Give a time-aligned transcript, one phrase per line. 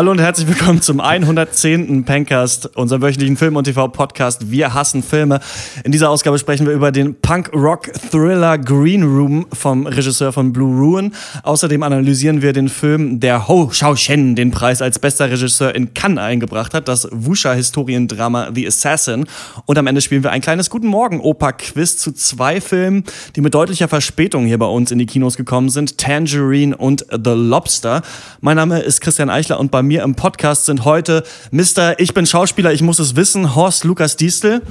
[0.00, 2.04] Hallo und herzlich willkommen zum 110.
[2.06, 5.40] Pencast, unserem wöchentlichen Film- und TV-Podcast Wir hassen Filme.
[5.84, 11.12] In dieser Ausgabe sprechen wir über den Punk-Rock-Thriller Green Room vom Regisseur von Blue Ruin.
[11.42, 16.24] Außerdem analysieren wir den Film, der Ho Xiaoshen den Preis als bester Regisseur in Cannes
[16.24, 19.26] eingebracht hat, das Wuxia-Historiendrama The Assassin.
[19.66, 23.04] Und am Ende spielen wir ein kleines Guten Morgen-Opa-Quiz zu zwei Filmen,
[23.36, 27.34] die mit deutlicher Verspätung hier bei uns in die Kinos gekommen sind, Tangerine und The
[27.34, 28.00] Lobster.
[28.40, 31.98] Mein Name ist Christian Eichler und bei bei mir im Podcast sind heute Mr.
[31.98, 34.62] Ich bin Schauspieler, ich muss es wissen, Horst Lukas Diestel.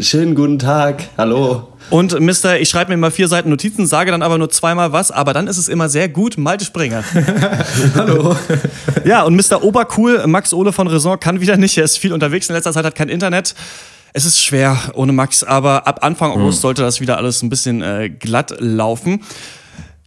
[0.00, 1.68] Schönen guten Tag, hallo.
[1.90, 2.58] Und Mr.
[2.58, 5.46] Ich schreibe mir immer vier Seiten Notizen, sage dann aber nur zweimal was, aber dann
[5.46, 7.04] ist es immer sehr gut, Malte Springer.
[7.94, 8.34] Hallo.
[9.04, 9.62] Ja, und Mr.
[9.62, 12.84] Obercool, Max Ole von Raison, kann wieder nicht, er ist viel unterwegs, in letzter Zeit
[12.84, 13.54] hat kein Internet.
[14.12, 16.62] Es ist schwer ohne Max, aber ab Anfang August mhm.
[16.62, 19.20] sollte das wieder alles ein bisschen äh, glatt laufen.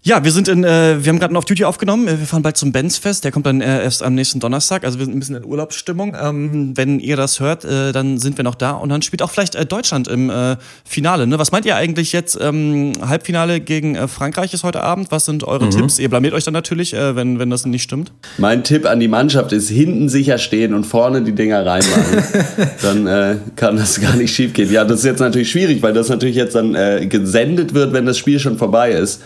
[0.07, 2.07] Ja, wir sind in, äh, wir haben gerade einen Off-Duty aufgenommen.
[2.07, 3.25] Wir fahren bald zum Benz-Fest.
[3.25, 4.85] Der kommt dann äh, erst am nächsten Donnerstag.
[4.85, 6.15] Also wir sind ein bisschen in Urlaubsstimmung.
[6.17, 8.71] Ähm, wenn ihr das hört, äh, dann sind wir noch da.
[8.71, 10.55] Und dann spielt auch vielleicht äh, Deutschland im äh,
[10.85, 11.27] Finale.
[11.27, 11.37] Ne?
[11.39, 12.39] Was meint ihr eigentlich jetzt?
[12.39, 15.11] Ähm, Halbfinale gegen äh, Frankreich ist heute Abend.
[15.11, 15.71] Was sind eure mhm.
[15.71, 15.99] Tipps?
[15.99, 18.13] Ihr blamiert euch dann natürlich, äh, wenn, wenn das nicht stimmt.
[18.37, 22.23] Mein Tipp an die Mannschaft ist, hinten sicher stehen und vorne die Dinger reinmachen.
[22.81, 24.71] dann äh, kann das gar nicht schief gehen.
[24.71, 28.05] Ja, das ist jetzt natürlich schwierig, weil das natürlich jetzt dann äh, gesendet wird, wenn
[28.05, 29.21] das Spiel schon vorbei ist.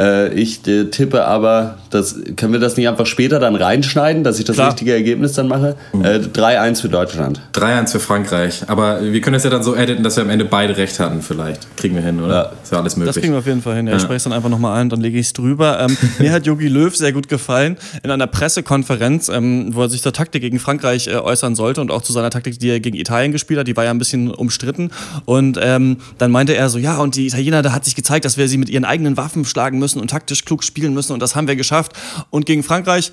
[0.00, 4.38] Äh, ich äh, tippe aber, das, können wir das nicht einfach später dann reinschneiden, dass
[4.38, 4.68] ich das Klar.
[4.68, 5.76] richtige Ergebnis dann mache?
[5.92, 6.04] Mhm.
[6.04, 7.40] Äh, 3-1 für Deutschland.
[7.52, 8.62] 3-1 für Frankreich.
[8.66, 11.20] Aber wir können das ja dann so editen, dass wir am Ende beide recht hatten,
[11.20, 11.76] vielleicht.
[11.76, 12.34] Kriegen wir hin, oder?
[12.34, 12.52] Ja.
[12.62, 13.14] Ist ja alles möglich.
[13.14, 13.86] Das kriegen wir auf jeden Fall hin.
[13.86, 15.80] Ja, ich spreche es dann einfach nochmal ein, dann lege ich es drüber.
[15.80, 20.02] Ähm, mir hat Jogi Löw sehr gut gefallen in einer Pressekonferenz, ähm, wo er sich
[20.02, 22.96] zur Taktik gegen Frankreich äh, äußern sollte und auch zu seiner Taktik, die er gegen
[22.96, 23.66] Italien gespielt hat.
[23.66, 24.90] Die war ja ein bisschen umstritten.
[25.26, 28.38] Und ähm, dann meinte er so, ja, und die Italiener, da hat sich gezeigt, dass
[28.38, 31.34] wir sie mit ihren eigenen Waffen schlagen müssen und taktisch klug spielen müssen und das
[31.34, 31.92] haben wir geschafft.
[32.30, 33.10] Und gegen Frankreich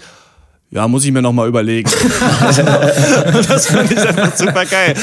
[0.70, 1.90] ja, muss ich mir noch mal überlegen.
[2.42, 4.96] das finde ich einfach super geil.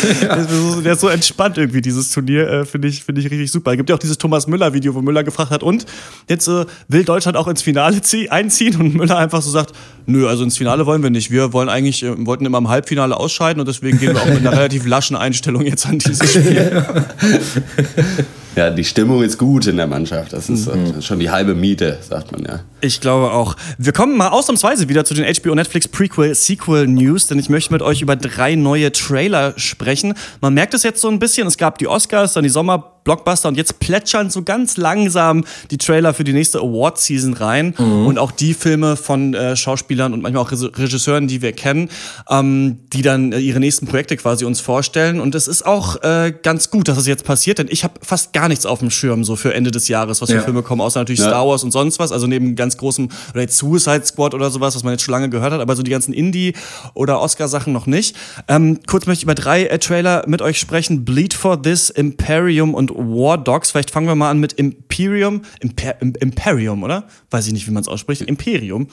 [0.85, 3.71] Der ist so entspannt irgendwie, dieses Turnier, äh, finde ich, finde ich richtig super.
[3.71, 5.87] Es gibt ja auch dieses Thomas Müller-Video, wo Müller gefragt hat, und
[6.29, 7.99] jetzt äh, will Deutschland auch ins Finale
[8.29, 8.79] einziehen?
[8.79, 9.73] Und Müller einfach so sagt,
[10.05, 11.31] nö, also ins Finale wollen wir nicht.
[11.31, 14.41] Wir wollen eigentlich, äh, wollten immer im Halbfinale ausscheiden und deswegen gehen wir auch mit
[14.41, 16.85] einer relativ laschen Einstellung jetzt an dieses Spiel.
[18.57, 20.33] Ja, die Stimmung ist gut in der Mannschaft.
[20.33, 21.03] Das ist mhm.
[21.03, 22.61] schon die halbe Miete, sagt man ja.
[22.81, 23.57] Ich glaube auch.
[23.79, 27.73] Wir kommen mal ausnahmsweise wieder zu den HBO Netflix Prequel Sequel News, denn ich möchte
[27.73, 30.15] mit euch über drei neue Trailer sprechen.
[30.41, 31.47] Man merkt es jetzt so ein bisschen.
[31.47, 35.79] Es gab die Oscars, dann die Sommer Blockbuster und jetzt plätschern so ganz langsam die
[35.79, 38.07] Trailer für die nächste Award-Season rein mhm.
[38.07, 41.91] und auch die Filme von äh, Schauspielern und manchmal auch Regisseuren, die wir kennen,
[42.29, 46.33] ähm, die dann äh, ihre nächsten Projekte quasi uns vorstellen und es ist auch äh,
[46.43, 49.25] ganz gut, dass das jetzt passiert, denn ich habe fast gar nichts auf dem Schirm
[49.25, 50.43] so für Ende des Jahres, was für ja.
[50.43, 51.29] Filme kommen, außer natürlich ja.
[51.29, 54.75] Star Wars und sonst was, also neben ganz großem oder jetzt Suicide Squad oder sowas,
[54.75, 56.55] was man jetzt schon lange gehört hat, aber so die ganzen Indie-
[56.95, 58.17] oder Oscar-Sachen noch nicht.
[58.49, 61.05] Ähm, kurz möchte ich über drei äh, Trailer mit euch sprechen.
[61.05, 63.71] Bleed for This, Imperium und War Dogs.
[63.71, 65.43] Vielleicht fangen wir mal an mit Imperium.
[65.61, 67.05] Imper Imperium, oder?
[67.31, 68.23] Weiß ich nicht, wie man es ausspricht.
[68.23, 68.89] Imperium.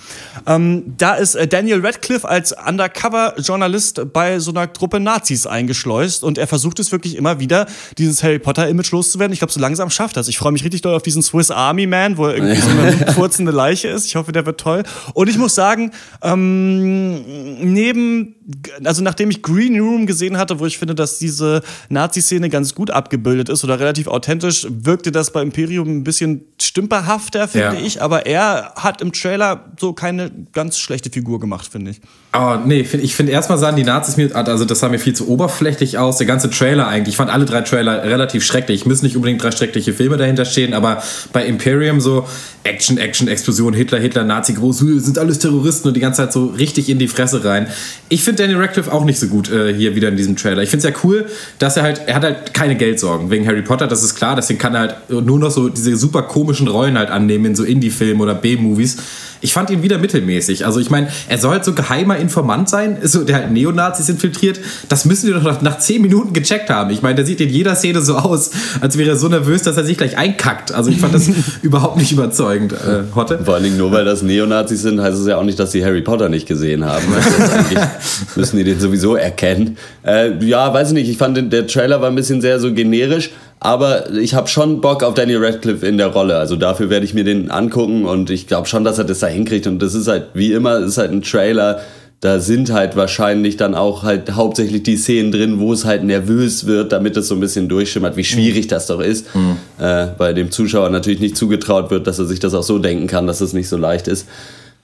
[0.48, 6.38] Ähm, da ist äh, Daniel Radcliffe als Undercover-Journalist bei so einer Truppe Nazis eingeschleust und
[6.38, 7.68] er versucht es wirklich immer wieder,
[7.98, 9.34] dieses Harry Potter-Image loszuwerden.
[9.34, 10.28] Ich glaube, so langsam schafft das.
[10.28, 12.92] Ich freue mich richtig doll auf diesen Swiss Army Man, wo er irgendwie so eine
[13.14, 14.06] furzende Leiche ist.
[14.06, 14.84] Ich hoffe, der wird toll.
[15.14, 15.92] Und ich muss sagen,
[16.22, 18.36] ähm, neben,
[18.84, 22.92] also nachdem ich Green Room gesehen hatte, wo ich finde, dass diese Nazi-Szene ganz gut
[22.92, 27.86] abgebildet ist oder relativ authentisch wirkte das bei Imperium ein bisschen stümperhafter, finde ja.
[27.86, 28.02] ich.
[28.02, 32.02] Aber er hat im Trailer so keine ganz schlechte Figur gemacht, finde ich.
[32.34, 35.28] Oh, nee, ich finde erstmal sahen die Nazis mir, also das sah mir viel zu
[35.28, 36.18] oberflächlich aus.
[36.18, 37.14] Der ganze Trailer eigentlich.
[37.14, 38.86] Ich fand alle drei Trailer relativ schrecklich.
[38.86, 41.04] Müssen nicht unbedingt drei schreckliche Filme dahinter stehen, aber
[41.34, 42.26] bei Imperium so
[42.64, 46.46] Action, Action, Explosion, Hitler, Hitler, Nazi, groß, sind alles Terroristen und die ganze Zeit so
[46.46, 47.68] richtig in die Fresse rein.
[48.08, 50.62] Ich finde Danny Radcliffe auch nicht so gut äh, hier wieder in diesem Trailer.
[50.62, 51.26] Ich finde es ja cool,
[51.60, 54.38] dass er halt, er hat halt keine Geldsorgen wegen Harry Potter, das ist klar.
[54.38, 57.66] Deswegen kann er halt nur noch so diese super komischen Rollen halt annehmen in so
[57.66, 58.98] Indie-Filmen oder B-Movies.
[59.42, 60.66] Ich fand ihn wieder mittelmäßig.
[60.68, 64.60] Also ich meine, er soll halt so geheimer Informant sein, so, der halt Neonazis infiltriert.
[64.90, 66.92] Das müssen wir doch nach, nach zehn Minuten gecheckt haben.
[66.92, 69.78] Ich meine, der sieht in jeder Szene so aus, als wäre er so nervös, dass
[69.78, 70.72] er sich gleich einkackt.
[70.72, 71.30] Also ich fand das
[71.62, 73.40] überhaupt nicht überzeugend, äh, Hotte.
[73.44, 75.84] Vor allen Dingen nur, weil das Neonazis sind, heißt es ja auch nicht, dass sie
[75.84, 77.06] Harry Potter nicht gesehen haben.
[77.14, 77.80] Also
[78.36, 79.78] müssen die den sowieso erkennen.
[80.06, 81.10] Äh, ja, weiß ich nicht.
[81.10, 83.32] Ich fand, der Trailer war ein bisschen sehr so generisch.
[83.64, 86.38] Aber ich habe schon Bock auf Daniel Radcliffe in der Rolle.
[86.38, 89.28] Also dafür werde ich mir den angucken und ich glaube schon, dass er das da
[89.28, 89.68] hinkriegt.
[89.68, 91.80] Und das ist halt, wie immer, ist halt ein Trailer.
[92.22, 96.68] Da sind halt wahrscheinlich dann auch halt hauptsächlich die Szenen drin, wo es halt nervös
[96.68, 99.34] wird, damit es so ein bisschen durchschimmert, wie schwierig das doch ist.
[99.36, 99.58] Mhm.
[99.80, 103.08] Äh, bei dem Zuschauer natürlich nicht zugetraut wird, dass er sich das auch so denken
[103.08, 104.28] kann, dass es nicht so leicht ist.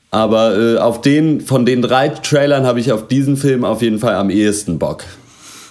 [0.10, 4.00] Aber äh, auf den, von den drei Trailern habe ich auf diesen Film auf jeden
[4.00, 5.04] Fall am ehesten Bock.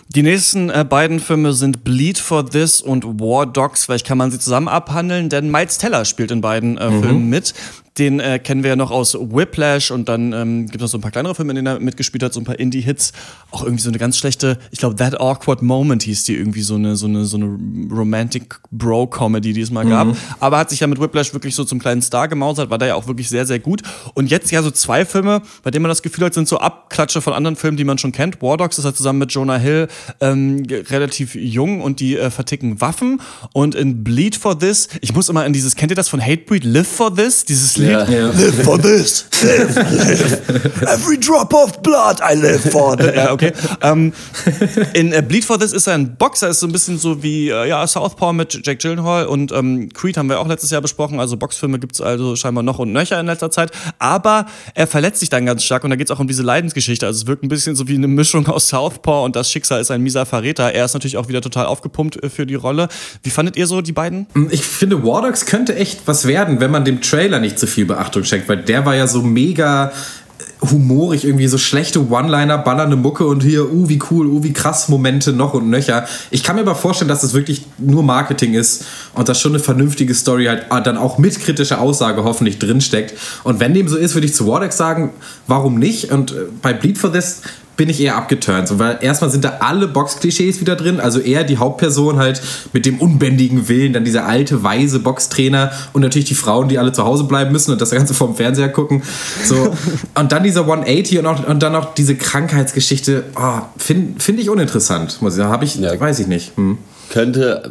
[0.08, 3.86] Die nächsten äh, beiden Filme sind Bleed for This und War Dogs.
[3.86, 7.02] Vielleicht kann man sie zusammen abhandeln, denn Miles Teller spielt in beiden äh, mhm.
[7.02, 7.54] Filmen mit.
[7.98, 10.98] Den äh, kennen wir ja noch aus Whiplash und dann ähm, gibt es noch so
[10.98, 13.12] ein paar kleinere Filme, in denen er mitgespielt hat, so ein paar Indie-Hits.
[13.50, 16.74] Auch irgendwie so eine ganz schlechte, ich glaube, That Awkward Moment hieß die irgendwie so
[16.74, 17.46] eine, so eine, so eine
[17.90, 19.90] Romantic Bro-Comedy, die es mal mhm.
[19.90, 20.16] gab.
[20.40, 22.94] Aber hat sich ja mit Whiplash wirklich so zum kleinen Star gemausert, war da ja
[22.94, 23.82] auch wirklich sehr, sehr gut.
[24.14, 27.20] Und jetzt ja so zwei Filme, bei denen man das Gefühl hat, sind so Abklatsche
[27.20, 28.42] von anderen Filmen, die man schon kennt.
[28.42, 29.88] War Dogs ist halt zusammen mit Jonah Hill
[30.20, 33.20] ähm, relativ jung und die äh, verticken Waffen.
[33.52, 36.64] Und in Bleed for This, ich muss immer in dieses, kennt ihr das von Hatebreed?
[36.64, 37.44] Live for This?
[37.44, 38.08] Dieses Lied.
[38.08, 38.26] Ja.
[38.30, 39.26] Live for this.
[39.42, 40.82] Live, live.
[40.82, 42.96] Every drop of blood I live for.
[43.14, 43.52] ja, okay.
[43.82, 44.12] Um,
[44.46, 47.22] ähm, in uh, Bleed for This ist er ein Boxer, ist so ein bisschen so
[47.22, 50.70] wie uh, ja, Southpaw mit Jack Gyllenhaal und um, ähm, Creed haben wir auch letztes
[50.70, 51.20] Jahr besprochen.
[51.20, 53.70] Also Boxfilme gibt es also scheinbar noch und nöcher in letzter Zeit.
[53.98, 57.06] Aber er verletzt sich dann ganz stark und da geht es auch um diese Leidensgeschichte.
[57.06, 59.90] Also es wirkt ein bisschen so wie eine Mischung aus Southpaw und das Schicksal ist
[59.90, 60.72] ein mieser Verräter.
[60.72, 62.88] Er ist natürlich auch wieder total aufgepumpt äh, für die Rolle.
[63.22, 64.26] Wie fandet ihr so die beiden?
[64.50, 67.75] Ich finde, War Dogs könnte echt was werden, wenn man dem Trailer nicht zu viel
[67.84, 72.96] Beachtung schenkt, weil der war ja so mega äh, humorig, irgendwie so schlechte One-Liner, ballernde
[72.96, 76.06] Mucke und hier, uh, wie cool, uh, wie krass Momente noch und nöcher.
[76.30, 78.84] Ich kann mir aber vorstellen, dass das wirklich nur Marketing ist
[79.14, 83.14] und dass schon eine vernünftige Story halt ah, dann auch mit kritischer Aussage hoffentlich drinsteckt.
[83.44, 85.12] Und wenn dem so ist, würde ich zu Wardex sagen,
[85.46, 86.10] warum nicht?
[86.12, 87.42] Und äh, bei Bleed for This
[87.76, 88.68] bin ich eher abgeturnt.
[88.68, 91.00] So, weil erstmal sind da alle Box-Klischees wieder drin.
[91.00, 92.40] Also eher die Hauptperson halt
[92.72, 96.92] mit dem unbändigen Willen, dann dieser alte, weise Boxtrainer und natürlich die Frauen, die alle
[96.92, 99.02] zu Hause bleiben müssen und das Ganze vom Fernseher gucken.
[99.44, 99.74] So.
[100.14, 103.24] und dann dieser 180 und, auch, und dann noch diese Krankheitsgeschichte.
[103.36, 105.52] Oh, Finde find ich uninteressant, muss ich sagen.
[105.52, 105.98] Hab ich, ja.
[105.98, 106.56] weiß ich nicht.
[106.56, 106.78] Hm
[107.10, 107.70] könnte,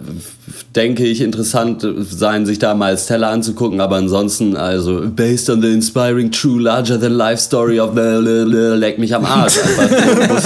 [0.76, 5.72] denke ich, interessant sein, sich da mal Stella anzugucken, aber ansonsten, also, based on the
[5.72, 9.58] inspiring true larger than life story of leck mich am Arsch.
[9.58, 10.44] Einfach, muss,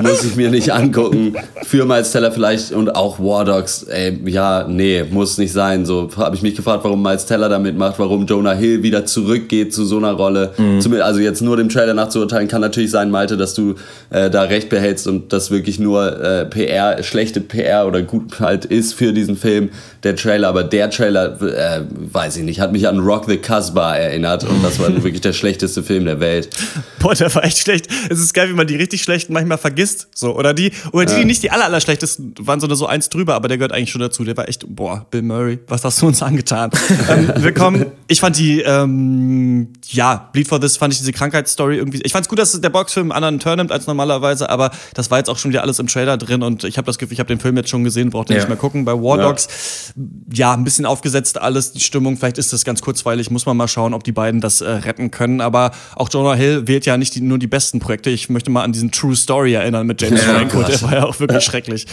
[0.00, 1.34] muss, ich mir nicht angucken.
[1.64, 5.86] Für Miles Teller vielleicht und auch War Dogs, ey, ja, nee, muss nicht sein.
[5.86, 9.72] So habe ich mich gefragt, warum Miles Teller da mitmacht, warum Jonah Hill wieder zurückgeht
[9.74, 10.52] zu so einer Rolle.
[10.56, 10.80] Mhm.
[11.00, 13.74] Also jetzt nur dem Trailer nachzuurteilen, kann natürlich sein, Malte, dass du
[14.10, 18.64] äh, da recht behältst und das wirklich nur äh, PR, schlechte PR oder gut halt
[18.64, 19.70] ist für diesen Film,
[20.02, 20.48] der Trailer.
[20.48, 24.62] Aber der Trailer, äh, weiß ich nicht, hat mich an Rock the Casbah erinnert und
[24.62, 26.50] das war wirklich der schlechteste Film der Welt.
[26.98, 27.88] Boah, der war echt schlecht.
[28.08, 30.08] Es ist geil, wie man die richtig schlechten manchmal vergisst.
[30.14, 31.18] So, oder die, oder die, ja.
[31.20, 33.90] die nicht die aller, aller schlechtesten waren, sondern so eins drüber, aber der gehört eigentlich
[33.90, 34.24] schon dazu.
[34.24, 36.70] Der war echt, boah, Bill Murray, was hast du uns angetan?
[37.08, 37.86] ähm, willkommen.
[38.08, 42.00] Ich fand die, ähm, ja, Bleed for This fand ich diese Krankheitsstory irgendwie.
[42.02, 45.18] Ich fand's gut, dass der Boxfilm einen anderen Turn nimmt als normalerweise, aber das war
[45.18, 47.28] jetzt auch schon wieder alles im Trailer drin und ich habe das Gefühl, ich habe
[47.28, 48.42] den Film jetzt schon gesehen, braucht ihr ja.
[48.42, 48.84] nicht mehr gucken.
[48.84, 50.48] Bei War Dogs, ja.
[50.48, 50.54] ja.
[50.54, 53.94] ein bisschen aufgesetzt alles, die Stimmung, vielleicht ist das ganz kurzweilig, muss man mal schauen,
[53.94, 55.40] ob die beiden das äh, retten können.
[55.40, 58.10] Aber auch Jonah Hill wählt ja nicht die, nur die besten Projekte.
[58.10, 61.04] Ich möchte mal an diesen True Story erinnern mit James ja, Franco, der war ja
[61.04, 61.86] auch wirklich schrecklich.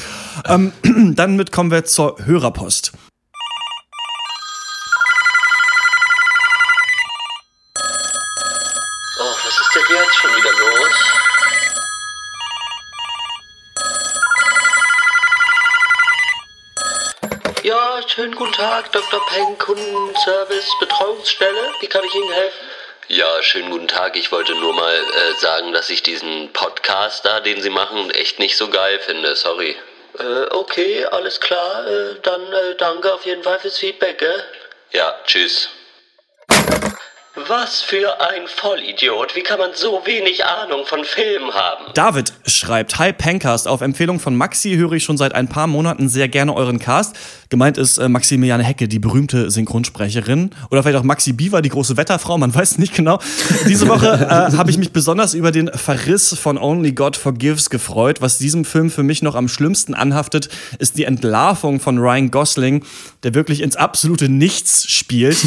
[0.45, 0.71] Ähm,
[1.15, 2.91] dann mit kommen wir zur Hörerpost.
[18.17, 19.23] Schönen guten Tag, Dr.
[19.27, 21.69] Peng, Kundenservice, Betreuungsstelle.
[21.81, 22.65] Wie kann ich Ihnen helfen?
[23.09, 24.15] Ja, schönen guten Tag.
[24.15, 28.39] Ich wollte nur mal äh, sagen, dass ich diesen Podcast da, den Sie machen, echt
[28.39, 29.35] nicht so geil finde.
[29.35, 29.75] Sorry.
[30.17, 31.85] Äh, okay, alles klar.
[31.85, 34.43] Äh, dann äh, danke auf jeden Fall fürs Feedback, gell?
[34.93, 35.69] Ja, tschüss.
[37.45, 39.35] Was für ein Vollidiot.
[39.35, 41.85] Wie kann man so wenig Ahnung von Filmen haben?
[41.93, 46.09] David schreibt, Hi Pencast, auf Empfehlung von Maxi höre ich schon seit ein paar Monaten
[46.09, 47.15] sehr gerne euren Cast.
[47.49, 50.51] Gemeint ist äh, Maximiliane Hecke, die berühmte Synchronsprecherin.
[50.69, 53.19] Oder vielleicht auch Maxi Bieber, die große Wetterfrau, man weiß nicht genau.
[53.67, 58.21] Diese Woche äh, habe ich mich besonders über den Verriss von Only God Forgives gefreut.
[58.21, 60.49] Was diesem Film für mich noch am schlimmsten anhaftet,
[60.79, 62.83] ist die Entlarvung von Ryan Gosling,
[63.23, 65.37] der wirklich ins absolute Nichts spielt.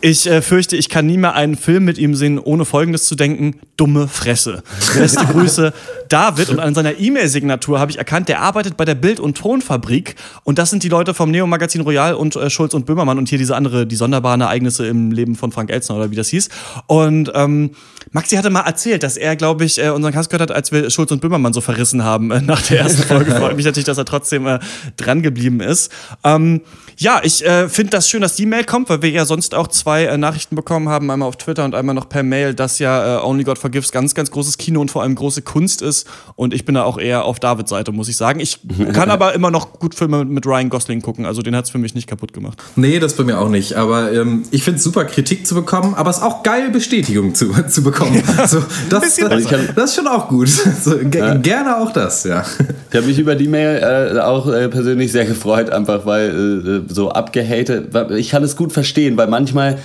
[0.00, 3.14] Ich äh, fürchte, ich kann nie mehr einen Film mit ihm sehen, ohne Folgendes zu
[3.14, 4.62] denken: dumme Fresse.
[4.96, 5.72] Beste Grüße,
[6.08, 6.48] David.
[6.48, 10.14] Und an seiner E-Mail-Signatur habe ich erkannt, der arbeitet bei der Bild- und Tonfabrik.
[10.44, 13.38] Und das sind die Leute vom Neo-Magazin Royal und äh, Schulz und Böhmermann und hier
[13.38, 16.48] diese andere, die sonderbaren Ereignisse im Leben von Frank Elzner oder wie das hieß.
[16.86, 17.70] Und ähm,
[18.12, 20.90] Maxi hatte mal erzählt, dass er, glaube ich, äh, unseren Cast gehört hat, als wir
[20.90, 23.32] Schulz und Böhmermann so verrissen haben äh, nach der ersten Folge.
[23.32, 24.58] Freut mich natürlich, dass er trotzdem äh,
[24.96, 25.90] dran geblieben ist.
[26.24, 26.62] Ähm,
[26.98, 29.68] ja, ich äh, finde das schön, dass die Mail kommt, weil wir ja sonst auch
[29.68, 33.18] zwei äh, Nachrichten bekommen haben, einmal auf Twitter und einmal noch per Mail, dass ja
[33.18, 36.06] äh, Only God Forgives ganz, ganz großes Kino und vor allem große Kunst ist.
[36.36, 38.40] Und ich bin da auch eher auf Davids Seite, muss ich sagen.
[38.40, 38.60] Ich
[38.94, 41.26] kann aber immer noch gut Filme mit Ryan Gosling gucken.
[41.26, 42.62] Also den hat es für mich nicht kaputt gemacht.
[42.76, 43.74] Nee, das bei mir auch nicht.
[43.74, 47.34] Aber ähm, ich finde es super, Kritik zu bekommen, aber es ist auch geil, Bestätigung
[47.34, 48.22] zu, zu bekommen.
[48.38, 50.48] Also, das, das, das ist schon auch gut.
[50.86, 52.44] So, ge Gerne auch das, ja.
[52.90, 56.85] Ich habe mich über die Mail äh, auch äh, persönlich sehr gefreut, einfach weil äh,
[56.88, 57.94] so abgehatet.
[58.16, 59.78] Ich kann es gut verstehen, weil manchmal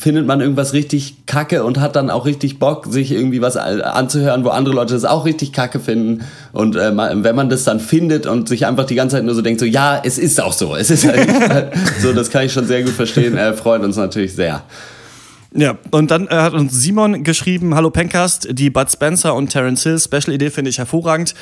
[0.00, 4.44] findet man irgendwas richtig kacke und hat dann auch richtig Bock, sich irgendwie was anzuhören,
[4.44, 6.24] wo andere Leute das auch richtig kacke finden.
[6.52, 9.42] Und äh, wenn man das dann findet und sich einfach die ganze Zeit nur so
[9.42, 11.28] denkt, so ja, es ist auch so, es ist halt
[12.02, 13.36] so, das kann ich schon sehr gut verstehen.
[13.36, 14.64] Er freut uns natürlich sehr.
[15.52, 19.82] Ja, und dann äh, hat uns Simon geschrieben, hallo Pencast, die Bud Spencer und Terence
[19.82, 21.34] Hill Special-Idee finde ich hervorragend.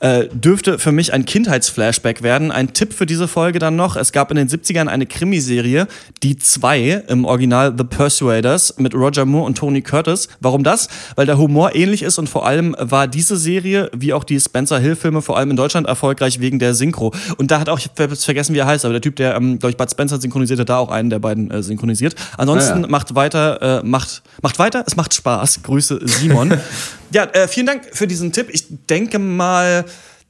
[0.00, 2.52] Äh, dürfte für mich ein Kindheitsflashback werden.
[2.52, 5.88] Ein Tipp für diese Folge dann noch, es gab in den 70ern eine Krimiserie,
[6.22, 10.28] die zwei im Original The Persuaders mit Roger Moore und Tony Curtis.
[10.40, 10.88] Warum das?
[11.16, 14.78] Weil der Humor ähnlich ist und vor allem war diese Serie, wie auch die Spencer
[14.78, 17.12] Hill-Filme, vor allem in Deutschland erfolgreich wegen der Synchro.
[17.36, 19.58] Und da hat auch, ich habe vergessen, wie er heißt, aber der Typ, der, ähm,
[19.58, 22.14] glaube ich, Bud Spencer synchronisiert, hat da auch einen der beiden äh, synchronisiert.
[22.38, 22.86] Ansonsten Ah, ja.
[22.88, 25.62] macht weiter, äh, macht, macht weiter, es macht Spaß.
[25.62, 26.58] Grüße Simon.
[27.12, 28.48] ja, äh, vielen Dank für diesen Tipp.
[28.50, 29.84] Ich denke mal,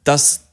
[0.05, 0.50] dass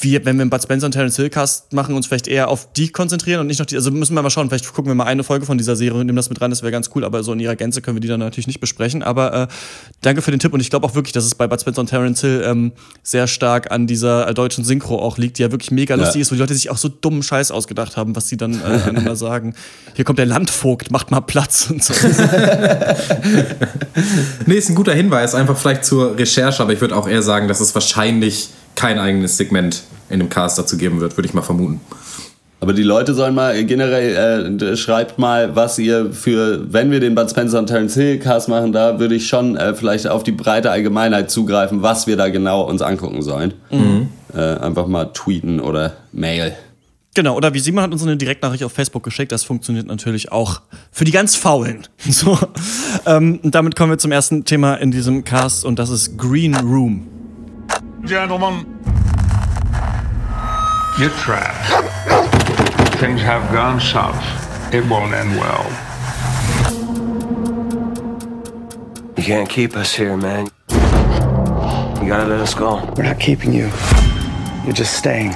[0.00, 2.72] wir, wenn wir einen Bud Spencer und Terence Hill Cast machen, uns vielleicht eher auf
[2.72, 5.04] die konzentrieren und nicht noch die, also müssen wir mal schauen, vielleicht gucken wir mal
[5.04, 7.22] eine Folge von dieser Serie und nehmen das mit rein, das wäre ganz cool, aber
[7.22, 9.46] so in ihrer Gänze können wir die dann natürlich nicht besprechen, aber äh,
[10.02, 11.88] danke für den Tipp und ich glaube auch wirklich, dass es bei Bud Spencer und
[11.88, 15.70] Terence Hill ähm, sehr stark an dieser äh, deutschen Synchro auch liegt, die ja wirklich
[15.70, 18.36] mega lustig ist, wo die Leute sich auch so dummen Scheiß ausgedacht haben, was sie
[18.36, 19.54] dann äh, einander sagen.
[19.94, 21.94] Hier kommt der Landvogt, macht mal Platz und so.
[24.46, 27.48] Nee, ist ein guter Hinweis, einfach vielleicht zur Recherche, aber ich würde auch eher sagen,
[27.48, 31.42] dass es wahrscheinlich kein eigenes Segment in dem Cast dazu geben wird, würde ich mal
[31.42, 31.80] vermuten.
[32.60, 37.14] Aber die Leute sollen mal generell, äh, schreibt mal, was ihr für, wenn wir den
[37.14, 40.32] Bud Spencer und Terence Hill Cast machen, da würde ich schon äh, vielleicht auf die
[40.32, 43.54] breite Allgemeinheit zugreifen, was wir da genau uns angucken sollen.
[44.34, 46.54] Äh, einfach mal tweeten oder Mail.
[47.14, 50.60] Genau, oder wie Simon hat uns eine Direktnachricht auf Facebook geschickt, das funktioniert natürlich auch
[50.92, 51.86] für die ganz Faulen.
[52.10, 52.38] So,
[53.06, 56.54] ähm, und damit kommen wir zum ersten Thema in diesem Cast und das ist Green
[56.54, 57.06] Room.
[58.06, 58.64] Gentlemen,
[60.96, 61.88] you're trapped.
[63.00, 64.22] Things have gone south.
[64.72, 65.64] It won't end well.
[69.16, 70.44] You can't keep us here, man.
[70.70, 72.76] You gotta let us go.
[72.96, 73.72] We're not keeping you.
[74.64, 75.34] You're just staying.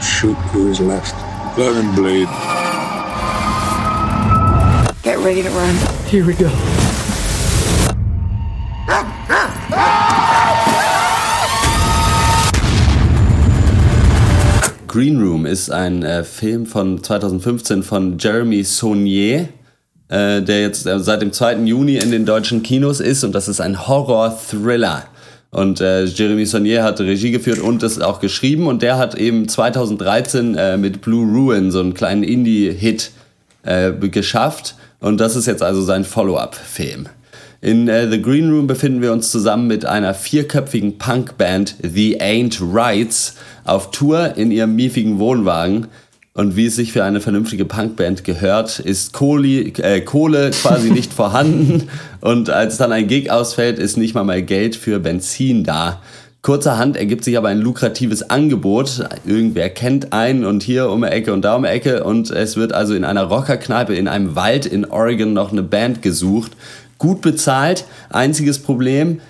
[0.00, 1.14] Shoot who is left.
[1.58, 2.28] Let him bleed.
[5.02, 5.76] Get ready to run.
[6.06, 6.48] Here we go.
[14.92, 19.48] Green Room ist ein äh, Film von 2015 von Jeremy Saunier,
[20.08, 21.60] äh, der jetzt äh, seit dem 2.
[21.60, 25.04] Juni in den deutschen Kinos ist und das ist ein Horror-Thriller.
[25.50, 29.48] Und äh, Jeremy Saunier hat Regie geführt und das auch geschrieben und der hat eben
[29.48, 33.12] 2013 äh, mit Blue Ruin so einen kleinen Indie-Hit
[33.62, 37.08] äh, geschafft und das ist jetzt also sein Follow-up-Film.
[37.64, 42.58] In äh, The Green Room befinden wir uns zusammen mit einer vierköpfigen Punkband The Ain't
[42.60, 45.86] Rights auf Tour in ihrem miefigen Wohnwagen.
[46.34, 51.12] Und wie es sich für eine vernünftige Punkband gehört, ist Kohle, äh, Kohle quasi nicht
[51.12, 51.88] vorhanden.
[52.20, 56.02] Und als dann ein Gig ausfällt, ist nicht mal mehr Geld für Benzin da.
[56.42, 59.08] Kurzerhand ergibt sich aber ein lukratives Angebot.
[59.24, 62.02] Irgendwer kennt einen und hier um die Ecke und da um die Ecke.
[62.02, 66.02] Und es wird also in einer Rockerkneipe in einem Wald in Oregon noch eine Band
[66.02, 66.50] gesucht.
[67.02, 67.84] Gut bezahlt.
[68.10, 69.20] Einziges Problem,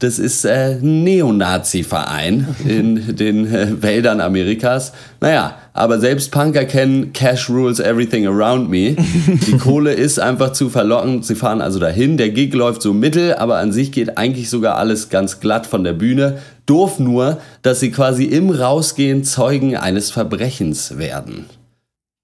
[0.00, 4.92] das ist äh, ein Neonazi-Verein in den äh, Wäldern Amerikas.
[5.22, 8.96] Naja, aber selbst Punker kennen Cash Rules Everything Around Me.
[9.46, 11.24] Die Kohle ist einfach zu verlockend.
[11.24, 12.18] Sie fahren also dahin.
[12.18, 15.84] Der Gig läuft so mittel, aber an sich geht eigentlich sogar alles ganz glatt von
[15.84, 16.36] der Bühne.
[16.66, 21.46] Doof nur, dass sie quasi im Rausgehen Zeugen eines Verbrechens werden.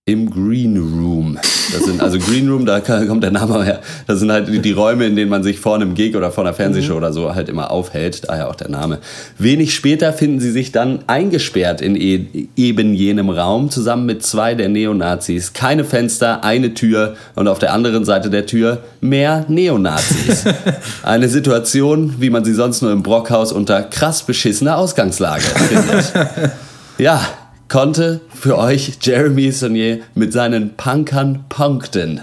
[0.09, 1.39] Im Green Room.
[1.71, 3.81] Das sind also Green Room, da kommt der Name her.
[4.07, 6.45] Das sind halt die, die Räume, in denen man sich vor einem Gig oder vor
[6.45, 8.27] einer Fernsehshow oder so halt immer aufhält.
[8.27, 9.01] Daher auch der Name.
[9.37, 12.25] Wenig später finden sie sich dann eingesperrt in e
[12.57, 15.53] eben jenem Raum zusammen mit zwei der Neonazis.
[15.53, 20.45] Keine Fenster, eine Tür und auf der anderen Seite der Tür mehr Neonazis.
[21.03, 26.13] Eine Situation, wie man sie sonst nur im Brockhaus unter krass beschissener Ausgangslage findet.
[26.99, 27.21] Ja,
[27.69, 32.23] konnte für euch Jeremy Saunier mit seinen Punkern punkten.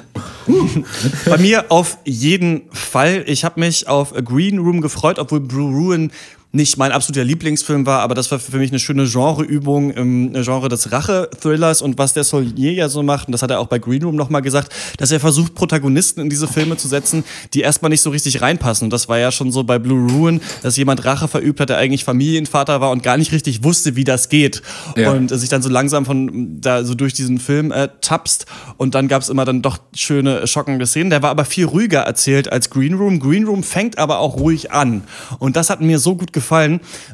[1.25, 3.23] Bei mir auf jeden Fall.
[3.27, 6.11] Ich habe mich auf Green Room gefreut, obwohl Blue Ruin
[6.55, 10.69] nicht mein absoluter Lieblingsfilm war, aber das war für mich eine schöne Genreübung im Genre
[10.69, 13.77] des Rache-Thrillers und was der Solier ja so macht, und das hat er auch bei
[13.77, 17.89] Green Room nochmal gesagt, dass er versucht, Protagonisten in diese Filme zu setzen, die erstmal
[17.89, 18.85] nicht so richtig reinpassen.
[18.85, 21.77] Und das war ja schon so bei Blue Ruin, dass jemand Rache verübt hat, der
[21.77, 24.61] eigentlich Familienvater war und gar nicht richtig wusste, wie das geht.
[24.95, 25.11] Ja.
[25.11, 28.45] Und sich dann so langsam von da so durch diesen Film äh, tapst.
[28.77, 31.09] Und dann gab es immer dann doch schöne, schockende Szenen.
[31.09, 33.19] Der war aber viel ruhiger erzählt als Green Room.
[33.19, 35.03] Green Room fängt aber auch ruhig an.
[35.39, 36.44] Und das hat mir so gut gefallen,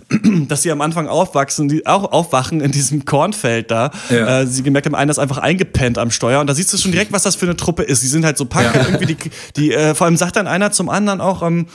[0.48, 3.92] dass sie am Anfang aufwachsen, die auch aufwachen in diesem Kornfeld da.
[4.10, 4.42] Ja.
[4.42, 6.42] Äh, sie gemerkt haben, einer ist einfach eingepennt am Steuer.
[6.42, 8.04] Und da siehst du schon direkt, was das für eine Truppe ist.
[8.04, 8.74] Die sind halt so Punk.
[8.74, 8.82] Ja.
[8.88, 9.18] Irgendwie die,
[9.56, 11.68] die, äh, vor allem sagt dann einer zum anderen auch, ähm,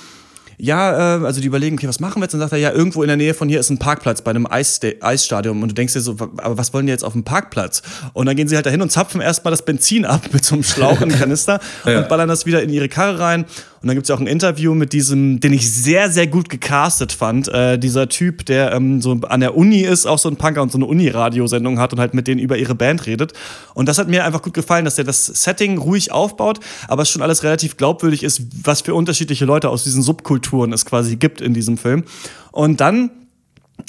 [0.58, 2.32] ja, äh, also die überlegen, okay, was machen wir jetzt?
[2.32, 4.30] Und dann sagt er, ja, irgendwo in der Nähe von hier ist ein Parkplatz bei
[4.30, 5.62] einem Eissta Eisstadion.
[5.62, 7.82] Und du denkst dir so, aber was wollen die jetzt auf dem Parkplatz?
[8.14, 10.64] Und dann gehen sie halt dahin und zapfen erstmal das Benzin ab mit so einem
[10.64, 11.98] Schlauch den Kanister Ja.
[11.98, 13.44] und ballern das wieder in ihre Karre rein.
[13.86, 17.12] Und dann gibt's ja auch ein Interview mit diesem, den ich sehr, sehr gut gecastet
[17.12, 17.46] fand.
[17.46, 20.72] Äh, dieser Typ, der ähm, so an der Uni ist, auch so ein Punker und
[20.72, 23.32] so eine Uni-Radiosendung hat und halt mit denen über ihre Band redet.
[23.74, 27.10] Und das hat mir einfach gut gefallen, dass der das Setting ruhig aufbaut, aber es
[27.10, 31.40] schon alles relativ glaubwürdig ist, was für unterschiedliche Leute aus diesen Subkulturen es quasi gibt
[31.40, 32.02] in diesem Film.
[32.50, 33.12] Und dann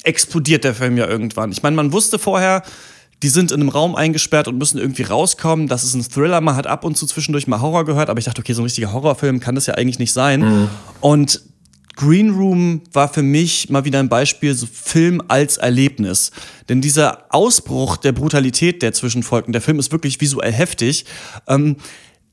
[0.04, 1.52] explodiert der Film ja irgendwann.
[1.52, 2.62] Ich meine, man wusste vorher,
[3.24, 5.68] die sind in einem Raum eingesperrt und müssen irgendwie rauskommen.
[5.68, 8.26] Das ist ein Thriller, man hat ab und zu zwischendurch mal Horror gehört, aber ich
[8.26, 10.42] dachte, okay, so ein richtiger Horrorfilm kann das ja eigentlich nicht sein.
[11.02, 11.42] Und
[11.96, 16.32] Green Room war für mich mal wieder ein Beispiel, so Film als Erlebnis.
[16.70, 21.06] Denn dieser Ausbruch der Brutalität der Zwischenfolgen, der Film ist wirklich visuell heftig.
[21.48, 21.78] Ähm,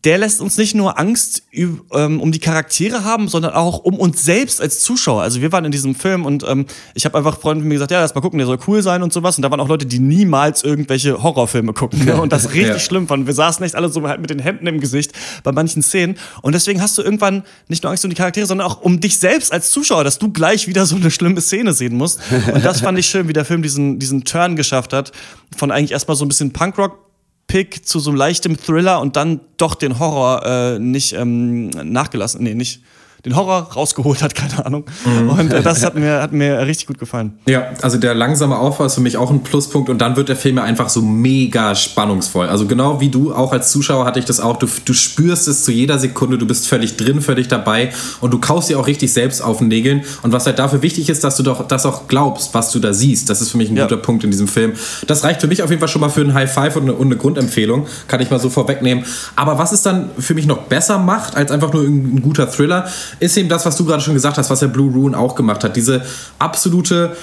[0.05, 4.23] der lässt uns nicht nur Angst ähm, um die Charaktere haben, sondern auch um uns
[4.25, 5.23] selbst als Zuschauer.
[5.23, 7.91] Also wir waren in diesem Film und ähm, ich habe einfach Freunden von mir gesagt,
[7.91, 9.37] ja, lass mal gucken, der soll cool sein und sowas.
[9.37, 12.21] Und da waren auch Leute, die niemals irgendwelche Horrorfilme gucken ne?
[12.21, 12.79] und das richtig Ja.
[12.79, 13.27] schlimm fanden.
[13.27, 16.17] Wir saßen echt alle so halt mit den Händen im Gesicht bei manchen Szenen.
[16.43, 19.19] Und deswegen hast du irgendwann nicht nur Angst um die Charaktere, sondern auch um dich
[19.19, 22.21] selbst als Zuschauer, dass du gleich wieder so eine schlimme Szene sehen musst.
[22.53, 25.13] Und das fand ich schön, wie der Film diesen, diesen Turn geschafft hat.
[25.57, 26.99] Von eigentlich erstmal so ein bisschen Punkrock
[27.47, 32.55] Pick zu so leichtem Thriller und dann doch den Horror äh, nicht ähm, nachgelassen, nee,
[32.55, 32.83] nicht
[33.25, 34.85] den Horror rausgeholt hat, keine Ahnung.
[35.29, 37.39] Und äh, das hat mir, hat mir richtig gut gefallen.
[37.47, 40.37] Ja, also der langsame Aufbau ist für mich auch ein Pluspunkt und dann wird der
[40.37, 42.49] Film ja einfach so mega spannungsvoll.
[42.49, 45.65] Also genau wie du, auch als Zuschauer hatte ich das auch, du, du spürst es
[45.65, 49.13] zu jeder Sekunde, du bist völlig drin, völlig dabei und du kaust dir auch richtig
[49.13, 52.09] selbst auf den Nägeln und was halt dafür wichtig ist, dass du doch das auch
[52.09, 53.31] glaubst, was du da siehst.
[53.31, 53.85] Das ist für mich ein Ja.
[53.85, 54.73] guter Punkt in diesem Film.
[55.07, 56.93] Das reicht für mich auf jeden Fall schon mal für einen High Five und eine,
[56.95, 59.05] und eine Grundempfehlung, kann ich mal so vorwegnehmen.
[59.37, 62.87] Aber was es dann für mich noch besser macht, als einfach nur ein guter Thriller,
[63.21, 65.65] ist eben das, was du gerade schon gesagt hast, was ja Blue Ruin auch gemacht
[65.65, 65.77] hat.
[65.77, 66.03] Diese
[66.39, 67.17] absolute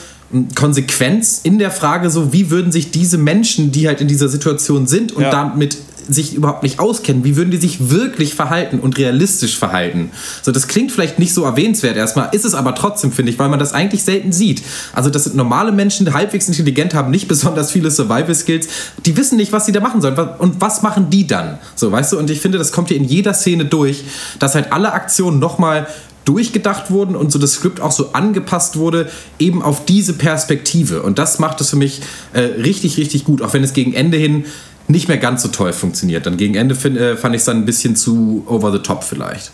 [0.56, 4.88] Konsequenz in der Frage, so wie würden sich diese Menschen, die halt in dieser Situation
[4.88, 5.30] sind und Ja.
[5.32, 5.78] damit
[6.10, 10.12] sich überhaupt nicht auskennen, wie würden die sich wirklich verhalten und realistisch verhalten?
[10.42, 13.50] So, das klingt vielleicht nicht so erwähnenswert erstmal, ist es aber trotzdem, finde ich, weil
[13.50, 14.64] man das eigentlich selten sieht.
[14.94, 18.68] Also, das sind normale Menschen, die halbwegs intelligent haben, nicht besonders viele Survival-Skills,
[19.06, 20.18] die wissen nicht, was sie da machen sollen.
[20.18, 21.60] Und was machen die dann?
[21.76, 24.04] So, weißt du, und ich finde, das kommt hier in jeder Szene durch,
[24.40, 25.88] dass halt alle Aktionen nochmal
[26.26, 29.10] durchgedacht wurden und so das Skript auch so angepasst wurde,
[29.40, 31.02] eben auf diese Perspektive.
[31.02, 32.02] Und das macht es für mich
[32.34, 34.46] äh, richtig, richtig gut, auch wenn es gegen Ende hin
[34.88, 36.26] nicht mehr ganz so toll funktioniert.
[36.26, 39.04] Dann gegen Ende find, äh, fand ich es dann ein bisschen zu over the top
[39.04, 39.52] vielleicht.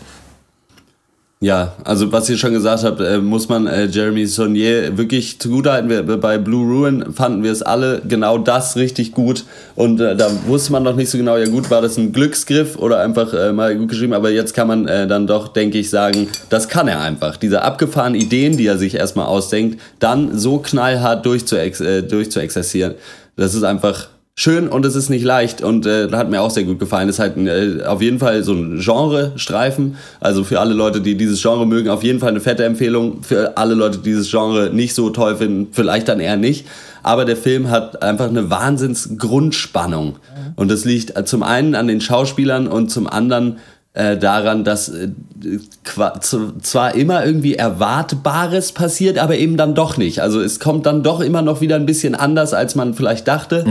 [1.40, 5.88] Ja, also was ihr schon gesagt habt, äh, muss man äh, Jeremy Saunier wirklich zugutehalten.
[5.88, 9.44] Wir, bei Blue Ruin fanden wir es alle genau das richtig gut
[9.76, 12.76] und äh, da wusste man noch nicht so genau, ja gut, war das ein Glücksgriff
[12.76, 15.90] oder einfach äh, mal gut geschrieben, aber jetzt kann man äh, dann doch, denke ich,
[15.90, 17.36] sagen, das kann er einfach.
[17.36, 22.94] Diese abgefahrenen Ideen, die er sich erstmal ausdenkt, dann so knallhart durchzuex äh, durchzuexerzieren,
[23.36, 26.62] das ist einfach schön und es ist nicht leicht und äh, hat mir auch sehr
[26.62, 27.08] gut gefallen.
[27.08, 29.96] Ist halt äh, auf jeden Fall so ein Genre-Streifen.
[30.20, 33.24] Also für alle Leute, die dieses Genre mögen, auf jeden Fall eine fette Empfehlung.
[33.24, 36.66] Für alle Leute, die dieses Genre nicht so toll finden, vielleicht dann eher nicht.
[37.02, 40.16] Aber der Film hat einfach eine Wahnsinns-Grundspannung.
[40.54, 43.56] Und das liegt äh, zum einen an den Schauspielern und zum anderen
[43.92, 45.08] äh, daran, dass äh,
[46.20, 50.20] zwar immer irgendwie Erwartbares passiert, aber eben dann doch nicht.
[50.20, 53.64] Also es kommt dann doch immer noch wieder ein bisschen anders, als man vielleicht dachte.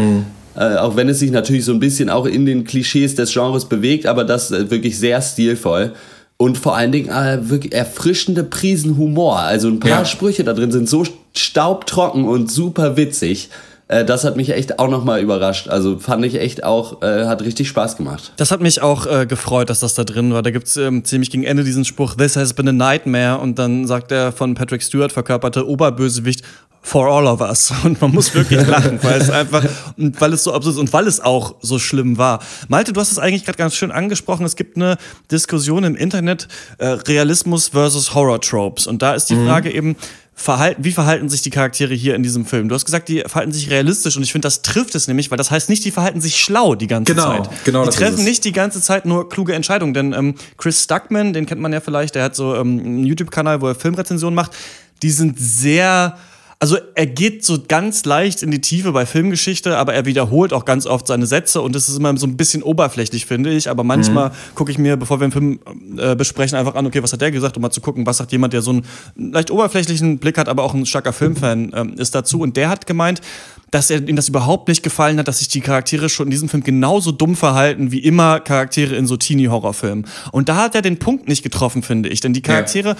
[0.57, 3.65] Äh, auch wenn es sich natürlich so ein bisschen auch in den Klischees des Genres
[3.65, 5.93] bewegt, aber das äh, wirklich sehr stilvoll.
[6.37, 9.39] Und vor allen Dingen äh, wirklich erfrischende Prisen Humor.
[9.39, 10.05] Also ein paar Ja.
[10.05, 11.03] Sprüche da drin sind so
[11.35, 13.49] staubtrocken und super witzig.
[13.87, 15.69] Äh, das hat mich echt auch nochmal überrascht.
[15.69, 18.33] Also fand ich echt auch, äh, hat richtig Spaß gemacht.
[18.37, 20.41] Das hat mich auch äh, gefreut, dass das da drin war.
[20.41, 23.39] Da gibt's ähm, ziemlich gegen Ende diesen Spruch, This has been a nightmare.
[23.39, 26.43] Und dann sagt der von Patrick Stewart verkörperte Oberbösewicht,
[26.83, 27.73] For all of us.
[27.83, 29.65] Und man muss wirklich lachen, weil es einfach,
[29.97, 32.41] und weil es so absurd ist und weil es auch so schlimm war.
[32.69, 34.45] Malte, du hast es eigentlich gerade ganz schön angesprochen.
[34.45, 34.95] Es gibt eine
[35.29, 36.47] Diskussion im Internet,
[36.77, 38.87] äh, Realismus versus Horror Tropes.
[38.87, 39.97] Und da ist die Frage eben,
[40.39, 42.69] verhalten, wie verhalten sich die Charaktere hier in diesem Film?
[42.69, 45.37] Du hast gesagt, die verhalten sich realistisch und ich finde, das trifft es nämlich, weil
[45.37, 47.49] das heißt nicht, die verhalten sich schlau die ganze Genau, Zeit.
[47.65, 51.47] genau Die treffen nicht die ganze Zeit nur kluge Entscheidungen, denn ähm, Chris Stuckman, den
[51.47, 54.51] kennt man ja vielleicht, der hat so ähm, einen YouTube-Kanal, wo er Filmrezensionen macht.
[55.01, 56.17] Die sind sehr
[56.59, 60.65] also er geht so ganz leicht in die Tiefe bei Filmgeschichte, aber er wiederholt auch
[60.65, 63.69] ganz oft seine Sätze und das ist immer so ein bisschen oberflächlich, finde ich.
[63.69, 65.59] Aber manchmal gucke ich mir, bevor wir einen Film
[65.97, 68.31] äh, besprechen, einfach an, okay, was hat der gesagt, um mal zu gucken, was sagt
[68.31, 72.15] jemand, der so einen leicht oberflächlichen Blick hat, aber auch ein starker Filmfan ähm, ist
[72.15, 72.39] dazu.
[72.39, 73.21] Und der hat gemeint,
[73.69, 76.49] dass er ihm das überhaupt nicht gefallen hat, dass sich die Charaktere schon in diesem
[76.49, 80.07] Film genauso dumm verhalten wie immer Charaktere in so Teenie-Horrorfilmen.
[80.31, 82.21] Und da hat er den Punkt nicht getroffen, finde ich.
[82.21, 82.95] Denn die Charaktere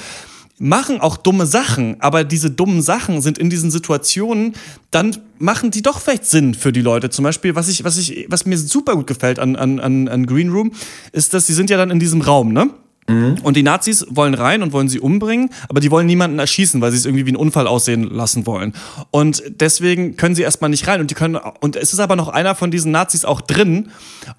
[0.60, 4.54] machen auch dumme Sachen, aber diese dummen Sachen sind in diesen Situationen,
[4.92, 7.10] dann machen die doch vielleicht Sinn für die Leute.
[7.10, 10.50] Zum Beispiel, was ich, was ich, was mir super gut gefällt an, an, an Green
[10.50, 10.72] Room,
[11.12, 12.72] ist, dass sie sind ja dann in diesem Raum, ne?
[13.10, 16.92] Und die Nazis wollen rein und wollen sie umbringen, aber die wollen niemanden erschießen, weil
[16.92, 18.74] sie es irgendwie wie ein Unfall aussehen lassen wollen.
[19.12, 21.00] Und deswegen können sie erstmal nicht rein.
[21.00, 23.92] Und die können, und es ist aber noch einer von diesen Nazis auch drin.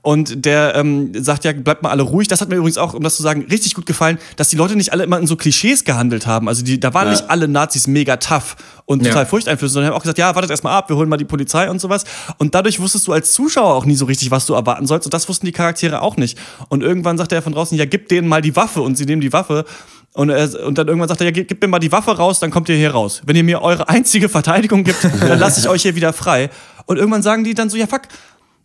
[0.02, 2.28] Und der ähm, sagt ja, bleibt mal alle ruhig.
[2.28, 4.76] Das hat mir übrigens auch, um das zu sagen, richtig gut gefallen, dass die Leute
[4.76, 6.46] nicht alle immer in so Klischees gehandelt haben.
[6.46, 7.12] Also die, da waren Ja.
[7.12, 8.57] nicht alle Nazis mega tough
[8.88, 9.11] und Ja.
[9.11, 11.68] total furchteinflößend, sondern haben auch gesagt, ja, wartet erstmal ab, wir holen mal die Polizei
[11.68, 12.05] und sowas.
[12.38, 15.07] Und dadurch wusstest du als Zuschauer auch nie so richtig, was du erwarten sollst.
[15.07, 16.38] Und das wussten die Charaktere auch nicht.
[16.70, 18.81] Und irgendwann sagt er von draußen, ja, gib denen mal die Waffe.
[18.81, 19.66] Und sie nehmen die Waffe.
[20.14, 22.40] Und, er, und dann irgendwann sagt er, ja, gib, gib mir mal die Waffe raus,
[22.40, 23.20] dann kommt ihr hier raus.
[23.27, 26.48] Wenn ihr mir eure einzige Verteidigung gibt, dann lasse ich euch hier wieder frei.
[26.87, 28.03] Und irgendwann sagen die dann so, ja, fuck,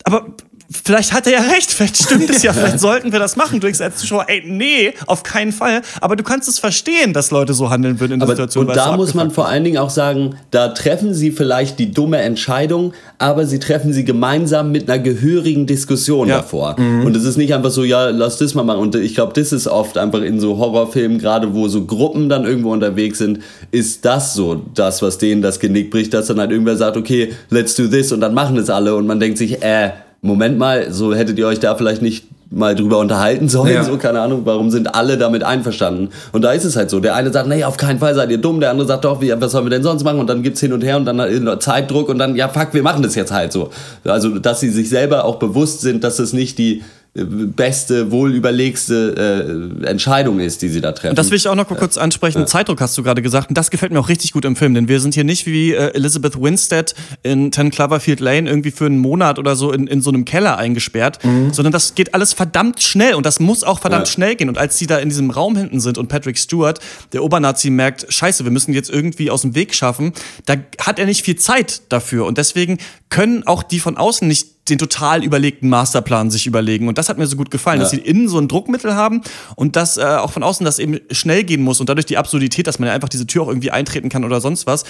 [0.05, 0.25] aber
[0.71, 3.59] vielleicht hat er ja recht, vielleicht stimmt es ja, vielleicht sollten wir das machen.
[3.59, 5.81] Du denkst als Zuschauer, ey, nee, auf keinen Fall.
[6.01, 8.67] Aber du kannst es verstehen, dass Leute so handeln würden in der Aber, Situation.
[8.67, 12.17] und da muss man vor allen Dingen auch sagen, da treffen sie vielleicht die dumme
[12.19, 16.37] Entscheidung, aber sie treffen sie gemeinsam mit einer gehörigen Diskussion Ja.
[16.37, 16.75] davor.
[16.77, 18.79] Und es ist nicht einfach so, ja, lass das mal machen.
[18.79, 22.45] Und ich glaube, das ist oft einfach in so Horrorfilmen, gerade wo so Gruppen dann
[22.45, 23.39] irgendwo unterwegs sind,
[23.71, 27.33] ist das so das, was denen das Genick bricht, dass dann halt irgendwer sagt, okay,
[27.49, 29.91] let's do this und dann machen es alle und man denkt sich, äh,
[30.23, 33.83] Moment mal, so hättet ihr euch da vielleicht nicht mal drüber unterhalten sollen, Ja.
[33.83, 36.09] so keine Ahnung, warum sind alle damit einverstanden?
[36.31, 38.37] Und da ist es halt so, der eine sagt, nee, auf keinen Fall seid ihr
[38.37, 40.19] dumm, der andere sagt doch, wie, was sollen wir denn sonst machen?
[40.19, 43.01] Und dann gibt's hin und her und dann Zeitdruck und dann, ja fuck, wir machen
[43.03, 43.69] das jetzt halt so.
[44.05, 46.83] Also, dass sie sich selber auch bewusst sind, dass es nicht die
[47.15, 51.11] beste, wohl überlegste äh, Entscheidung ist, die sie da treffen.
[51.11, 52.47] Und das will ich auch noch kurz ansprechen.
[52.47, 53.49] Zeitdruck hast du gerade gesagt.
[53.49, 55.73] Und das gefällt mir auch richtig gut im Film, denn wir sind hier nicht wie
[55.73, 60.01] äh, Elizabeth Winstead in 10 Cloverfield Lane irgendwie für einen Monat oder so in, in
[60.01, 61.19] so einem Keller eingesperrt,
[61.51, 64.13] sondern das geht alles verdammt schnell und das muss auch verdammt Ja.
[64.13, 64.49] schnell gehen.
[64.49, 66.79] Und als die da in diesem Raum hinten sind und Patrick Stewart,
[67.13, 70.13] der Obernazi, merkt, scheiße, wir müssen jetzt irgendwie aus dem Weg schaffen,
[70.47, 72.25] da hat er nicht viel Zeit dafür.
[72.25, 76.87] Und deswegen können auch die von außen nicht den total überlegten Masterplan sich überlegen.
[76.87, 79.21] Und das hat mir so gut gefallen, dass sie innen so ein Druckmittel haben
[79.55, 82.65] und dass äh, auch von außen das eben schnell gehen muss und dadurch die Absurdität,
[82.65, 84.85] dass man ja einfach diese Tür auch irgendwie eintreten kann oder sonst was,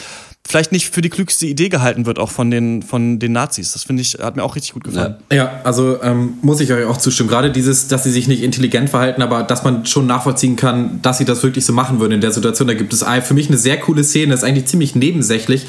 [0.45, 3.73] vielleicht nicht für die klügste Idee gehalten wird, auch von den, von den Nazis.
[3.73, 5.15] Das finde ich, hat mir auch richtig gut gefallen.
[5.31, 7.29] Ja, also ähm, muss ich euch auch zustimmen.
[7.29, 11.17] Gerade dieses, dass sie sich nicht intelligent verhalten, aber dass man schon nachvollziehen kann, dass
[11.17, 12.67] sie das wirklich so machen würden in der Situation.
[12.67, 15.65] Da gibt es für mich eine sehr coole Szene, das ist eigentlich ziemlich nebensächlich.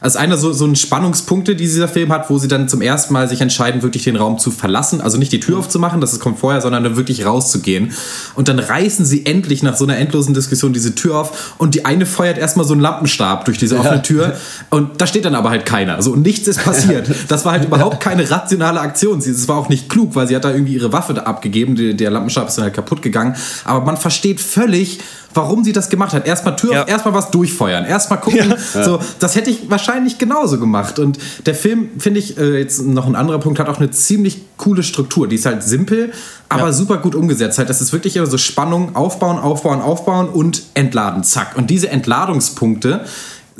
[0.00, 2.82] Das ist einer so, so ein Spannungspunkte, die dieser Film hat, wo sie dann zum
[2.82, 5.00] ersten Mal sich entscheiden, wirklich den Raum zu verlassen.
[5.00, 7.92] Also nicht die Tür aufzumachen, das kommt vorher, sondern dann wirklich rauszugehen.
[8.34, 11.84] Und dann reißen sie endlich nach so einer endlosen Diskussion diese Tür auf und die
[11.84, 14.36] eine feuert erstmal so einen Lampenstab durch diese offene Tür
[14.70, 16.02] und da steht dann aber halt keiner.
[16.02, 17.10] So, und nichts ist passiert.
[17.28, 19.18] Das war halt überhaupt keine rationale Aktion.
[19.18, 21.96] Es war auch nicht klug, weil sie hat da irgendwie ihre Waffe abgegeben.
[21.96, 23.34] Der Lampenstab ist dann halt kaputt gegangen.
[23.64, 25.00] Aber man versteht völlig,
[25.34, 26.26] warum sie das gemacht hat.
[26.26, 26.82] Erstmal Tür, Ja.
[26.82, 28.54] auf, erstmal was durchfeuern, erstmal gucken.
[28.84, 30.98] So, das hätte ich wahrscheinlich genauso gemacht.
[30.98, 34.42] Und der Film, finde ich, äh, jetzt noch ein anderer Punkt, hat auch eine ziemlich
[34.56, 35.28] coole Struktur.
[35.28, 36.12] Die ist halt simpel,
[36.48, 37.58] aber super gut umgesetzt.
[37.58, 41.22] Halt, das ist wirklich immer so Spannung, aufbauen, aufbauen, aufbauen und entladen.
[41.24, 41.56] Zack.
[41.56, 43.04] Und diese Entladungspunkte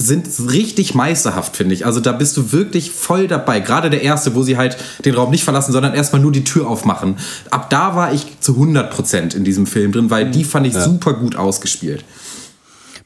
[0.01, 1.85] sind richtig meisterhaft, finde ich.
[1.85, 3.59] Also da bist du wirklich voll dabei.
[3.59, 6.69] Gerade der erste, wo sie halt den Raum nicht verlassen, sondern erstmal nur die Tür
[6.69, 7.17] aufmachen.
[7.51, 11.15] Ab da war ich zu 100% in diesem Film drin, weil die fand ich super
[11.15, 12.05] gut ausgespielt.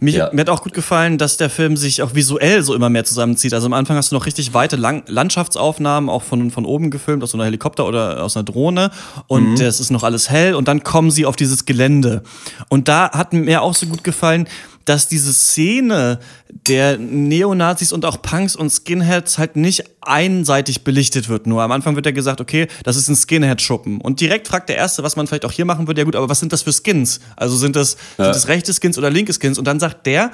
[0.00, 0.30] Mir, Ja.
[0.32, 3.54] mir hat auch gut gefallen, dass der Film sich auch visuell so immer mehr zusammenzieht.
[3.54, 7.22] Also am Anfang hast du noch richtig weite Lang Landschaftsaufnahmen, auch von, von oben gefilmt,
[7.22, 8.90] aus so einer Helikopter oder aus einer Drohne.
[9.28, 10.56] Und es ist noch alles hell.
[10.56, 12.22] Und dann kommen sie auf dieses Gelände.
[12.68, 14.48] Und da hat mir auch so gut gefallen,
[14.84, 16.18] dass diese Szene
[16.48, 21.46] der Neonazis und auch Punks und Skinheads halt nicht einseitig belichtet wird.
[21.46, 24.00] Nur am Anfang wird ja gesagt, okay, das ist ein Skinhead-Schuppen.
[24.00, 26.28] Und direkt fragt der Erste, was man vielleicht auch hier machen würde, ja gut, aber
[26.28, 27.20] was sind das für Skins?
[27.36, 29.58] Also sind das, sind das rechte Skins oder linke Skins?
[29.58, 30.30] Und dann sagt der,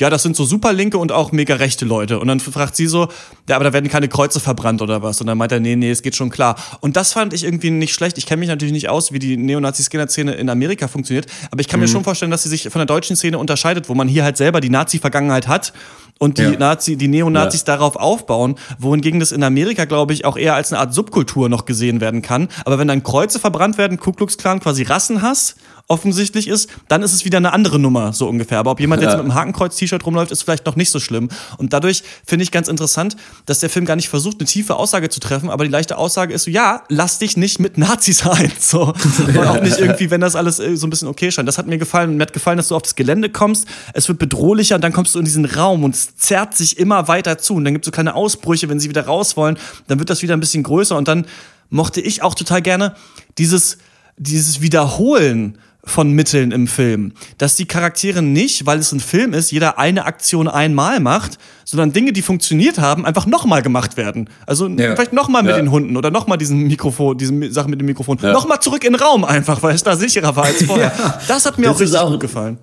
[0.00, 2.18] ja, das sind so Superlinke und auch mega rechte Leute.
[2.18, 3.08] Und dann fragt sie so,
[3.48, 5.20] ja, aber da werden keine Kreuze verbrannt oder was.
[5.20, 6.56] Und dann meint er, nee, nee, es geht schon klar.
[6.80, 8.18] Und das fand ich irgendwie nicht schlecht.
[8.18, 11.80] Ich kenne mich natürlich nicht aus, wie die Neonazi-Skinner-Szene in Amerika funktioniert, aber ich kann
[11.80, 14.36] mir schon vorstellen, dass sie sich von der deutschen Szene unterscheidet, wo man hier halt
[14.36, 15.72] selber die Nazi-Vergangenheit hat
[16.18, 16.50] und die Ja.
[16.50, 20.80] Nazi, die Neonazis darauf aufbauen, wohingegen das in Amerika, glaube ich, auch eher als eine
[20.80, 22.48] Art Subkultur noch gesehen werden kann.
[22.64, 25.56] Aber wenn dann Kreuze verbrannt werden, Ku Klux Klan quasi Rassenhass
[25.90, 28.58] offensichtlich ist, dann ist es wieder eine andere Nummer, so ungefähr.
[28.60, 29.16] Aber ob jemand jetzt Ja.
[29.16, 31.28] mit einem Hakenkreuz-T-Shirt rumläuft, ist vielleicht noch nicht so schlimm.
[31.58, 35.08] Und dadurch finde ich ganz interessant, dass der Film gar nicht versucht, eine tiefe Aussage
[35.10, 38.52] zu treffen, aber die leichte Aussage ist so, ja, lass dich nicht mit Nazis ein.
[38.58, 38.94] So.
[39.26, 41.48] Und auch nicht irgendwie, wenn das alles äh, so ein bisschen okay scheint.
[41.48, 42.16] Das hat mir gefallen.
[42.16, 45.14] Mir hat gefallen, dass du auf das Gelände kommst, es wird bedrohlicher und dann kommst
[45.14, 47.54] du in diesen Raum und es zerrt sich immer weiter zu.
[47.54, 50.22] Und dann gibt es so kleine Ausbrüche, wenn sie wieder raus wollen, dann wird das
[50.22, 51.26] wieder ein bisschen größer und dann
[51.68, 52.94] mochte ich auch total gerne
[53.38, 53.78] dieses,
[54.16, 57.12] dieses Wiederholen von Mitteln im Film.
[57.38, 61.92] Dass die Charaktere nicht, weil es ein Film ist, jeder eine Aktion einmal macht, sondern
[61.92, 64.28] Dinge, die funktioniert haben, einfach nochmal gemacht werden.
[64.46, 64.94] Also Ja.
[64.94, 65.56] vielleicht nochmal mit Ja.
[65.56, 68.18] den Hunden oder nochmal diesen Mikrofon, diese Sache mit dem Mikrofon.
[68.20, 68.32] Ja.
[68.32, 70.92] Nochmal zurück in den Raum einfach, weil es da sicherer war als vorher.
[71.28, 72.58] Das hat mir Das auch richtig auch- gut gefallen.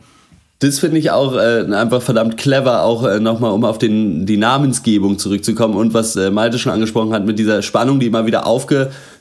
[0.60, 4.38] Das finde ich auch äh, einfach verdammt clever, auch äh, nochmal, um auf den, die
[4.38, 8.47] Namensgebung zurückzukommen und was äh, Malte schon angesprochen hat mit dieser Spannung, die immer wieder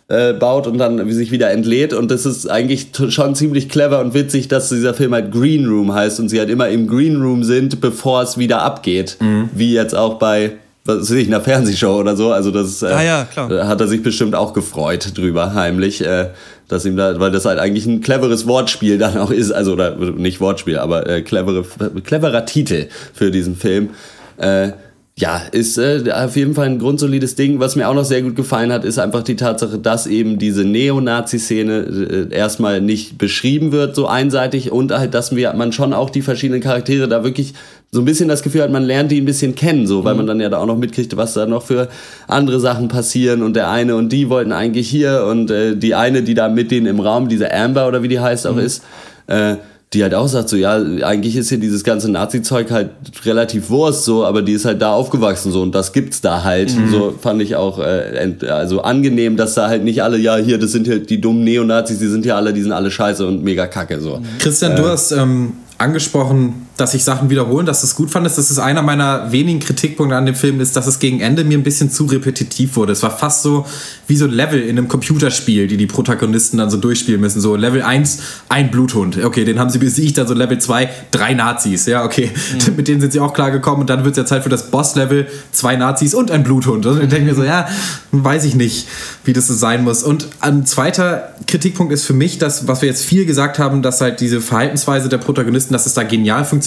[0.08, 1.92] aufgebaut und dann sich wieder entlädt.
[1.92, 5.92] Und das ist eigentlich schon ziemlich clever und witzig, dass dieser Film halt Green Room
[5.92, 9.16] heißt und sie halt immer im Green Room sind, bevor es wieder abgeht.
[9.54, 10.52] Wie jetzt auch bei,
[10.84, 12.30] was weiß ich, einer Fernsehshow oder so.
[12.32, 13.50] Also das äh, Ah ja, klar.
[13.50, 16.28] äh, hat er sich bestimmt auch gefreut drüber, heimlich, äh,
[16.68, 19.96] dass ihm da, weil das halt eigentlich ein cleveres Wortspiel dann auch ist, also oder
[19.96, 21.64] nicht Wortspiel, aber äh, clevere,
[22.04, 23.90] cleverer Titel für diesen Film.
[24.38, 24.70] Äh,
[25.18, 27.59] ja, ist äh, auf jeden Fall ein grundsolides Ding.
[27.59, 30.62] Was mir auch noch sehr gut gefallen hat, ist einfach die Tatsache, dass eben diese
[30.62, 34.72] Neonazi-Szene äh, erstmal nicht beschrieben wird, so einseitig.
[34.72, 37.55] Und halt, dass wir, man schon auch die verschiedenen Charaktere da wirklich
[37.90, 40.26] so ein bisschen das Gefühl hat, man lernt die ein bisschen kennen, so, weil man
[40.26, 41.88] dann ja da auch noch mitkriegt, was da noch für
[42.29, 43.42] andere Sachen passieren.
[43.42, 46.70] Und der eine und die wollten eigentlich hier und äh, die eine, die da mit
[46.70, 48.83] denen im Raum, diese Amber oder wie die heißt auch ist,
[49.29, 49.57] äh,
[49.92, 52.90] die halt auch sagt so, ja, eigentlich ist hier dieses ganze Nazi-Zeug halt
[53.25, 56.75] relativ Wurst so, aber die ist halt da aufgewachsen so und das gibt's da halt.
[56.90, 60.72] So fand ich auch äh, also angenehm, dass da halt nicht alle, ja, hier, das
[60.72, 63.68] sind halt die dummen Neonazis, die sind ja alle, die sind alle scheiße und mega
[63.68, 64.20] kacke so.
[64.40, 68.36] Christian, du hast ähm, angesprochen, dass sich Sachen wiederholen, dass du es gut fandest.
[68.36, 71.56] Das ist einer meiner wenigen Kritikpunkte an dem Film, ist, dass es gegen Ende mir
[71.56, 72.92] ein bisschen zu repetitiv wurde.
[72.92, 73.66] Es war fast so
[74.06, 77.40] wie so ein Level in einem Computerspiel, die die Protagonisten dann so durchspielen müssen.
[77.40, 79.22] So Level 1, ein Bluthund.
[79.24, 80.18] Okay, den haben sie besiegt.
[80.18, 81.86] Dann so Level 2, drei Nazis.
[81.86, 82.30] Ja, okay.
[82.76, 83.80] Mit denen sind sie auch klargekommen.
[83.80, 86.84] Und dann wird es ja Zeit für das Boss-Level, zwei Nazis und ein Bluthund.
[86.84, 87.68] Und ich denke mir so, ja,
[88.12, 88.86] weiß ich nicht,
[89.24, 90.02] wie das so sein muss.
[90.02, 94.00] Und ein zweiter Kritikpunkt ist für mich, dass, was wir jetzt viel gesagt haben, dass
[94.02, 96.65] halt diese Verhaltensweise der Protagonisten, dass es da genial funktioniert.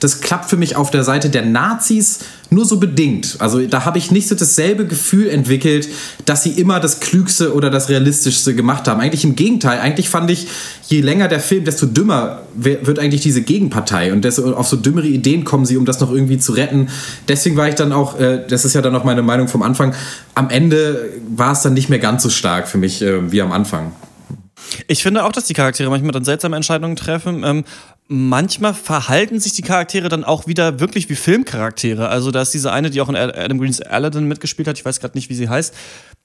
[0.00, 2.20] Das klappt für mich auf der Seite der Nazis
[2.50, 3.36] nur so bedingt.
[3.40, 5.88] Also da habe ich nicht so dasselbe Gefühl entwickelt,
[6.24, 9.00] dass sie immer das Klügste oder das Realistischste gemacht haben.
[9.00, 9.80] Eigentlich im Gegenteil.
[9.80, 10.46] Eigentlich fand ich,
[10.86, 15.06] je länger der Film, desto dümmer wird eigentlich diese Gegenpartei und desto auf so dümmere
[15.06, 16.88] Ideen kommen sie, um das noch irgendwie zu retten.
[17.28, 19.94] Deswegen war ich dann auch, äh, das ist ja dann auch meine Meinung vom Anfang,
[20.34, 23.52] am Ende war es dann nicht mehr ganz so stark für mich äh, wie am
[23.52, 23.92] Anfang.
[24.86, 27.42] Ich finde auch, dass die Charaktere manchmal dann seltsame Entscheidungen treffen.
[27.44, 27.64] Ähm,
[28.06, 32.08] manchmal verhalten sich die Charaktere dann auch wieder wirklich wie Filmcharaktere.
[32.08, 35.00] Also da ist diese eine, die auch in Adam Greens Aladdin mitgespielt hat, ich weiß
[35.00, 35.74] gerade nicht, wie sie heißt,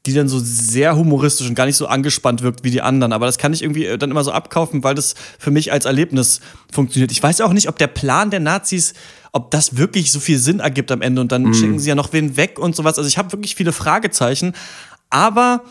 [0.06, 3.14] die dann so sehr humoristisch und gar nicht so angespannt wirkt wie die anderen.
[3.14, 5.86] Aber das kann ich irgendwie äh, dann immer so abkaufen, weil das für mich als
[5.86, 7.12] Erlebnis funktioniert.
[7.12, 8.94] Ich weiß auch nicht, ob der Plan der Nazis
[9.32, 12.14] ob das wirklich so viel Sinn ergibt am Ende und dann schicken sie ja noch
[12.14, 12.98] wen weg und sowas.
[12.98, 14.54] Also ich habe wirklich viele Fragezeichen,
[15.12, 15.64] aber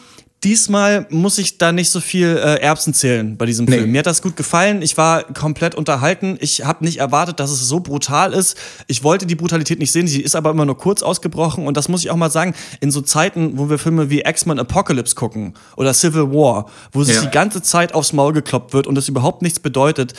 [0.44, 3.78] diesmal muss ich da nicht so viel äh, Erbsen zählen bei diesem Nee.
[3.78, 3.90] Film.
[3.92, 4.82] Mir hat das gut gefallen.
[4.82, 6.36] Ich war komplett unterhalten.
[6.40, 8.56] Ich habe nicht erwartet, dass es so brutal ist.
[8.86, 10.06] Ich wollte die Brutalität nicht sehen.
[10.06, 11.66] Sie ist aber immer nur kurz ausgebrochen.
[11.66, 14.58] Und das muss ich auch mal sagen, in so Zeiten, wo wir Filme wie X-Men
[14.60, 17.22] Apocalypse gucken oder Civil War, wo sich Ja.
[17.22, 20.14] die ganze Zeit aufs Maul gekloppt wird und das überhaupt nichts bedeutet,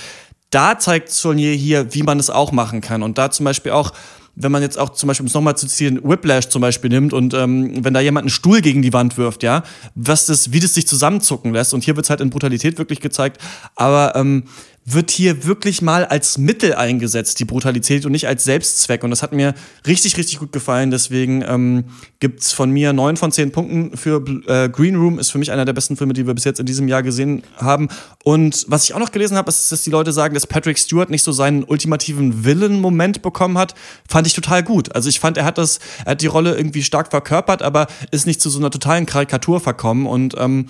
[0.49, 3.03] da zeigt Saulnier hier, wie man es auch machen kann.
[3.03, 3.93] Und da zum Beispiel auch,
[4.39, 7.13] wenn man jetzt auch zum Beispiel, um es nochmal zu ziehen, Whiplash zum Beispiel nimmt
[7.13, 9.63] und ähm, wenn da jemand einen Stuhl gegen die Wand wirft, ja,
[9.95, 11.73] was das, wie das sich zusammenzucken lässt.
[11.73, 13.37] Und hier wird es halt in Brutalität wirklich gezeigt.
[13.75, 14.45] Aber ähm,
[14.93, 19.03] wird hier wirklich mal als Mittel eingesetzt, die Brutalität und nicht als Selbstzweck.
[19.03, 19.53] Und das hat mir
[19.85, 20.91] richtig, richtig gut gefallen.
[20.91, 21.85] Deswegen ähm,
[22.19, 25.19] gibt's von mir neun von zehn Punkten für äh, Green Room.
[25.19, 27.43] Ist für mich einer der besten Filme, die wir bis jetzt in diesem Jahr gesehen
[27.57, 27.89] haben.
[28.23, 31.09] Und was ich auch noch gelesen habe, ist, dass die Leute sagen, dass Patrick Stewart
[31.09, 33.75] nicht so seinen ultimativen Willen-Moment bekommen hat.
[34.07, 34.95] Fand ich total gut.
[34.95, 38.27] Also ich fand, er hat das, er hat die Rolle irgendwie stark verkörpert, aber ist
[38.27, 40.07] nicht zu so einer totalen Karikatur verkommen.
[40.07, 40.67] Und ähm,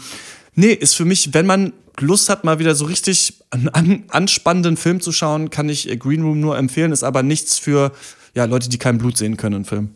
[0.55, 4.77] nee, ist für mich, wenn man Lust hat, mal wieder so richtig einen an, anspannenden
[4.77, 6.91] Film zu schauen, kann ich Green Room nur empfehlen.
[6.91, 7.91] Ist aber nichts für
[8.35, 9.89] ja, Leute, die kein Blut sehen können im Film.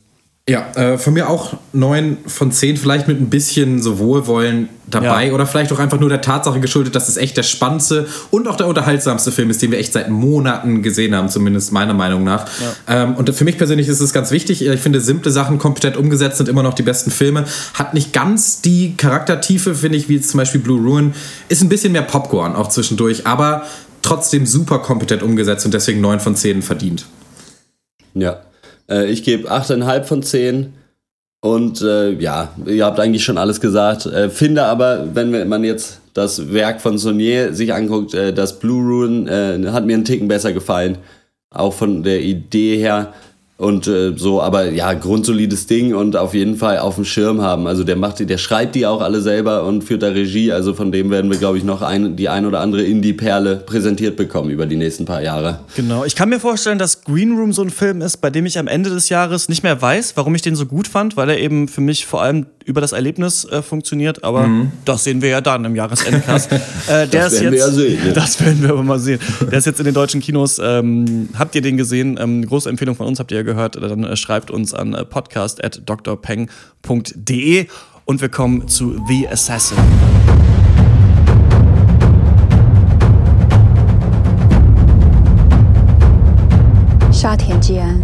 [0.49, 5.27] Ja, äh, von mir auch neun von zehn, vielleicht mit ein bisschen so Wohlwollen dabei
[5.27, 5.33] ja.
[5.33, 8.57] oder vielleicht auch einfach nur der Tatsache geschuldet, dass es echt der spannendste und auch
[8.57, 12.45] der unterhaltsamste Film ist, den wir echt seit Monaten gesehen haben, zumindest meiner Meinung nach.
[12.59, 13.03] Ja.
[13.03, 14.65] Ähm, und für mich persönlich ist es ganz wichtig.
[14.65, 17.45] Ich finde, simple Sachen kompetent umgesetzt sind immer noch die besten Filme.
[17.73, 21.13] Hat nicht ganz die Charaktertiefe, finde ich, wie zum Beispiel Blue Ruin.
[21.47, 23.63] Ist ein bisschen mehr Popcorn auch zwischendurch, aber
[24.01, 27.05] trotzdem super kompetent umgesetzt und deswegen neun von zehn verdient.
[28.13, 28.41] Ja,
[28.89, 30.73] äh, ich gebe 8,5 von 10.
[31.41, 34.05] Und äh, ja, ihr habt eigentlich schon alles gesagt.
[34.05, 38.81] Äh, finde aber, wenn man jetzt das Werk von Sonier sich anguckt, äh, das Blue
[38.81, 40.99] Rune äh, hat mir einen Ticken besser gefallen.
[41.49, 43.13] Auch von der Idee her.
[43.63, 47.65] Und äh, so, aber ja, grundsolides Ding und auf jeden Fall auf dem Schirm haben.
[47.65, 50.51] Also der macht die, der schreibt die auch alle selber und führt da Regie.
[50.51, 54.17] Also von dem werden wir, glaube ich, noch ein, die ein oder andere Indie-Perle präsentiert
[54.17, 55.59] bekommen über die nächsten paar Jahre.
[55.77, 56.03] Genau.
[56.03, 58.67] Ich kann mir vorstellen, dass Green Room so ein Film ist, bei dem ich am
[58.67, 61.69] Ende des Jahres nicht mehr weiß, warum ich den so gut fand, weil er eben
[61.69, 64.24] für mich vor allem über das Erlebnis äh, funktioniert.
[64.24, 64.72] Aber mhm.
[64.84, 66.50] das sehen wir ja dann im Jahresendcast.
[66.52, 66.58] äh,
[67.06, 68.06] der das ist werden jetzt, wir ja sehen.
[68.06, 68.12] Ja.
[68.12, 69.20] Das werden wir aber mal sehen.
[69.40, 70.60] Der ist jetzt in den deutschen Kinos.
[70.62, 72.18] Ähm, habt ihr den gesehen?
[72.20, 73.76] Ähm, große Empfehlung von uns habt ihr ja gehört.
[73.76, 77.66] Dann äh, schreibt uns an äh, podcast.drpeng.de
[78.04, 79.78] und wir kommen zu The Assassin.
[87.10, 88.00] 沙田季安，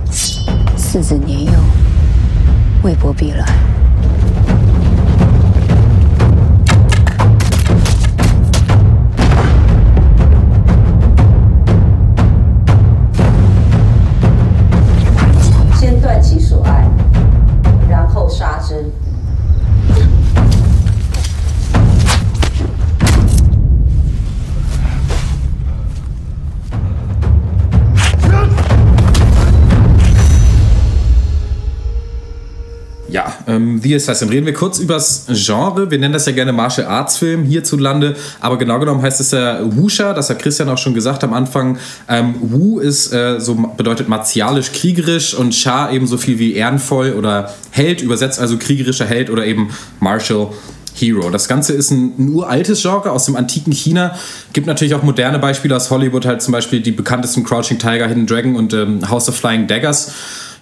[0.76, 1.52] 四子年幼，
[2.82, 3.46] 未剥必卵。
[33.47, 34.29] Ähm, The Assassin.
[34.29, 35.89] Reden wir kurz über das Genre.
[35.89, 39.59] Wir nennen das ja gerne Martial Arts Film hierzulande, aber genau genommen heißt es ja
[39.63, 41.77] Wusha, das hat Christian auch schon gesagt am Anfang.
[42.07, 47.13] Ähm, Wu ist äh, so bedeutet martialisch, kriegerisch und Sha eben so viel wie ehrenvoll
[47.13, 49.69] oder Held, übersetzt also kriegerischer Held oder eben
[49.99, 50.49] Martial
[50.95, 51.29] Hero.
[51.29, 54.15] Das Ganze ist ein, ein, uraltes Genre aus dem antiken China.
[54.53, 58.27] Gibt natürlich auch moderne Beispiele aus Hollywood, halt zum Beispiel die bekanntesten Crouching Tiger, Hidden
[58.27, 60.11] Dragon und ähm, House of Flying Daggers.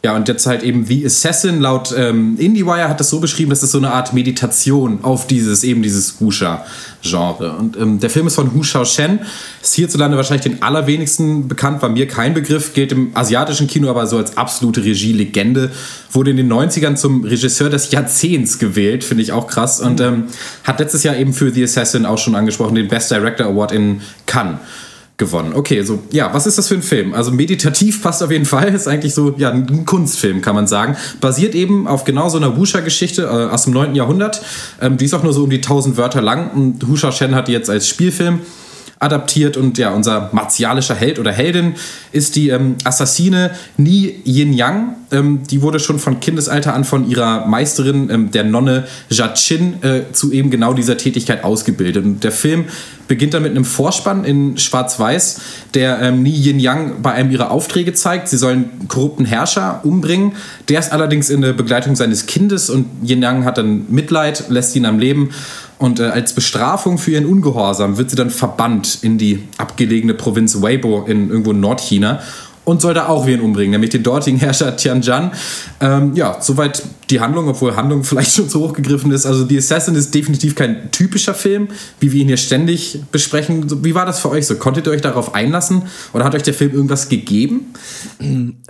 [0.03, 1.59] Ja, und jetzt halt eben wie Assassin.
[1.59, 5.63] Laut ähm, IndieWire hat das so beschrieben, dass es so eine Art Meditation auf dieses,
[5.63, 7.53] eben dieses Wuxia-Genre.
[7.53, 9.19] Und ähm, der Film ist von Hu Shen,
[9.61, 14.05] ist hierzulande wahrscheinlich den allerwenigsten bekannt, war mir kein Begriff, gilt im asiatischen Kino aber
[14.05, 15.71] so als absolute Regielegende,
[16.11, 20.25] wurde in den 90ern zum Regisseur des Jahrzehnts gewählt, finde ich auch krass, und ähm,
[20.63, 24.01] hat letztes Jahr eben für The Assassin auch schon angesprochen, den Best Director Award in
[24.27, 24.59] Cannes
[25.17, 25.53] gewonnen.
[25.55, 27.13] Okay, so, ja, was ist das für ein Film?
[27.13, 30.95] Also meditativ passt auf jeden Fall, ist eigentlich so, ja, ein Kunstfilm, kann man sagen.
[31.19, 33.95] Basiert eben auf genau so einer Wusha-Geschichte äh, aus dem 9.
[33.95, 34.41] Jahrhundert.
[34.79, 37.47] Ähm, die ist auch nur so um die 1000 Wörter lang und Husha Shen hat
[37.47, 38.41] die jetzt als Spielfilm
[38.99, 41.75] adaptiert und ja, unser martialischer Held oder Heldin
[42.11, 44.95] ist die ähm, Assassine Ni Yin Yang.
[45.11, 50.11] Ähm, die wurde schon von Kindesalter an von ihrer Meisterin, ähm, der Nonne Jachin, äh,
[50.13, 52.03] zu eben genau dieser Tätigkeit ausgebildet.
[52.03, 52.65] Und der Film
[53.07, 55.41] beginnt dann mit einem Vorspann in Schwarz-Weiß,
[55.75, 58.27] der ähm, Ni Yin Yang bei einem ihrer Aufträge zeigt.
[58.29, 60.33] Sie sollen korrupten Herrscher umbringen.
[60.69, 64.75] Der ist allerdings in der Begleitung seines Kindes und Yin Yang hat dann Mitleid, lässt
[64.75, 65.29] ihn am Leben
[65.79, 70.61] und äh, als Bestrafung für ihren Ungehorsam wird sie dann verbannt in die abgelegene Provinz
[70.61, 72.21] Weibo in irgendwo Nordchina
[72.67, 75.31] und soll da auch wen umbringen, nämlich den dortigen Herrscher Tianjin.
[75.79, 79.25] Ähm, ja, soweit die Handlung, obwohl Handlung vielleicht schon zu hoch gegriffen ist.
[79.25, 81.69] Also The Assassin ist definitiv kein typischer Film,
[82.01, 83.85] wie wir ihn hier ständig besprechen.
[83.85, 84.55] Wie war das für euch so?
[84.55, 87.67] Konntet ihr euch darauf einlassen oder hat euch der Film irgendwas gegeben?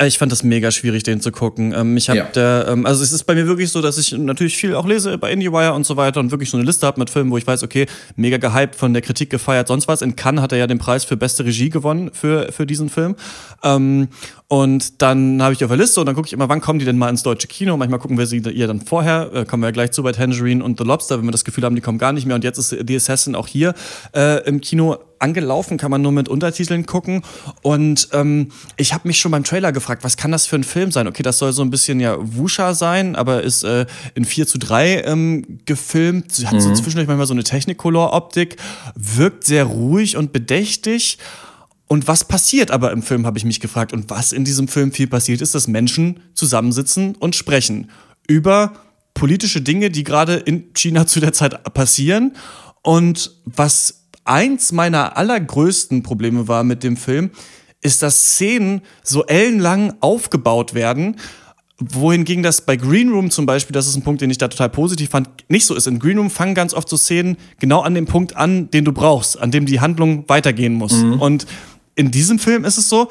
[0.05, 1.73] Ich fand das mega schwierig, den zu gucken.
[1.75, 2.25] Ähm, ich habe ja.
[2.25, 5.17] der, ähm, also es ist bei mir wirklich so, dass ich natürlich viel auch lese
[5.17, 7.47] bei IndieWire und so weiter und wirklich so eine Liste habe mit Filmen, wo ich
[7.47, 10.03] weiß, okay, mega gehypt, von der Kritik gefeiert, sonst was.
[10.03, 13.15] In Cannes hat er ja den Preis für beste Regie gewonnen für, für diesen Film.
[13.63, 14.07] Ähm, ähm,
[14.49, 16.79] und dann habe ich die auf der Liste und dann gucke ich immer, wann kommen
[16.79, 17.75] die denn mal ins deutsche Kino.
[17.75, 20.63] Manchmal gucken wir sie ihr dann vorher, äh, kommen wir ja gleich zu bei Tangerine
[20.63, 22.35] und The Lobster, wenn wir das Gefühl haben, die kommen gar nicht mehr.
[22.35, 23.73] Und jetzt ist The Assassin auch hier
[24.15, 27.23] äh, im Kino angelaufen, kann man nur mit Untertiteln gucken.
[27.61, 30.91] Und ähm, ich habe mich schon beim Trailer gefragt, was kann das für ein Film
[30.91, 31.07] sein?
[31.07, 34.59] Okay, das soll so ein bisschen ja Wusha sein, aber ist äh, in 4 zu
[34.59, 36.31] 3 ähm, gefilmt.
[36.45, 36.59] Hat mhm.
[36.61, 38.55] so zwischendurch manchmal so eine Technicolor-Optik,
[38.95, 41.17] wirkt sehr ruhig und bedächtig.
[41.87, 43.93] Und was passiert aber im Film, habe ich mich gefragt.
[43.93, 47.89] Und was in diesem Film viel passiert, ist, dass Menschen zusammensitzen und sprechen
[48.27, 48.73] über
[49.13, 52.35] politische Dinge, die gerade in China zu der Zeit passieren
[52.83, 57.31] und was eins meiner allergrößten Probleme war mit dem Film,
[57.81, 61.15] ist, dass Szenen so ellenlang aufgebaut werden
[61.79, 64.69] wohingegen das bei Green Room zum Beispiel, das ist ein Punkt, den ich da total
[64.69, 65.85] positiv fand, nicht so ist.
[65.85, 68.91] In Green Room fangen ganz oft so Szenen genau an dem Punkt an, den du
[68.91, 70.93] brauchst, an dem die Handlung weitergehen muss.
[70.93, 71.21] Mhm.
[71.21, 71.45] Und
[71.97, 73.09] in diesem Film ist es so,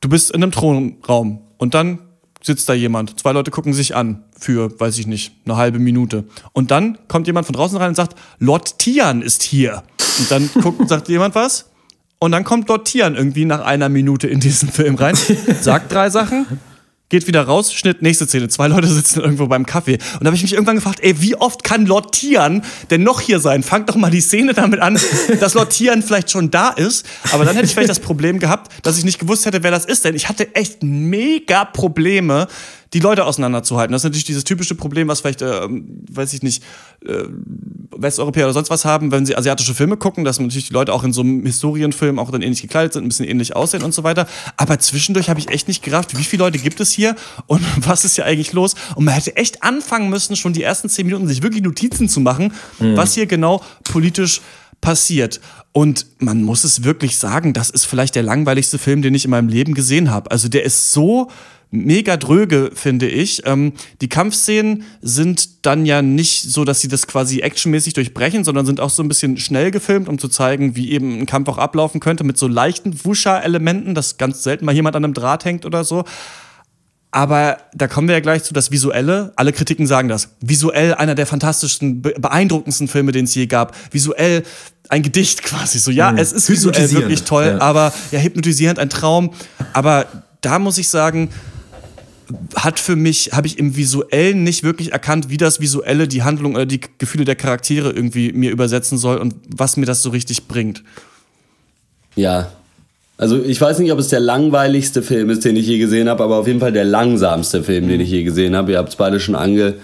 [0.00, 1.98] du bist in einem Thronraum und dann
[2.42, 3.18] sitzt da jemand.
[3.18, 6.24] Zwei Leute gucken sich an für, weiß ich nicht, eine halbe Minute.
[6.52, 9.82] Und dann kommt jemand von draußen rein und sagt, Lord Tian ist hier.
[10.20, 11.70] Und dann guckt, sagt jemand was.
[12.20, 15.16] Und dann kommt Lord Tian irgendwie nach einer Minute in diesen Film rein,
[15.60, 16.46] sagt drei Sachen
[17.08, 18.48] geht wieder raus, Schnitt, nächste Szene.
[18.48, 19.94] Zwei Leute sitzen irgendwo beim Kaffee.
[20.14, 23.20] Und da habe ich mich irgendwann gefragt, ey, wie oft kann Lord Tian denn noch
[23.20, 23.62] hier sein?
[23.62, 24.98] Fangt doch mal die Szene damit an,
[25.40, 27.06] dass Lord Tian vielleicht schon da ist.
[27.32, 29.84] Aber dann hätte ich vielleicht das Problem gehabt, dass ich nicht gewusst hätte, wer das
[29.84, 30.04] ist.
[30.04, 32.48] Denn ich hatte echt mega Probleme,
[32.92, 33.92] die Leute auseinanderzuhalten.
[33.92, 36.62] Das ist natürlich dieses typische Problem, was vielleicht, äh, weiß ich nicht,
[37.04, 37.24] äh,
[37.96, 41.04] Westeuropäer oder sonst was haben, wenn sie asiatische Filme gucken, dass natürlich die Leute auch
[41.04, 44.04] in so einem Historienfilm auch dann ähnlich gekleidet sind, ein bisschen ähnlich aussehen und so
[44.04, 44.26] weiter.
[44.56, 47.16] Aber zwischendurch habe ich echt nicht gerafft, wie viele Leute gibt es hier
[47.46, 48.74] und was ist hier eigentlich los?
[48.94, 52.20] Und man hätte echt anfangen müssen, schon die ersten zehn Minuten sich wirklich Notizen zu
[52.20, 52.96] machen, mhm.
[52.96, 54.40] was hier genau politisch
[54.80, 55.40] passiert.
[55.72, 59.30] Und man muss es wirklich sagen, das ist vielleicht der langweiligste Film, den ich in
[59.30, 60.30] meinem Leben gesehen habe.
[60.30, 61.30] Also der ist so
[61.70, 63.42] mega dröge, finde ich.
[63.44, 68.66] Ähm, die Kampfszenen sind dann ja nicht so, dass sie das quasi actionmäßig durchbrechen, sondern
[68.66, 71.58] sind auch so ein bisschen schnell gefilmt, um zu zeigen, wie eben ein Kampf auch
[71.58, 75.66] ablaufen könnte, mit so leichten Wuscher-Elementen, dass ganz selten mal jemand an einem Draht hängt
[75.66, 76.04] oder so.
[77.16, 79.32] Aber da kommen wir ja gleich zu das Visuelle.
[79.36, 80.36] Alle Kritiken sagen das.
[80.40, 83.74] Visuell einer der fantastischsten, beeindruckendsten Filme, den es je gab.
[83.90, 84.42] Visuell
[84.90, 85.78] ein Gedicht quasi.
[85.78, 86.18] So, ja, mhm.
[86.18, 87.60] es ist visuell wirklich toll, ja.
[87.60, 89.32] aber ja, hypnotisierend, ein Traum.
[89.72, 90.06] Aber
[90.42, 91.30] da muss ich sagen,
[92.54, 96.54] hat für mich, habe ich im Visuellen nicht wirklich erkannt, wie das Visuelle die Handlung
[96.54, 100.48] oder die Gefühle der Charaktere irgendwie mir übersetzen soll und was mir das so richtig
[100.48, 100.82] bringt.
[102.14, 102.50] Ja.
[103.18, 106.22] Also ich weiß nicht, ob es der langweiligste Film ist, den ich je gesehen habe,
[106.22, 108.72] aber auf jeden Fall der langsamste Film, den ich je gesehen habe.
[108.72, 109.74] Ihr habt es beide schon ange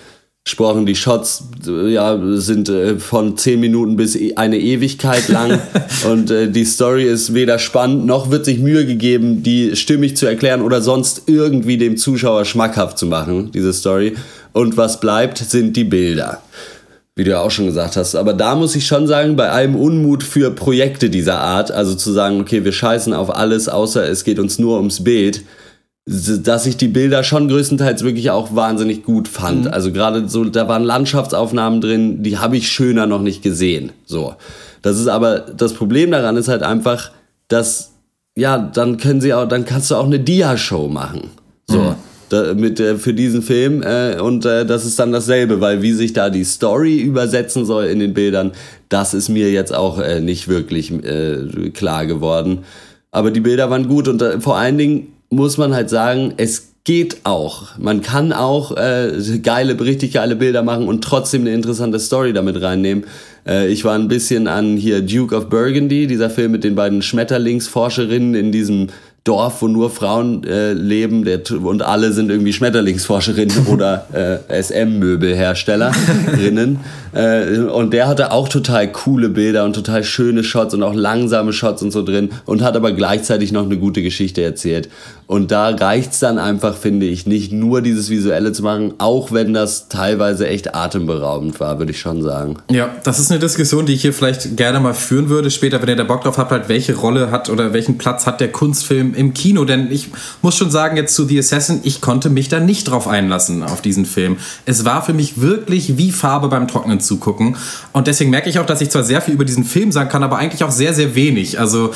[0.45, 0.86] gesprochen.
[0.86, 5.61] Die Shots ja, sind äh, von zehn Minuten bis e, eine Ewigkeit lang.
[6.11, 10.26] und äh, die Story ist weder spannend, noch wird sich Mühe gegeben, die stimmig zu
[10.26, 14.16] erklären oder sonst irgendwie dem Zuschauer schmackhaft zu machen, diese Story.
[14.53, 16.43] Und was bleibt, sind die Bilder.
[17.14, 18.14] Wie du ja auch schon gesagt hast.
[18.14, 22.11] Aber da muss ich schon sagen, bei allem Unmut für Projekte dieser Art, also zu
[22.11, 25.43] sagen, okay, wir scheißen auf alles, außer es geht uns nur ums Bild,
[26.05, 29.67] dass ich die Bilder schon größtenteils wirklich auch wahnsinnig gut fand.
[29.67, 29.73] Mhm.
[29.73, 33.93] Also gerade so, da waren Landschaftsaufnahmen drin, die habe ich schöner noch nicht gesehen.
[34.05, 34.35] So.
[34.83, 37.13] Das ist aber, das Problem daran ist halt einfach,
[37.47, 37.93] dass,
[38.37, 41.31] ja, dann können sie auch, dann kannst du auch eine Dia-Show machen.
[41.69, 41.79] So.
[41.79, 41.95] Mhm.
[42.31, 45.93] Da, mit, äh, für diesen Film äh, und äh, das ist dann dasselbe, weil wie
[45.93, 48.53] sich da die Story übersetzen soll in den Bildern,
[48.89, 52.61] das ist mir jetzt auch äh, nicht wirklich äh, klar geworden.
[53.11, 56.68] Aber die Bilder waren gut und äh, vor allen Dingen muss man halt sagen, es
[56.85, 57.78] geht auch.
[57.78, 59.12] Man kann auch äh,
[59.43, 63.05] geile, richtig geile Bilder machen und trotzdem eine interessante Story damit reinnehmen.
[63.47, 67.03] Äh, ich war ein bisschen an hier Duke of Burgundy, dieser Film mit den beiden
[67.03, 68.89] Schmetterlingsforscherinnen in diesem
[69.25, 76.81] Dorf, wo nur Frauen äh, leben der, und alle sind irgendwie Schmetterlingsforscherinnen oder äh, SM-Möbelherstellerinnen.
[77.12, 81.53] äh, und der hatte auch total coole Bilder und total schöne Shots und auch langsame
[81.53, 84.89] Shots und so drin und hat aber gleichzeitig noch eine gute Geschichte erzählt.
[85.29, 89.55] Und da reicht's dann einfach, finde ich, nicht nur dieses Visuelle zu machen, auch wenn
[89.55, 92.57] das teilweise echt atemberaubend war, würde ich schon sagen.
[92.70, 95.89] Ja, das ist eine Diskussion, die ich hier vielleicht gerne mal führen würde, später, wenn
[95.89, 99.12] ihr da Bock drauf habt, halt, welche Rolle hat oder welchen Platz hat der Kunstfilm
[99.15, 99.65] im Kino.
[99.65, 100.09] Denn ich
[100.43, 103.83] muss schon sagen, jetzt zu The Assassin, ich konnte mich da nicht drauf einlassen, auf
[103.83, 104.39] diesen Film.
[104.67, 107.57] Es war für mich wirklich wie Farbe beim Trocknen zugucken.
[107.93, 110.23] Und deswegen merke ich auch, dass ich zwar sehr viel über diesen Film sagen kann,
[110.23, 111.61] aber eigentlich auch sehr, sehr wenig.
[111.61, 111.93] Also,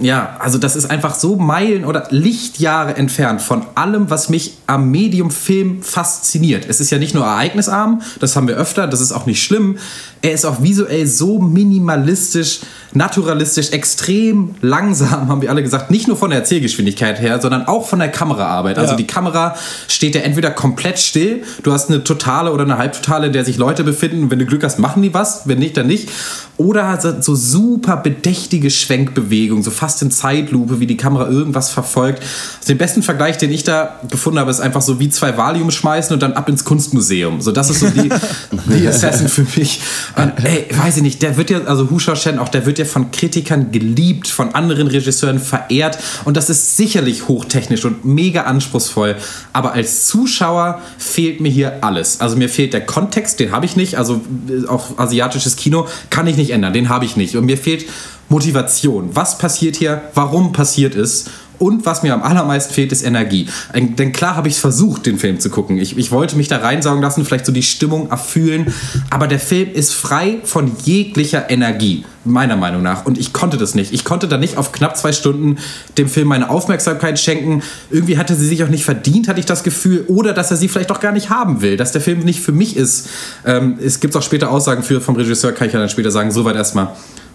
[0.00, 4.54] ja, also das ist einfach so Meilen oder Licht Lichtjahre entfernt von allem, was mich
[4.66, 6.66] am Medium Film fasziniert.
[6.68, 9.78] Es ist ja nicht nur ereignisarm, das haben wir öfter, das ist auch nicht schlimm.
[10.20, 12.60] Er ist auch visuell so minimalistisch,
[12.92, 15.90] naturalistisch, extrem langsam, haben wir alle gesagt.
[15.90, 18.78] Nicht nur von der Erzählgeschwindigkeit her, sondern auch von der Kameraarbeit.
[18.78, 18.96] Also ja.
[18.96, 19.54] die Kamera
[19.86, 23.58] steht ja entweder komplett still, du hast eine totale oder eine halbtotale, in der sich
[23.58, 24.30] Leute befinden.
[24.30, 26.08] Wenn du Glück hast, machen die was, wenn nicht, dann nicht.
[26.56, 32.20] Oder so super bedächtige Schwenkbewegungen, so fast in Zeitlupe, wie die Kamera irgendwas verfolgt.
[32.20, 35.70] Also den besten Vergleich, den ich da gefunden habe, ist einfach so wie zwei Valium
[35.70, 37.40] schmeißen und dann ab ins Kunstmuseum.
[37.40, 38.08] So, das ist so die,
[38.76, 39.80] die Assassin für mich.
[40.16, 42.86] Und, ey, weiß ich nicht, der wird ja, also Husha Shen auch, der wird er
[42.86, 49.16] von Kritikern geliebt, von anderen Regisseuren verehrt und das ist sicherlich hochtechnisch und mega anspruchsvoll.
[49.52, 52.20] Aber als Zuschauer fehlt mir hier alles.
[52.20, 53.96] Also mir fehlt der Kontext, den habe ich nicht.
[53.96, 57.36] Also äh, auch asiatisches Kino kann ich nicht ändern, den habe ich nicht.
[57.36, 57.86] Und mir fehlt
[58.28, 59.10] Motivation.
[59.14, 60.02] Was passiert hier?
[60.14, 61.26] Warum passiert es?
[61.58, 63.48] Und was mir am allermeisten fehlt, ist Energie.
[63.74, 65.78] Denn klar habe ich es versucht, den Film zu gucken.
[65.78, 68.72] Ich, ich wollte mich da reinsaugen lassen, vielleicht so die Stimmung erfühlen.
[69.10, 73.06] Aber der Film ist frei von jeglicher Energie, meiner Meinung nach.
[73.06, 73.92] Und ich konnte das nicht.
[73.92, 75.56] Ich konnte da nicht auf knapp zwei Stunden
[75.96, 77.62] dem Film meine Aufmerksamkeit schenken.
[77.90, 80.04] Irgendwie hatte sie sich auch nicht verdient, hatte ich das Gefühl.
[80.06, 81.76] Oder dass er sie vielleicht auch gar nicht haben will.
[81.76, 83.08] Dass der Film nicht für mich ist.
[83.44, 86.30] Ähm, es gibt auch später Aussagen für, vom Regisseur, kann ich ja dann später sagen.
[86.30, 86.90] Soweit erstmal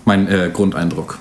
[0.05, 1.17] mein äh, Grundeindruck.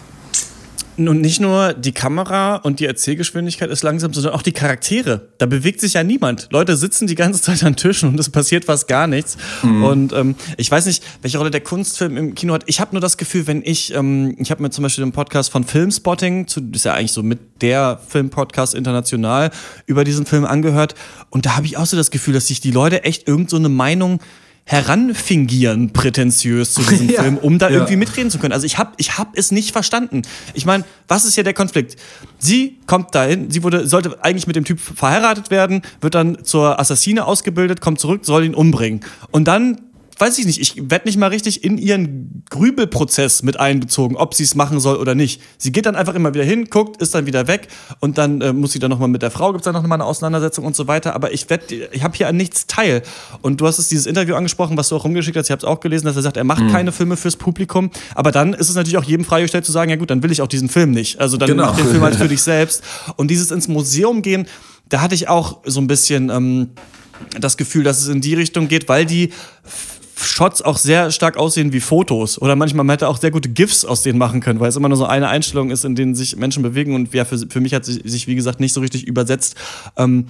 [0.97, 5.29] Und nicht nur die Kamera und die Erzählgeschwindigkeit ist langsam, sondern auch die Charaktere.
[5.39, 6.49] Da bewegt sich ja niemand.
[6.51, 9.39] Leute sitzen die ganze Zeit an Tischen und es passiert fast gar nichts.
[9.63, 9.85] Mhm.
[9.85, 12.65] Und ähm, ich weiß nicht, welche Rolle der Kunstfilm im Kino hat.
[12.67, 15.51] Ich habe nur das Gefühl, wenn ich, ähm, ich habe mir zum Beispiel den Podcast
[15.51, 19.51] von Filmspotting, zu, ist ja eigentlich so mit der Filmpodcast international,
[19.87, 20.95] über diesen Film angehört.
[21.31, 23.57] Und da habe ich auch so das Gefühl, dass sich die Leute echt irgend so
[23.57, 24.21] eine Meinung
[24.65, 27.77] heranfingieren, prätentiös zu diesem ja, Film, um da ja.
[27.77, 28.53] irgendwie mitreden zu können.
[28.53, 30.23] Also ich habe ich hab es nicht verstanden.
[30.55, 31.97] Ich meine, was ist hier der Konflikt?
[32.39, 36.79] Sie kommt dahin, sie wurde, sollte eigentlich mit dem Typ verheiratet werden, wird dann zur
[36.79, 39.01] Assassine ausgebildet, kommt zurück, soll ihn umbringen.
[39.31, 39.81] Und dann
[40.23, 44.45] weiß ich nicht, ich werde nicht mal richtig in ihren Grübelprozess mit einbezogen, ob sie
[44.45, 45.43] es machen soll oder nicht.
[45.59, 47.67] Sie geht dann einfach immer wieder hin, guckt, ist dann wieder weg
[47.99, 50.05] und dann äh, muss sie dann nochmal mit der Frau, gibt es dann nochmal eine
[50.05, 51.17] Auseinandersetzung und so weiter.
[51.17, 53.03] Aber ich werde, ich habe hier an nichts teil.
[53.41, 55.65] Und du hast es dieses Interview angesprochen, was du auch rumgeschickt hast, ich habe es
[55.65, 56.71] auch gelesen, dass er sagt, er macht mhm.
[56.71, 57.91] keine Filme fürs Publikum.
[58.15, 60.41] Aber dann ist es natürlich auch jedem freigestellt zu sagen, ja gut, dann will ich
[60.41, 61.19] auch diesen Film nicht.
[61.19, 61.67] Also dann genau.
[61.67, 62.85] mach den Film halt für dich selbst.
[63.17, 64.47] Und dieses ins Museum gehen,
[64.89, 66.69] da hatte ich auch so ein bisschen ähm,
[67.41, 69.33] das Gefühl, dass es in die Richtung geht, weil die
[70.25, 72.41] Shots auch sehr stark aussehen wie Fotos.
[72.41, 74.89] Oder manchmal man hätte auch sehr gute GIFs aus denen machen können, weil es immer
[74.89, 76.95] nur so eine Einstellung ist, in denen sich Menschen bewegen.
[76.95, 79.57] Und ja, für, für mich hat sich, sich wie gesagt, nicht so richtig übersetzt.
[79.97, 80.27] Ähm,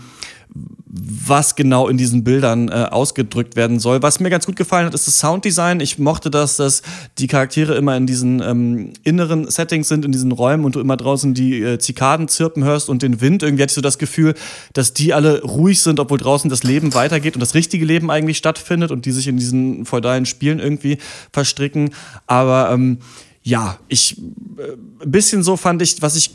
[0.95, 4.03] was genau in diesen Bildern äh, ausgedrückt werden soll.
[4.03, 5.81] Was mir ganz gut gefallen hat, ist das Sounddesign.
[5.81, 6.83] Ich mochte das, dass
[7.17, 10.99] die Charaktere immer in diesen ähm, inneren Settings sind, in diesen Räumen und du immer
[10.99, 13.43] draußen die äh, Zikaden zirpen hörst und den Wind.
[13.43, 14.35] Irgendwie hatte ich so das Gefühl,
[14.75, 18.37] dass die alle ruhig sind, obwohl draußen das Leben weitergeht und das richtige Leben eigentlich
[18.37, 20.99] stattfindet und die sich in diesen feudalen Spielen irgendwie
[21.33, 21.95] verstricken.
[22.27, 22.99] Aber ähm,
[23.43, 26.31] ja, ich äh, ein bisschen so fand ich, was ich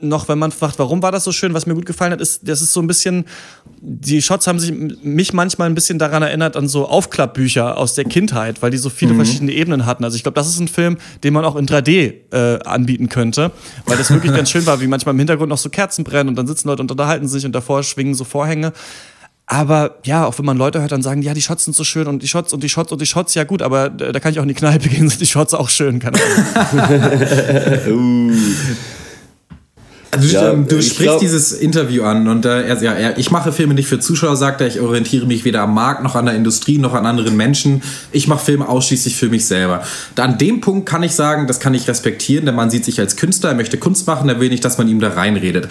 [0.00, 2.46] noch, wenn man fragt, warum war das so schön, was mir gut gefallen hat, ist,
[2.48, 3.24] das ist so ein bisschen,
[3.80, 8.04] die Shots haben sich mich manchmal ein bisschen daran erinnert an so Aufklappbücher aus der
[8.04, 9.16] Kindheit, weil die so viele mhm.
[9.16, 10.04] verschiedene Ebenen hatten.
[10.04, 13.52] Also ich glaube, das ist ein Film, den man auch in 3D äh, anbieten könnte,
[13.86, 16.36] weil das wirklich ganz schön war, wie manchmal im Hintergrund noch so Kerzen brennen und
[16.36, 18.72] dann sitzen Leute und unterhalten sich und davor schwingen so Vorhänge.
[19.52, 22.06] Aber ja, auch wenn man Leute hört, dann sagen, ja, die Shots sind so schön
[22.06, 24.38] und die Shots und die Shots und die Shots, ja gut, aber da kann ich
[24.38, 26.18] auch in die Kneipe gehen, sind die Shots auch schön, keine
[27.88, 28.30] uh.
[30.12, 33.32] Also du, ja, du sprichst glaub, dieses Interview an und äh, er, ja, er, ich
[33.32, 36.26] mache Filme nicht für Zuschauer, sagt er, ich orientiere mich weder am Markt noch an
[36.26, 37.82] der Industrie noch an anderen Menschen.
[38.12, 39.82] Ich mache Filme ausschließlich für mich selber.
[40.14, 43.00] Da an dem Punkt kann ich sagen, das kann ich respektieren, denn man sieht sich
[43.00, 45.68] als Künstler, er möchte Kunst machen, er will nicht, dass man ihm da reinredet.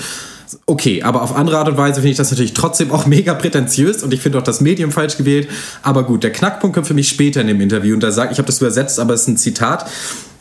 [0.66, 4.04] Okay, aber auf andere Art und Weise finde ich das natürlich trotzdem auch mega prätentiös
[4.04, 5.50] und ich finde auch das Medium falsch gewählt.
[5.84, 8.38] Aber gut, der Knackpunkt kommt für mich später in dem Interview und da sagt, ich
[8.38, 9.86] habe das übersetzt, aber es ist ein Zitat.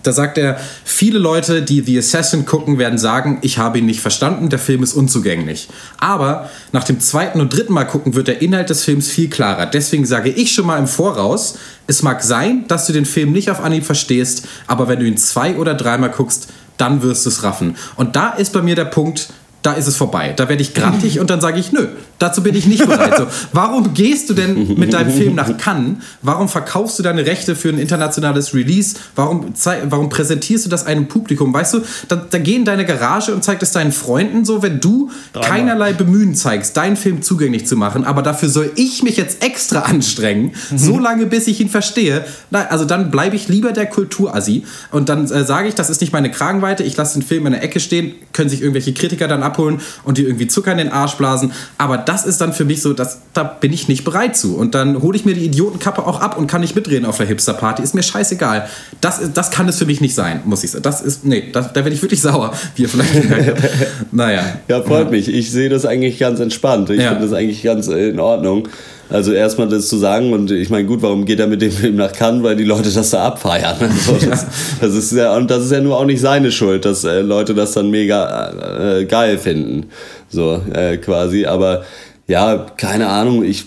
[0.05, 4.01] Da sagt er, viele Leute, die The Assassin gucken, werden sagen, ich habe ihn nicht
[4.01, 5.69] verstanden, der Film ist unzugänglich.
[5.99, 9.67] Aber nach dem zweiten und dritten Mal gucken wird der Inhalt des Films viel klarer.
[9.67, 13.51] Deswegen sage ich schon mal im Voraus, es mag sein, dass du den Film nicht
[13.51, 17.43] auf Anhieb verstehst, aber wenn du ihn zwei oder dreimal guckst, dann wirst du es
[17.43, 17.77] raffen.
[17.97, 19.29] Und da ist bei mir der Punkt,
[19.63, 20.33] da ist es vorbei.
[20.37, 21.89] Da werde ich grantig und dann sage ich, nö,
[22.19, 23.17] dazu bin ich nicht bereit.
[23.17, 25.97] So, warum gehst du denn mit deinem Film nach Cannes?
[26.23, 28.97] Warum verkaufst du deine Rechte für ein internationales Release?
[29.15, 29.47] Warum,
[29.85, 31.53] warum präsentierst du das einem Publikum?
[31.53, 34.81] Weißt du, da, da geh in deine Garage und zeig es deinen Freunden so, wenn
[34.81, 35.51] du Dreimal.
[35.51, 39.81] keinerlei Bemühen zeigst, deinen Film zugänglich zu machen, aber dafür soll ich mich jetzt extra
[39.81, 40.79] anstrengen, mhm.
[40.79, 42.25] so lange bis ich ihn verstehe.
[42.51, 46.01] Na, also dann bleibe ich lieber der Kulturassi und dann äh, sage ich, das ist
[46.01, 49.29] nicht meine Kragenweite, ich lasse den Film in der Ecke stehen, können sich irgendwelche Kritiker
[49.29, 51.53] dann abholen und die irgendwie Zucker in den Arsch blasen.
[51.77, 54.57] Aber das ist dann für mich so, dass, da bin ich nicht bereit zu.
[54.57, 57.27] Und dann hole ich mir die Idiotenkappe auch ab und kann nicht mitreden auf der
[57.27, 57.83] Hipster-Party.
[57.83, 58.67] Ist mir scheißegal.
[59.03, 60.85] Das, das kann es für mich nicht sein, muss ich sagen.
[60.85, 64.13] Das ist, nee, das, da werde ich wirklich sauer, wie ihr vielleicht gemerkt habt.
[64.13, 64.43] Naja.
[64.69, 65.11] Ja, freut ja.
[65.11, 65.29] mich.
[65.29, 66.89] Ich sehe das eigentlich ganz entspannt.
[66.89, 67.11] Ich ja.
[67.11, 68.69] finde das eigentlich ganz in Ordnung.
[69.11, 71.97] Also erstmal das zu sagen und ich meine, gut, warum geht er mit dem Film
[71.97, 72.43] nach Cannes?
[72.43, 73.77] Weil die Leute das da abfeiern.
[74.09, 74.47] Also das,
[74.81, 77.55] das, ist ja, und das ist ja nur auch nicht seine Schuld, dass äh, Leute
[77.55, 79.87] das dann mega äh, geil finden.
[80.29, 81.47] So, äh, quasi.
[81.47, 81.85] Aber
[82.27, 83.67] ja, keine Ahnung, ich,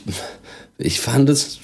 [0.77, 1.59] ich fand es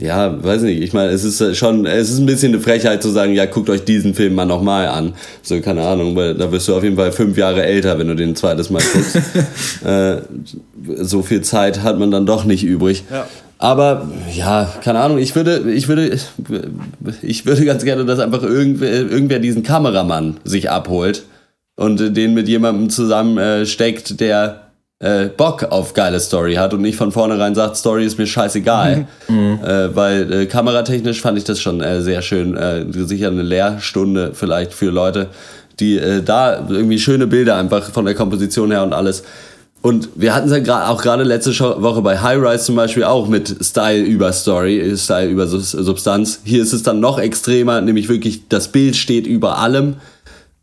[0.00, 3.02] ja, weiß nicht, ich meine, es ist äh, schon, es ist ein bisschen eine Frechheit
[3.02, 5.14] zu sagen, ja, guckt euch diesen Film mal nochmal an.
[5.42, 8.14] So, keine Ahnung, weil da wirst du auf jeden Fall fünf Jahre älter, wenn du
[8.14, 9.16] den ein zweites Mal guckst.
[9.84, 10.18] äh,
[11.04, 13.04] so viel Zeit hat man dann doch nicht übrig.
[13.10, 13.26] Ja.
[13.58, 16.16] Aber ja, keine Ahnung, ich würde, ich würde,
[17.22, 21.24] ich würde ganz gerne, dass einfach irgendwer, irgendwer diesen Kameramann sich abholt
[21.78, 24.60] und den mit jemandem zusammensteckt, äh, der
[24.98, 29.06] äh, Bock auf geile Story hat und nicht von vornherein sagt, Story ist mir scheißegal.
[29.28, 29.60] Mhm.
[29.64, 32.56] Äh, weil äh, kameratechnisch fand ich das schon äh, sehr schön.
[32.56, 35.28] Äh, sicher eine Lehrstunde vielleicht für Leute,
[35.78, 39.22] die da irgendwie schöne Bilder einfach von der Komposition her und alles.
[39.80, 43.28] Und wir hatten es ja auch gerade letzte Woche bei High Rise zum Beispiel auch
[43.28, 46.40] mit Style über Story, Style über Substanz.
[46.42, 49.94] Hier ist es dann noch extremer, nämlich wirklich das Bild steht über allem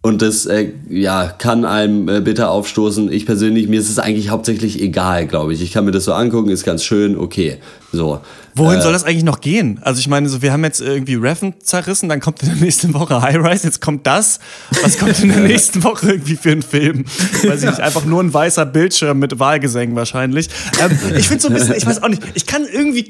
[0.05, 3.11] und das äh, ja, kann einem äh, bitter aufstoßen.
[3.11, 5.63] Ich persönlich, mir ist es eigentlich hauptsächlich egal, glaube ich.
[5.63, 7.57] Ich kann mir das so angucken, ist ganz schön, okay.
[7.91, 8.21] So.
[8.53, 9.79] Wohin äh, soll das eigentlich noch gehen?
[9.81, 12.93] Also ich meine, so, wir haben jetzt irgendwie Reffen zerrissen, dann kommt in der nächsten
[12.93, 14.39] Woche High Rise, jetzt kommt das.
[14.83, 17.05] Was kommt in der nächsten Woche irgendwie für einen Film?
[17.43, 20.49] Weiß ich nicht, einfach nur ein weißer Bildschirm mit Wahlgesängen wahrscheinlich.
[20.83, 23.07] Ähm, ich finde so ein bisschen, ich weiß auch nicht, ich kann irgendwie,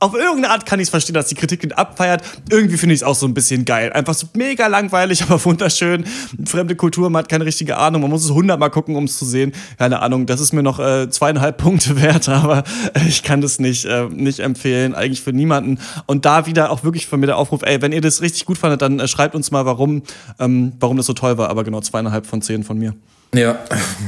[0.00, 2.22] auf irgendeine Art kann ich es verstehen, dass die Kritik ihn abfeiert.
[2.50, 3.92] Irgendwie finde ich es auch so ein bisschen geil.
[3.92, 6.04] Einfach so mega langweilig, aber wunderschön.
[6.46, 8.02] Fremde Kultur, man hat keine richtige Ahnung.
[8.02, 9.52] Man muss es hundertmal gucken, um es zu sehen.
[9.78, 13.58] Keine Ahnung, das ist mir noch äh, zweieinhalb Punkte wert, aber äh, ich kann das
[13.58, 14.94] nicht, äh, nicht empfehlen.
[14.94, 15.78] Eigentlich für niemanden.
[16.06, 18.58] Und da wieder auch wirklich von mir der Aufruf, ey, wenn ihr das richtig gut
[18.58, 20.02] fandet, dann äh, schreibt uns mal, warum,
[20.38, 21.50] ähm, warum das so toll war.
[21.50, 22.94] Aber genau zweieinhalb von zehn von mir.
[23.34, 23.58] Ja,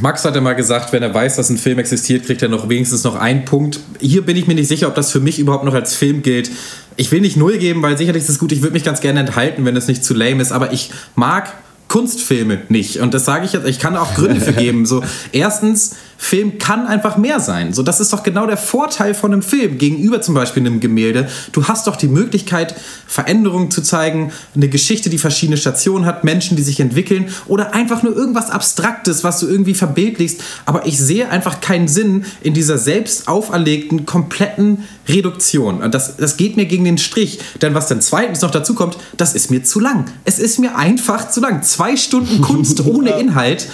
[0.01, 3.05] Max hatte mal gesagt, wenn er weiß, dass ein Film existiert, kriegt er noch wenigstens
[3.05, 3.79] noch einen Punkt.
[4.01, 6.51] Hier bin ich mir nicht sicher, ob das für mich überhaupt noch als Film gilt.
[6.97, 8.51] Ich will nicht null geben, weil sicherlich ist es gut.
[8.53, 10.53] Ich würde mich ganz gerne enthalten, wenn es nicht zu lame ist.
[10.53, 11.53] Aber ich mag
[11.89, 12.99] Kunstfilme nicht.
[12.99, 14.87] Und das sage ich jetzt, ich kann auch Gründe für geben.
[14.87, 15.03] So,
[15.33, 17.73] erstens, Film kann einfach mehr sein.
[17.73, 21.31] So, das ist doch genau der Vorteil von einem Film gegenüber zum Beispiel einem Gemälde.
[21.53, 22.75] Du hast doch die Möglichkeit,
[23.07, 28.03] Veränderungen zu zeigen, eine Geschichte, die verschiedene Stationen hat, Menschen, die sich entwickeln oder einfach
[28.03, 30.43] nur irgendwas Abstraktes, was du irgendwie verbildlichst.
[30.67, 35.83] Aber ich sehe einfach keinen Sinn in dieser selbst auferlegten, kompletten Reduktion.
[35.83, 37.39] Und das, das geht mir gegen den Strich.
[37.63, 40.05] Denn was dann zweitens noch dazu kommt, das ist mir zu lang.
[40.27, 41.63] Es ist mir einfach zu lang.
[41.63, 43.69] Zwei Stunden Kunst ohne Inhalt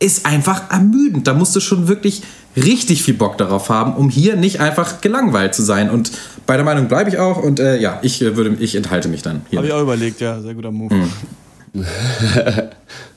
[0.00, 1.26] ist einfach ermüdend.
[1.26, 2.22] Da musst du schon wirklich
[2.56, 5.90] richtig viel Bock darauf haben, um hier nicht einfach gelangweilt zu sein.
[5.90, 6.10] Und
[6.46, 9.22] bei der Meinung bleibe ich auch und äh, ja, ich äh, würde, ich enthalte mich
[9.22, 9.42] dann.
[9.54, 10.94] Habe ich auch überlegt, ja, sehr guter Move.
[10.94, 11.10] Mhm.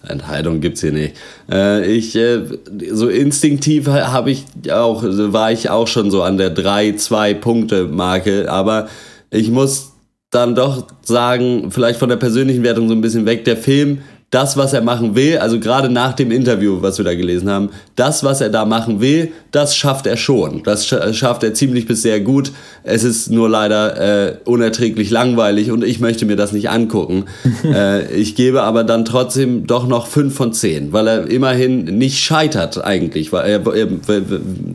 [0.08, 1.16] Enthaltung gibt's hier nicht.
[1.50, 2.44] Äh, ich äh,
[2.92, 7.86] so instinktiv habe ich auch war ich auch schon so an der 3 2 Punkte
[7.86, 8.90] Marke, aber
[9.32, 9.94] ich muss
[10.30, 14.00] dann doch sagen, vielleicht von der persönlichen Wertung so ein bisschen weg, der Film
[14.34, 17.70] das, was er machen will, also gerade nach dem Interview, was wir da gelesen haben,
[17.96, 20.64] das, was er da machen will, das schafft er schon.
[20.64, 22.52] Das schafft er ziemlich bis sehr gut.
[22.84, 27.26] Es ist nur leider äh, unerträglich langweilig und ich möchte mir das nicht angucken.
[27.64, 32.18] äh, ich gebe aber dann trotzdem doch noch 5 von 10, weil er immerhin nicht
[32.18, 33.32] scheitert eigentlich.
[33.32, 34.22] Weil er, er,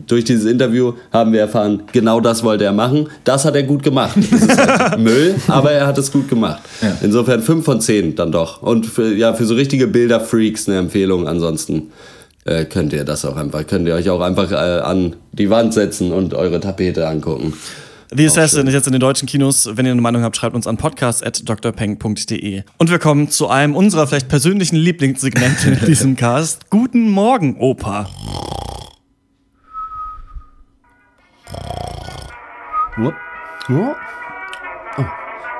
[0.07, 3.09] durch dieses Interview haben wir erfahren, genau das wollte er machen.
[3.25, 4.15] Das hat er gut gemacht.
[4.31, 6.61] Das ist halt Müll, aber er hat es gut gemacht.
[6.81, 6.97] Ja.
[7.01, 8.61] Insofern 5 von 10 dann doch.
[8.61, 11.27] Und für, ja, für so richtige Bilderfreaks eine Empfehlung.
[11.27, 11.91] Ansonsten
[12.45, 15.73] äh, könnt ihr das auch einfach, könnt ihr euch auch einfach äh, an die Wand
[15.73, 17.53] setzen und eure Tapete angucken.
[18.11, 19.69] The Assassin ist jetzt in den deutschen Kinos.
[19.73, 22.63] Wenn ihr eine Meinung habt, schreibt uns an podcast.drpeng.de.
[22.77, 26.71] Und wir kommen zu einem unserer vielleicht persönlichen Lieblingssegmente in diesem Cast.
[26.71, 28.09] Guten Morgen, Opa.
[32.97, 33.11] Oh.
[33.69, 33.95] Oh.
[34.97, 35.05] Oh.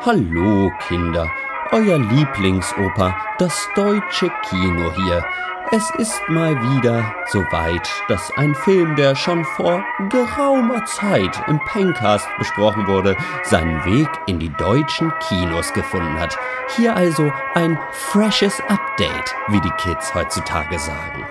[0.06, 1.28] Hallo, Kinder
[1.72, 5.24] euer Lieblingsoper, das deutsche Kino hier.
[5.72, 12.28] Es ist mal wieder soweit, dass ein Film, der schon vor geraumer Zeit im Pencast
[12.38, 16.38] besprochen wurde, seinen Weg in die deutschen Kinos gefunden hat.
[16.76, 21.24] Hier also ein freshes Update, wie die Kids heutzutage sagen.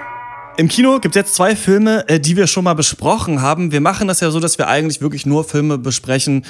[0.58, 3.70] Im Kino gibt es jetzt zwei Filme, äh, die wir schon mal besprochen haben.
[3.70, 6.44] Wir machen das ja so, dass wir eigentlich wirklich nur Filme besprechen,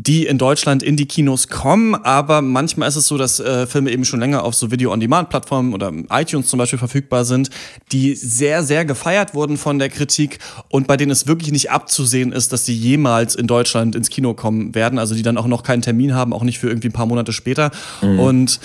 [0.00, 3.90] die in Deutschland in die Kinos kommen, aber manchmal ist es so, dass äh, Filme
[3.90, 7.50] eben schon länger auf so Video-on-Demand-Plattformen oder iTunes zum Beispiel verfügbar sind,
[7.90, 10.38] die sehr, sehr gefeiert wurden von der Kritik
[10.68, 14.34] und bei denen es wirklich nicht abzusehen ist, dass sie jemals in Deutschland ins Kino
[14.34, 16.92] kommen werden, also die dann auch noch keinen Termin haben, auch nicht für irgendwie ein
[16.92, 17.72] paar Monate später.
[18.00, 18.20] Mhm.
[18.20, 18.60] Und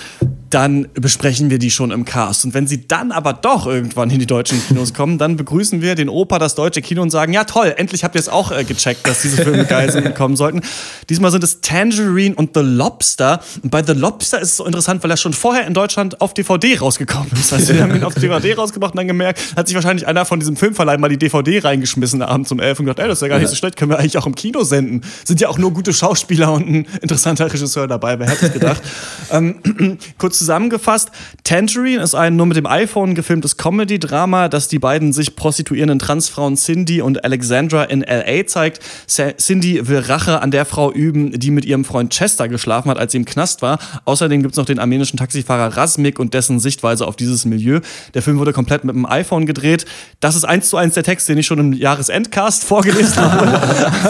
[0.50, 2.44] dann besprechen wir die schon im Cast.
[2.44, 5.96] Und wenn sie dann aber doch irgendwann in die deutschen Kinos kommen, dann begrüßen wir
[5.96, 8.62] den Opa, das deutsche Kino und sagen, ja toll, endlich habt ihr es auch äh,
[8.62, 10.60] gecheckt, dass diese Filme geil sind und kommen sollten.
[11.08, 13.40] Diesmal sind es Tangerine und The Lobster.
[13.62, 16.34] Und bei The Lobster ist es so interessant, weil er schon vorher in Deutschland auf
[16.34, 17.52] DVD rausgekommen ist.
[17.52, 20.40] Also wir haben ihn auf DVD rausgebracht und dann gemerkt, hat sich wahrscheinlich einer von
[20.40, 23.28] diesem Filmverleih mal die DVD reingeschmissen abends um elf und gedacht, ey, das ist ja
[23.28, 25.02] gar nicht so schlecht, können wir eigentlich auch im Kino senden.
[25.24, 28.82] Sind ja auch nur gute Schauspieler und ein interessanter Regisseur dabei, wer hätte es gedacht.
[29.30, 31.10] ähm, kurz zusammengefasst,
[31.44, 36.56] Tangerine ist ein nur mit dem iPhone gefilmtes Comedy-Drama, das die beiden sich prostituierenden Transfrauen
[36.56, 38.46] Cindy und Alexandra in L.A.
[38.46, 38.80] zeigt.
[39.06, 43.12] Cindy will Rache an der Frau üben, die mit ihrem Freund Chester geschlafen hat, als
[43.12, 43.78] sie im Knast war.
[44.04, 47.80] Außerdem gibt es noch den armenischen Taxifahrer Rasmik und dessen Sichtweise auf dieses Milieu.
[48.14, 49.84] Der Film wurde komplett mit dem iPhone gedreht.
[50.20, 53.60] Das ist eins zu eins der Text, den ich schon im Jahresendcast vorgelesen habe.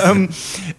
[0.11, 0.29] ähm,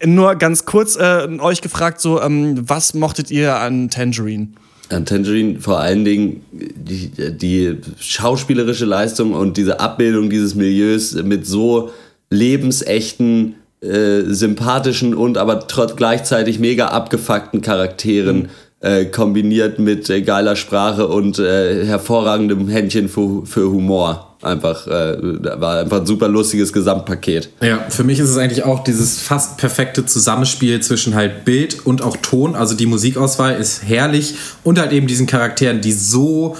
[0.06, 4.50] nur ganz kurz äh, euch gefragt, so, ähm, was mochtet ihr an Tangerine?
[4.90, 11.48] An Tangerine vor allen Dingen die, die schauspielerische Leistung und diese Abbildung dieses Milieus mit
[11.48, 11.90] so
[12.30, 18.50] lebensechten, äh, sympathischen und aber trotz gleichzeitig mega abgefuckten Charakteren
[18.82, 24.36] äh, kombiniert mit äh, geiler Sprache und äh, hervorragendem Händchen für, für Humor.
[24.42, 25.18] Einfach, äh,
[25.60, 27.50] war einfach ein super lustiges Gesamtpaket.
[27.62, 32.04] Ja, für mich ist es eigentlich auch dieses fast perfekte Zusammenspiel zwischen halt Bild und
[32.04, 32.56] auch Ton.
[32.56, 36.56] Also die Musikauswahl ist herrlich und halt eben diesen Charakteren, die so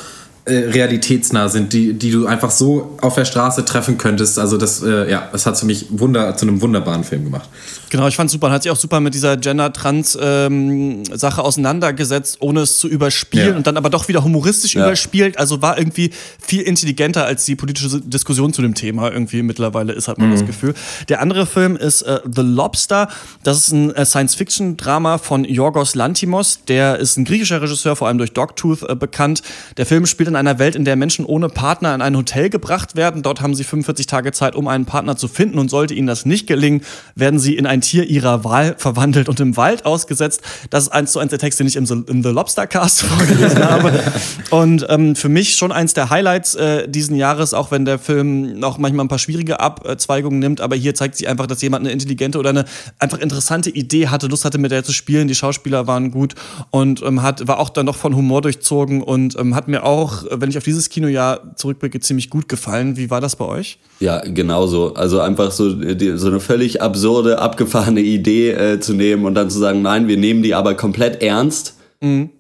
[0.52, 4.38] realitätsnah sind, die, die du einfach so auf der Straße treffen könntest.
[4.40, 7.50] Also das, äh, ja, das hat für mich Wunder, zu einem wunderbaren Film gemacht.
[7.90, 8.48] Genau, ich fand super.
[8.48, 13.56] Und hat sich auch super mit dieser Gender-Trans-Sache auseinandergesetzt, ohne es zu überspielen Ja.
[13.56, 14.86] und dann aber doch wieder humoristisch Ja.
[14.86, 15.38] überspielt.
[15.38, 20.08] Also war irgendwie viel intelligenter als die politische Diskussion zu dem Thema irgendwie mittlerweile ist,
[20.08, 20.74] hat man das Gefühl.
[21.10, 23.10] Der andere Film ist äh, The Lobster.
[23.44, 26.60] Das ist ein äh, Science-Fiction-Drama von Yorgos Lantimos.
[26.68, 29.42] Der ist ein griechischer Regisseur, vor allem durch Dogtooth äh, bekannt.
[29.78, 32.96] Der Film spielt in einer Welt, in der Menschen ohne Partner in ein Hotel gebracht
[32.96, 33.22] werden.
[33.24, 35.60] Dort haben sie 45 Tage Zeit, um einen Partner zu finden.
[35.60, 36.82] Und sollte ihnen das nicht gelingen,
[37.16, 40.42] werden sie in ein Tier ihrer Wahl verwandelt und im Wald ausgesetzt.
[40.70, 43.02] Das ist eins zu eins der Text, den ich im, The- im The Lobster Cast
[43.04, 44.04] vorgelesen habe.
[44.52, 48.60] Und ähm, für mich schon eins der Highlights äh, diesen Jahres, auch wenn der Film
[48.60, 50.62] noch manchmal ein paar schwierige Abzweigungen nimmt.
[50.62, 52.66] Aber hier zeigt sich einfach, dass jemand eine intelligente oder eine
[53.00, 55.28] einfach interessante Idee hatte, Lust hatte, mit der zu spielen.
[55.28, 56.36] Die Schauspieler waren gut
[56.72, 60.25] und ähm, hat, war auch dann noch von Humor durchzogen und ähm, hat mir auch,
[60.30, 62.98] äh, wenn ich auf dieses Kinojahr zurückblicke, ziemlich gut gefallen.
[62.98, 63.80] Wie war das bei euch?
[64.00, 64.94] Ja, genauso.
[64.94, 69.50] Also einfach so, die, so eine völlig absurde, abgefahrene Idee äh, zu nehmen und dann
[69.50, 71.76] zu sagen, nein, wir nehmen die aber komplett ernst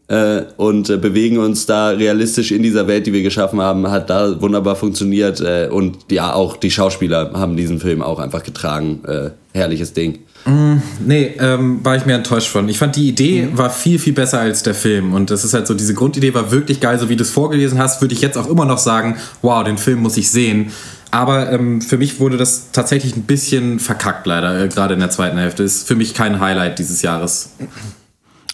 [0.07, 4.09] äh, und äh, bewegen uns da realistisch in dieser Welt, die wir geschaffen haben, hat
[4.09, 5.41] da wunderbar funktioniert.
[5.41, 9.03] Äh, und ja, auch die Schauspieler haben diesen Film auch einfach getragen.
[9.05, 10.19] Äh, herrliches Ding.
[10.47, 12.69] Nee, ähm, war ich mir enttäuscht von.
[12.69, 15.13] Ich fand die Idee war viel, viel besser als der Film.
[15.13, 17.79] Und das ist halt so, diese Grundidee war wirklich geil, so wie du es vorgelesen
[17.79, 20.71] hast, würde ich jetzt auch immer noch sagen, wow, den Film muss ich sehen.
[21.09, 25.09] Aber ähm, für mich wurde das tatsächlich ein bisschen verkackt, leider, äh, gerade in der
[25.09, 25.63] zweiten Hälfte.
[25.63, 27.49] Ist für mich kein Highlight dieses Jahres.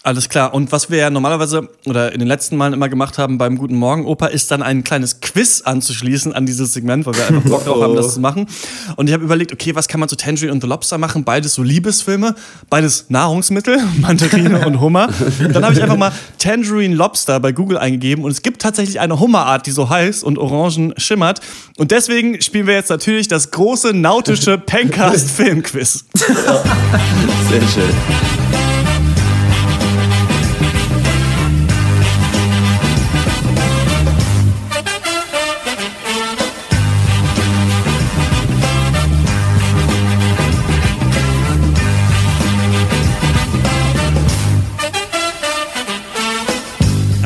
[0.04, 0.52] Alles klar.
[0.52, 3.76] Und was wir ja normalerweise oder in den letzten Malen immer gemacht haben beim Guten
[3.76, 7.64] Morgen Opa, ist dann ein kleines Quiz anzuschließen an dieses Segment, weil wir einfach Bock
[7.64, 8.48] drauf haben, das zu machen.
[8.96, 11.22] Und ich habe überlegt, okay, was kann man zu Tangerine und The Lobster machen?
[11.22, 12.34] Beides so Liebesfilme,
[12.68, 15.08] beides Nahrungsmittel, Mandarine und Hummer.
[15.38, 18.98] Und dann habe ich einfach mal Tangerine Lobster bei Google eingegeben und es gibt tatsächlich
[18.98, 21.40] eine Hummerart, die so heiß und orangen schimmert.
[21.78, 26.06] Und deswegen spielen wir jetzt natürlich das große nautische Pencast Filmquiz.
[26.16, 28.61] Sehr schön.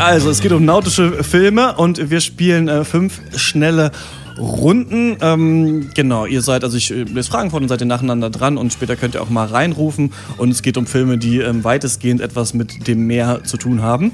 [0.06, 3.90] Also, es geht um nautische Filme und wir spielen äh, fünf schnelle
[4.38, 5.16] Runden.
[5.20, 8.56] Ähm, genau, ihr seid, also ich äh, lese Fragen vor und seid ihr nacheinander dran
[8.56, 10.12] und später könnt ihr auch mal reinrufen.
[10.38, 14.12] Und es geht um Filme, die ähm, weitestgehend etwas mit dem Meer zu tun haben.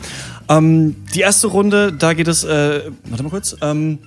[0.49, 3.55] Ähm, die erste Runde, da geht es, äh, warte mal kurz.
[3.61, 3.99] Ähm,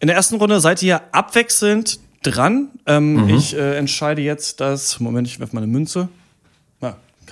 [0.00, 2.70] in der ersten Runde seid ihr abwechselnd dran.
[2.86, 4.98] Ähm, Ich äh, entscheide jetzt das.
[4.98, 6.08] Moment, ich werfe mal eine Münze.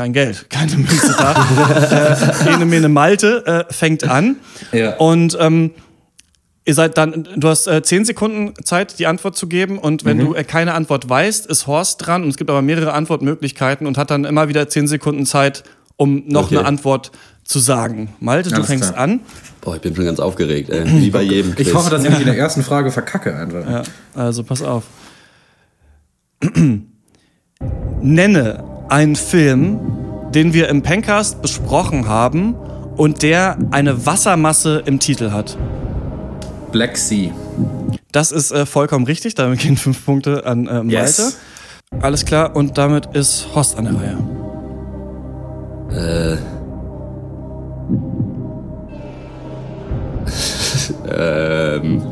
[0.00, 2.16] Kein Geld, keine Münze da.
[2.48, 4.36] äh, Ene Mene Malte äh, fängt an.
[4.72, 4.96] Ja.
[4.96, 5.72] Und ähm,
[6.64, 9.78] ihr seid dann, du hast äh, zehn Sekunden Zeit, die Antwort zu geben.
[9.78, 12.22] Und wenn du äh, keine Antwort weißt, ist Horst dran.
[12.22, 15.64] Und es gibt aber mehrere Antwortmöglichkeiten und hat dann immer wieder zehn Sekunden Zeit,
[15.96, 16.56] um noch Okay.
[16.56, 17.12] eine Antwort
[17.44, 18.14] zu sagen.
[18.20, 19.02] Malte, du Alles fängst klar.
[19.04, 19.20] an.
[19.60, 20.70] Boah, ich bin schon ganz aufgeregt.
[20.70, 20.86] Ey.
[20.90, 21.68] Wie bei jedem Quiz.
[21.68, 23.68] Ich hoffe, dass ich nicht in der ersten Frage verkacke einfach.
[23.68, 23.82] Ja,
[24.14, 24.84] also pass auf.
[28.00, 29.80] Nenne einen Film,
[30.34, 32.54] den wir im Pencast besprochen haben
[32.96, 35.56] und der eine Wassermasse im Titel hat.
[36.72, 37.30] Black Sea.
[38.12, 39.34] Das ist äh, vollkommen richtig.
[39.34, 40.92] Damit gehen fünf Punkte an äh, Malte.
[40.92, 41.38] Yes.
[42.00, 42.54] Alles klar.
[42.54, 44.18] Und damit ist Horst an der Reihe.
[45.92, 46.38] Äh.
[51.86, 52.02] ähm.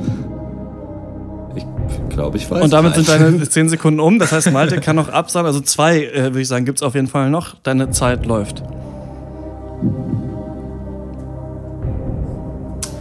[2.19, 2.63] Glaube, ich weiß.
[2.65, 3.07] Und damit gleich.
[3.07, 4.19] sind deine zehn Sekunden um.
[4.19, 5.47] Das heißt, Malte kann noch absagen.
[5.47, 7.55] Also zwei, äh, würde ich sagen, gibt's auf jeden Fall noch.
[7.63, 8.63] Deine Zeit läuft.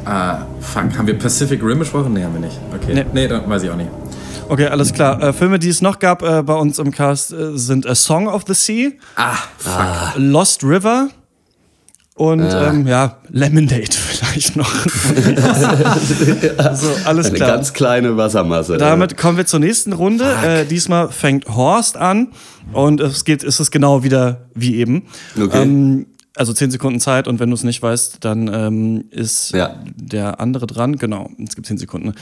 [0.05, 0.97] Ah, fuck.
[0.97, 2.13] Haben wir Pacific Rim besprochen?
[2.13, 2.57] Nee, haben wir nicht.
[2.73, 2.93] Okay.
[2.93, 3.05] Nee.
[3.13, 3.89] Nee, dann weiß ich auch nicht.
[4.49, 5.21] Okay, alles klar.
[5.21, 8.27] Äh, Filme, die es noch gab äh, bei uns im Cast, äh, sind A Song
[8.27, 10.13] of the Sea, Ah, fuck.
[10.15, 11.09] Lost River
[12.15, 12.69] und Ah.
[12.69, 13.91] ähm, ja, Lemonade
[14.55, 14.69] noch.
[16.73, 17.49] so, alles Eine klar.
[17.51, 18.77] ganz kleine Wassermasse.
[18.77, 20.25] Damit kommen wir zur nächsten Runde.
[20.45, 22.29] Äh, diesmal fängt Horst an
[22.73, 25.03] und es geht, es ist genau wieder wie eben.
[25.39, 25.61] Okay.
[25.63, 29.75] Ähm, also 10 Sekunden Zeit und wenn du es nicht weißt, dann ähm, ist Ja.
[29.95, 30.97] der andere dran.
[30.97, 32.13] Genau, es gibt 10 Sekunden.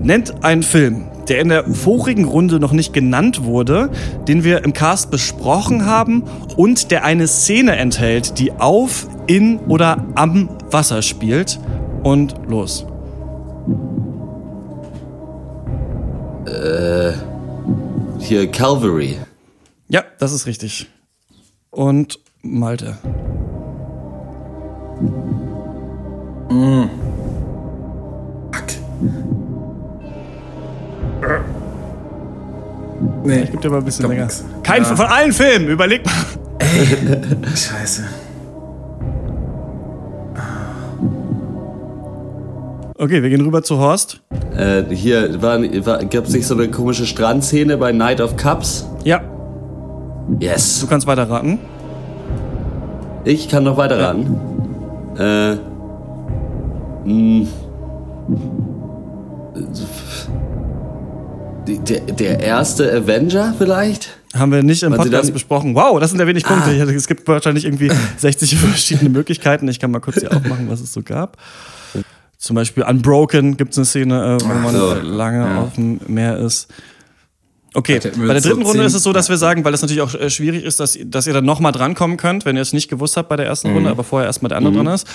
[0.00, 3.90] Nennt einen Film, der in der vorigen Runde noch nicht genannt wurde,
[4.26, 6.24] den wir im Cast besprochen haben
[6.56, 11.58] und der eine Szene enthält, die auf, in oder am Wasser spielt.
[12.02, 12.86] Und los.
[18.18, 19.18] Hier Calvary.
[19.88, 20.88] Ja, das ist richtig.
[21.70, 22.98] Und Malte.
[28.52, 28.66] Fuck.
[33.24, 34.24] Nee, Ich geb dir mal ein bisschen länger.
[34.24, 34.44] nix.
[34.62, 34.96] Kein Ja.
[34.96, 36.14] von allen Filmen, überleg mal.
[37.54, 38.04] Scheiße.
[42.98, 44.20] Okay, wir gehen rüber zu Horst.
[44.56, 48.86] Äh, hier war, war, gab es nicht so eine komische Strandszene bei Night of Cups?
[49.04, 49.22] Ja,
[50.40, 50.80] Yes.
[50.80, 51.58] du kannst weiter raten.
[53.24, 54.36] Ich kann noch weiter raten.
[55.16, 55.54] Äh.
[57.08, 57.46] Mh.
[61.66, 64.18] Die- Der, der erste Avenger vielleicht?
[64.34, 65.74] Haben wir nicht im sie Podcast besprochen.
[65.74, 66.70] Wow, das sind ja wenig Punkte.
[66.70, 66.90] Ah.
[66.90, 69.68] Es gibt wahrscheinlich irgendwie 60 verschiedene Möglichkeiten.
[69.68, 71.36] Ich kann mal kurz hier aufmachen, was es so gab.
[72.38, 74.94] Zum Beispiel Unbroken gibt es eine Szene, äh, wo man so.
[74.94, 76.68] lange auf dem Meer ist.
[77.74, 79.82] Okay, bei der jetzt so dritten Runde ist es so, dass wir sagen, weil es
[79.82, 82.72] natürlich auch äh, schwierig ist, dass, dass ihr dann nochmal drankommen könnt, wenn ihr es
[82.72, 85.06] nicht gewusst habt bei der ersten Runde, aber vorher erstmal der andere dran ist.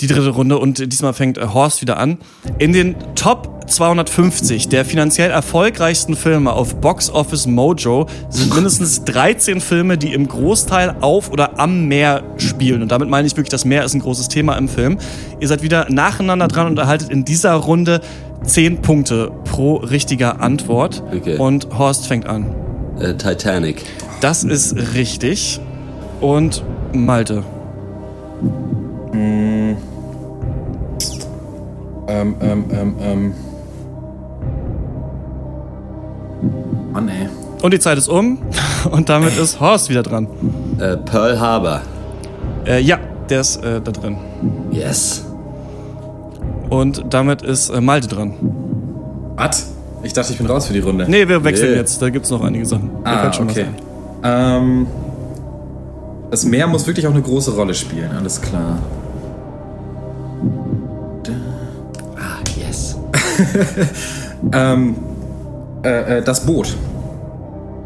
[0.00, 2.18] Die dritte Runde und diesmal fängt äh, Horst wieder an.
[2.58, 9.60] In den Top 250 der finanziell erfolgreichsten Filme auf Box Office Mojo sind mindestens 13
[9.60, 12.82] Filme, die im Großteil auf oder am Meer spielen.
[12.82, 14.98] Und damit meine ich wirklich, das Meer ist ein großes Thema im Film.
[15.40, 18.02] Ihr seid wieder nacheinander dran und erhaltet in dieser Runde
[18.44, 21.02] 10 Punkte pro richtiger Antwort.
[21.14, 21.38] Okay.
[21.38, 22.54] Und Horst fängt an.
[23.00, 23.84] Äh, Titanic.
[24.20, 25.58] Das ist richtig.
[26.20, 27.44] Und Malte.
[32.08, 33.34] Ähm, ähm, ähm, ähm.
[36.92, 37.28] Mann, ey.
[37.62, 38.38] Und die Zeit ist um.
[38.90, 40.28] Und damit ist Horst wieder dran.
[40.78, 41.80] Äh, Pearl Harbor.
[42.66, 42.98] Äh, ja,
[43.28, 44.16] der ist äh, da drin.
[44.70, 45.24] Yes.
[46.70, 48.34] Und damit ist äh, Malte dran.
[49.36, 49.72] Was?
[50.02, 51.06] Ich dachte, ich bin raus für die Runde.
[51.08, 51.78] Nee, wir wechseln Nee.
[51.78, 52.00] jetzt.
[52.00, 52.90] Da gibt's noch einige Sachen.
[53.04, 53.66] Ah, okay.
[54.22, 54.86] Ähm,
[56.30, 58.78] das Meer muss wirklich auch eine große Rolle spielen, alles klar.
[64.52, 64.94] Ähm,
[65.82, 66.76] äh, äh, das Boot.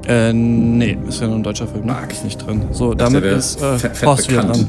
[0.07, 1.86] Äh, nee, ist ja nur ein deutscher Film.
[1.86, 1.94] Ne?
[2.11, 2.62] Ist nicht drin.
[2.72, 4.66] So, damit ist äh, fett- fett Horst wieder bekannt.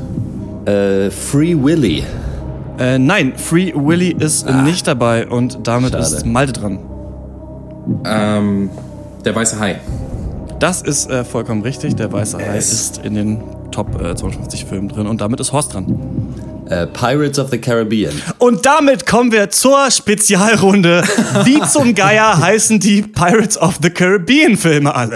[0.65, 0.73] dran.
[0.75, 2.03] Äh, Free Willy.
[2.77, 4.61] Äh, nein, Free Willy ist Ah.
[4.61, 6.03] nicht dabei und damit Schade.
[6.03, 6.79] ist Malte dran.
[8.05, 8.69] Ähm,
[9.25, 9.79] der weiße Hai.
[10.59, 11.95] Das ist äh, vollkommen richtig.
[11.95, 12.71] Der Weiße Hai Yes.
[12.71, 13.37] ist in den
[13.71, 15.97] Top äh, 52 Filmen drin und damit ist Horst dran.
[16.71, 18.13] Äh, Pirates of the Caribbean.
[18.37, 21.03] Und damit kommen wir zur Spezialrunde.
[21.43, 25.15] Wie zum Geier heißen die Pirates of the Caribbean Filme alle?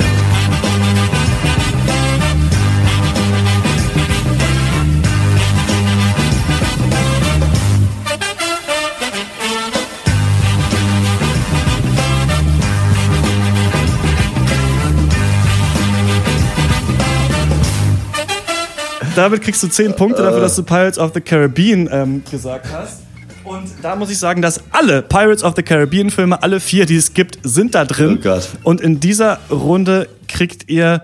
[19.15, 23.01] Damit kriegst du 10 Punkte dafür, dass du Pirates of the Caribbean ähm, gesagt hast.
[23.43, 26.95] Und da muss ich sagen, dass alle Pirates of the Caribbean Filme, alle vier, die
[26.95, 28.17] es gibt, sind da drin.
[28.19, 28.49] Oh Gott.
[28.63, 31.03] Und in dieser Runde kriegt ihr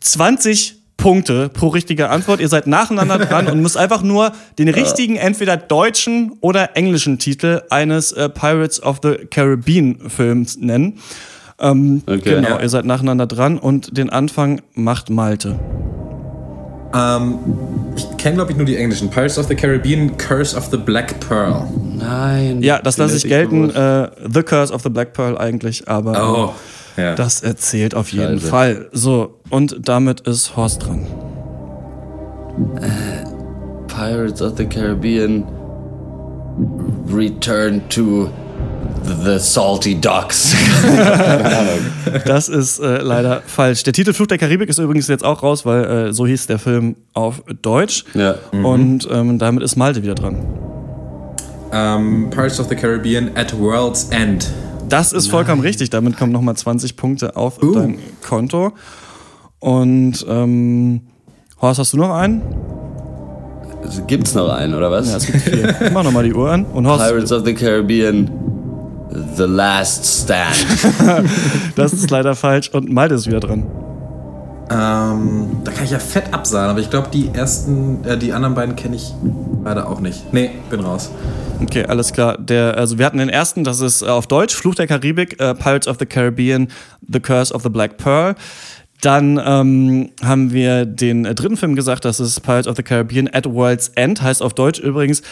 [0.00, 2.40] 20 Punkte pro richtige Antwort.
[2.40, 7.60] Ihr seid nacheinander dran und müsst einfach nur den richtigen, entweder deutschen oder englischen Titel
[7.70, 10.98] eines äh, Pirates of the Caribbean Films nennen.
[11.58, 12.36] Ähm, Okay.
[12.36, 12.60] Genau, Ja.
[12.62, 15.58] ihr seid nacheinander dran und den Anfang macht Malte.
[16.94, 17.38] Ähm,
[17.96, 19.08] Ich kenne, glaube ich, nur die englischen.
[19.10, 21.64] Pirates of the Caribbean, Curse of the Black Pearl.
[21.98, 22.62] Nein.
[22.62, 23.70] Ja, das lasse ich gelten.
[23.70, 26.12] Äh, The Curse of the Black Pearl eigentlich, aber
[26.96, 27.14] Oh, ja.
[27.14, 28.46] das erzählt auf jeden Scheiße.
[28.50, 28.88] Fall.
[28.92, 31.06] So, und damit ist Horst dran.
[33.88, 35.44] Pirates of the Caribbean
[37.10, 38.28] Return to
[39.24, 40.54] the Salty Docks.
[42.26, 43.82] Das ist äh, leider falsch.
[43.84, 46.58] Der Titel Fluch der Karibik ist übrigens jetzt auch raus, weil äh, so hieß der
[46.58, 48.04] Film auf Deutsch.
[48.14, 48.34] ja.
[48.52, 50.36] Und ähm, damit ist Malte wieder dran.
[51.72, 54.50] Ähm, Pirates of the Caribbean at World's End.
[54.88, 55.90] Das ist vollkommen richtig.
[55.90, 57.72] Damit kommen nochmal 20 Punkte auf Uh.
[57.74, 58.72] dein Konto.
[59.58, 61.00] Und ähm,
[61.60, 62.42] Horst, hast du noch einen?
[63.82, 65.08] Also Gibt's noch einen, oder was?
[65.10, 65.74] Ja, es gibt vier.
[65.94, 66.64] Mach nochmal die Uhr an.
[66.66, 68.30] Und Horst, Pirates of the Caribbean
[69.36, 70.66] The Last Stand.
[71.76, 72.70] das ist leider falsch.
[72.70, 73.66] Und Malte ist wieder dran.
[74.70, 78.54] Ähm, da kann ich ja fett absagen, aber ich glaube, die ersten, äh, die anderen
[78.54, 79.12] beiden kenne ich
[79.64, 80.32] leider auch nicht.
[80.32, 81.10] Nee, bin raus.
[81.60, 82.38] Okay, alles klar.
[82.38, 85.54] Der, also wir hatten den ersten, das ist äh, auf Deutsch, Fluch der Karibik, äh,
[85.54, 86.68] Pirates of the Caribbean,
[87.06, 88.34] The Curse of the Black Pearl.
[89.02, 93.28] Dann ähm, haben wir den äh, dritten Film gesagt, das ist Pirates of the Caribbean
[93.32, 95.22] at World's End, heißt auf Deutsch übrigens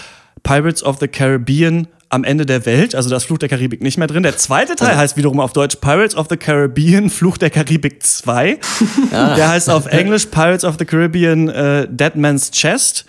[0.42, 4.08] Pirates of the Caribbean am Ende der Welt, also das Fluch der Karibik nicht mehr
[4.08, 4.24] drin.
[4.24, 8.58] Der zweite Teil heißt wiederum auf Deutsch Pirates of the Caribbean, Fluch der Karibik 2.
[9.12, 13.06] Der heißt auf Englisch Pirates of the Caribbean äh, Dead Man's Chest.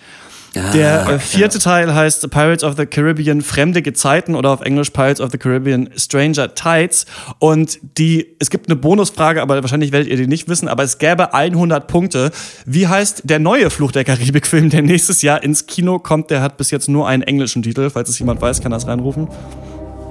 [0.54, 5.22] Der äh, vierte Teil heißt Pirates of the Caribbean Fremde Gezeiten oder auf Englisch Pirates
[5.22, 7.06] of the Caribbean Stranger Tides.
[7.40, 10.98] Und die, es gibt eine Bonusfrage, aber wahrscheinlich werdet ihr die nicht wissen, aber es
[10.98, 12.32] gäbe 100 Punkte.
[12.66, 16.30] Wie heißt der neue Fluch der Karibik-Film, der nächstes Jahr ins Kino kommt?
[16.30, 17.90] Der hat bis jetzt nur einen englischen Titel.
[17.90, 19.30] Falls es jemand weiß, kann das reinrufen.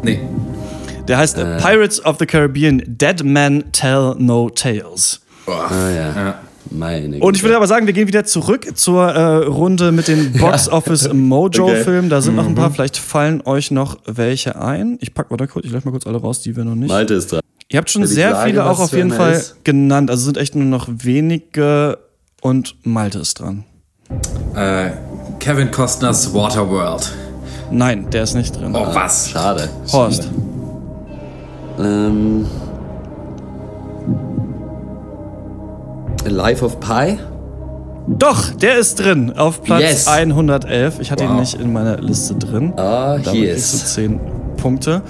[0.03, 0.21] Nee.
[1.07, 5.21] Der heißt äh, Pirates of the Caribbean Dead Men Tell No Tales.
[5.45, 5.71] Boah.
[5.71, 6.15] Ah ja.
[6.15, 6.35] Ja.
[6.71, 10.33] Meine Und ich würde aber sagen, wir gehen wieder zurück zur äh, Runde mit den
[10.39, 12.09] Box Office Mojo Okay.
[12.09, 12.71] Da sind noch ein paar.
[12.71, 14.99] Vielleicht fallen euch noch welche ein.
[15.01, 16.89] Ich pack mal da kurz, ich leuchte mal kurz alle raus, die wir noch nicht.
[16.91, 17.41] Malte ist dran.
[17.69, 19.65] Ihr habt schon sehr sage, viele auch auf jeden Fall ist.
[19.65, 20.11] genannt.
[20.11, 21.99] Also sind echt nur noch wenige
[22.43, 23.65] und Malte ist dran.
[24.57, 24.91] Äh,
[25.39, 27.13] Kevin Costners Waterworld.
[27.71, 28.75] Nein, der ist nicht drin.
[28.75, 29.31] Oh, was?
[29.31, 29.69] Schade.
[29.93, 30.29] Horst.
[31.79, 32.47] Ähm,
[36.27, 37.19] Life of Pi?
[38.09, 39.33] Doch, der ist drin.
[39.37, 40.09] Auf Platz Yes.
[40.09, 40.99] 111.
[41.01, 41.41] Ich hatte ihn Wow.
[41.41, 42.73] nicht in meiner Liste drin.
[42.77, 43.95] Ah, Damit hier kriegst du ist.
[43.95, 44.21] 10
[44.57, 45.03] Punkte.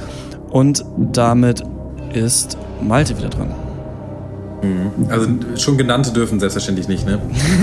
[0.50, 1.62] Und damit
[2.12, 3.48] ist Malte wieder dran.
[5.08, 7.18] Also schon genannte dürfen selbstverständlich nicht, ne?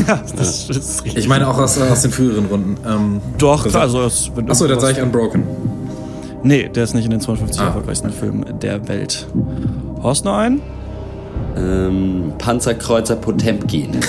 [0.08, 1.18] Ja, das ist richtig.
[1.18, 2.76] Ich meine auch aus, aus den früheren Runden.
[2.88, 3.84] Ähm, Doch, das- klar.
[3.84, 5.44] Also, es- wenn Achso, dann sage ich Unbroken.
[6.42, 7.66] Nee, der ist nicht in den 250 Ah.
[7.68, 9.28] erfolgreichsten Filmen der Welt.
[10.02, 10.62] Horst noch einen?
[11.58, 14.00] Ähm, Panzerkreuzer Potemkin.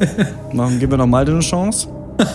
[0.52, 1.88] Machen, geben wir noch Malte eine Chance.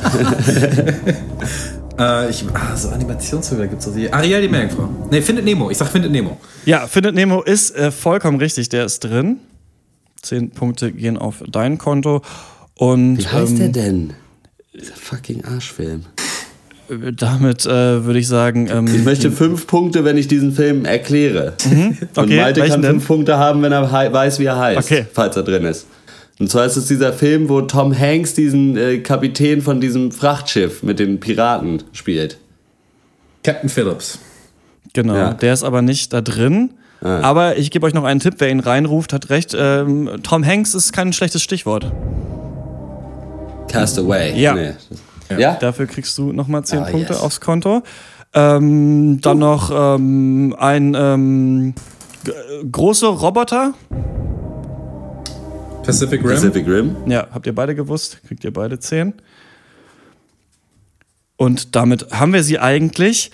[2.00, 4.12] Äh, ich, ah, so Animationsfilme gibt's so die.
[4.12, 4.90] Ariel die Meerjungfrau.
[5.12, 5.70] Ne, Findet Nemo.
[5.70, 6.38] Ich sag Findet Nemo.
[6.66, 8.70] Ja, Findet Nemo ist äh, vollkommen richtig.
[8.70, 9.40] Der ist drin.
[10.22, 12.22] Zehn Punkte gehen auf dein Konto.
[12.76, 14.14] Und Wie heißt der ähm, denn?
[14.74, 16.06] Dieser fucking Arschfilm.
[17.16, 18.68] Damit äh, würde ich sagen.
[18.72, 21.54] Ähm, Ich möchte fünf Punkte, wenn ich diesen Film erkläre.
[21.66, 21.98] Und Mhm.
[22.16, 22.92] Okay, Malte welchen kann denn?
[22.92, 25.06] fünf Punkte haben, wenn er weiß, wie er heißt, Okay.
[25.14, 25.88] falls er drin ist.
[26.40, 30.82] Und zwar ist es dieser Film, wo Tom Hanks diesen äh, Kapitän von diesem Frachtschiff
[30.84, 32.38] mit den Piraten spielt.
[33.44, 34.20] Captain Phillips.
[34.94, 35.34] Genau, Ja.
[35.34, 36.72] der ist aber nicht da drin.
[37.04, 39.56] Aber ich gebe euch noch einen Tipp, wer ihn reinruft, hat recht.
[39.58, 41.92] Ähm, Tom Hanks ist kein schlechtes Stichwort.
[43.68, 44.40] Castaway.
[44.40, 44.54] Ja.
[44.54, 44.72] Nee.
[45.40, 45.56] Ja?
[45.56, 47.22] Dafür kriegst du nochmal 10 Ah, Punkte yes.
[47.22, 47.84] aufs Konto.
[48.34, 51.74] Ähm, dann noch ähm, ein ähm,
[52.24, 52.32] g-
[52.72, 53.74] große Roboter.
[55.84, 56.30] Pacific Rim.
[56.30, 56.96] Pacific Rim.
[57.08, 58.22] Ja, habt ihr beide gewusst?
[58.28, 59.14] Kriegt ihr beide 10.
[61.38, 63.32] Und damit haben wir sie eigentlich,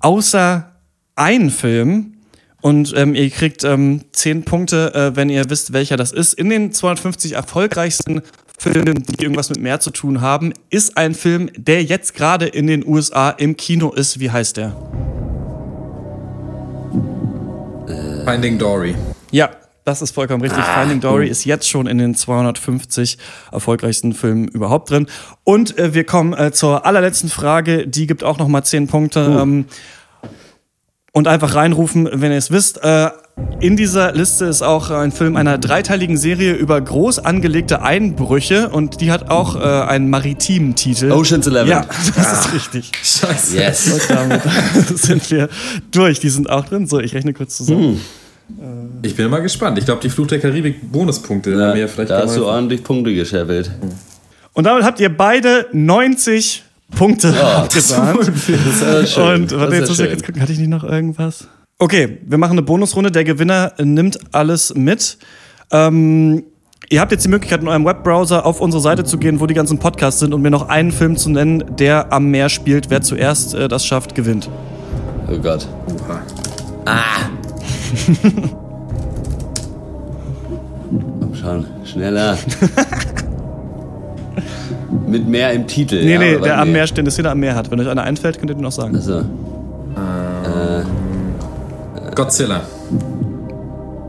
[0.00, 0.70] außer
[1.16, 2.14] einen Film.
[2.60, 6.34] Und ähm, ihr kriegt ähm, 10 Punkte, äh, wenn ihr wisst, welcher das ist.
[6.34, 8.20] In den 250 erfolgreichsten
[8.58, 12.66] Filmen, die irgendwas mit mehr zu tun haben, ist ein Film, der jetzt gerade in
[12.66, 14.18] den USA im Kino ist.
[14.18, 14.76] Wie heißt der?
[18.24, 18.94] Finding Dory.
[19.30, 19.50] Ja,
[19.84, 20.62] das ist vollkommen richtig.
[20.64, 23.16] Finding Dory ist jetzt schon in den 250
[23.52, 25.06] erfolgreichsten Filmen überhaupt drin.
[25.44, 27.86] Und äh, wir kommen äh, zur allerletzten Frage.
[27.86, 29.38] Die gibt auch noch mal 10 Punkte.
[29.40, 29.64] Ähm,
[31.12, 32.82] und einfach reinrufen, wenn ihr es wisst.
[32.84, 33.10] Äh,
[33.60, 39.00] in dieser Liste ist auch ein Film einer dreiteiligen Serie über groß angelegte Einbrüche und
[39.00, 41.10] die hat auch äh, einen maritimen Titel.
[41.10, 41.68] Ocean's Eleven.
[41.68, 41.84] Ja,
[42.16, 42.92] das ist richtig.
[43.02, 43.56] Scheiße.
[43.56, 43.92] Yes.
[43.92, 44.42] Und damit
[44.98, 45.48] sind wir
[45.90, 46.20] durch.
[46.20, 46.86] Die sind auch drin.
[46.86, 48.00] So, ich rechne kurz zusammen.
[49.02, 49.76] Ich bin mal gespannt.
[49.78, 51.50] Ich glaube, die Fluch der Karibik Bonuspunkte.
[51.50, 53.70] Ja, haben mir vielleicht da hast du ordentlich Punkte gescheffelt.
[54.54, 56.62] Und damit habt ihr beide 90
[56.96, 57.58] Punkte Ja.
[57.58, 58.20] abgesahnt.
[58.26, 59.42] Ist ja schön.
[59.42, 61.46] Und Das warte, ist jetzt muss ich jetzt gucken, hatte ich nicht noch irgendwas?
[61.80, 63.12] Okay, wir machen eine Bonusrunde.
[63.12, 65.16] Der Gewinner nimmt alles mit.
[65.70, 66.42] Ähm,
[66.88, 69.54] ihr habt jetzt die Möglichkeit, in eurem Webbrowser auf unsere Seite zu gehen, wo die
[69.54, 72.90] ganzen Podcasts sind und mir noch einen Film zu nennen, der am Meer spielt.
[72.90, 74.50] Wer zuerst äh, das schafft, gewinnt.
[75.32, 75.68] Oh Gott.
[76.84, 77.30] Ah.
[81.20, 82.36] Komm schon, schneller.
[85.06, 86.02] Mit mehr im Titel.
[86.02, 86.72] Nee, ja, nee, der am.
[86.72, 87.70] Meer steht, eine Szene am Meer hat.
[87.70, 88.96] Wenn euch einer einfällt, könnt ihr den noch sagen.
[88.96, 89.22] Also,
[92.18, 92.62] Godzilla.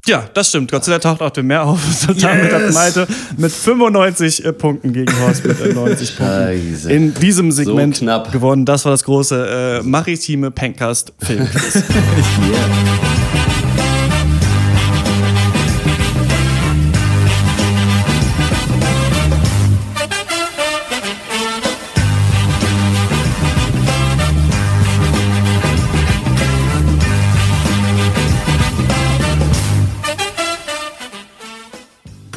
[0.07, 0.71] Ja, das stimmt.
[0.71, 1.79] Godzilla taucht auf dem Meer auf.
[2.09, 3.05] Und damit hat Malte
[3.37, 6.91] mit 95 äh, Punkten gegen Horst mit äh, 90 Punkten Scheiße.
[6.91, 8.31] in diesem Segment So knapp.
[8.31, 8.65] gewonnen.
[8.65, 11.83] Das war das große äh, maritime Pencast Filmquiz.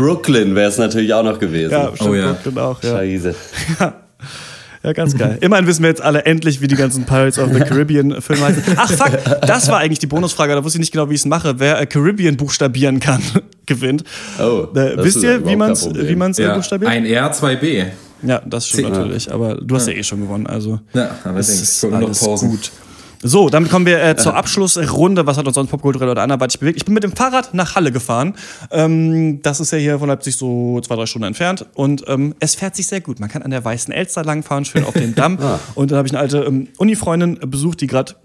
[0.03, 1.71] Brooklyn wäre es natürlich auch noch gewesen.
[1.73, 2.11] ja, stimmt.
[2.11, 2.33] Oh ja.
[2.33, 2.91] Brooklyn auch, ja.
[2.91, 3.35] Scheiße.
[4.83, 5.39] ja, ganz geil.
[5.41, 8.63] Immerhin wissen wir jetzt alle endlich, wie die ganzen Pirates of the Caribbean Filme heißen.
[8.77, 10.55] Ach fuck, das war eigentlich die Bonusfrage.
[10.55, 11.55] Da wusste ich nicht genau, wie ich es mache.
[11.59, 13.23] Wer äh, Caribbean buchstabieren kann,
[13.67, 14.03] gewinnt.
[14.41, 16.91] Oh, Äh, das wisst ist ihr, wie man es wie man's, äh, Ja, buchstabiert?
[16.91, 17.85] ein R, zwei B.
[18.25, 19.33] Ja, das stimmt natürlich.
[19.33, 20.47] Aber du hast ja, eh schon gewonnen.
[20.47, 21.49] Also Ja, allerdings.
[21.61, 22.71] ist alles gut.
[23.25, 25.27] So, damit kommen wir äh, zur Abschlussrunde.
[25.27, 26.77] Was hat uns sonst popkulturell oder anderweitig bewegt?
[26.79, 28.35] Ich bin mit dem Fahrrad nach Halle gefahren.
[28.73, 31.65] Ähm, das ist ja hier von Leipzig so zwei, drei Stunden entfernt.
[31.75, 33.21] Und ähm, es fährt sich sehr gut.
[33.21, 35.39] Man kann an der Weißen Elster langfahren, schön auf den Damm.
[35.77, 38.17] Und dann habe ich eine alte ähm, Uni-Freundin besucht, die gerade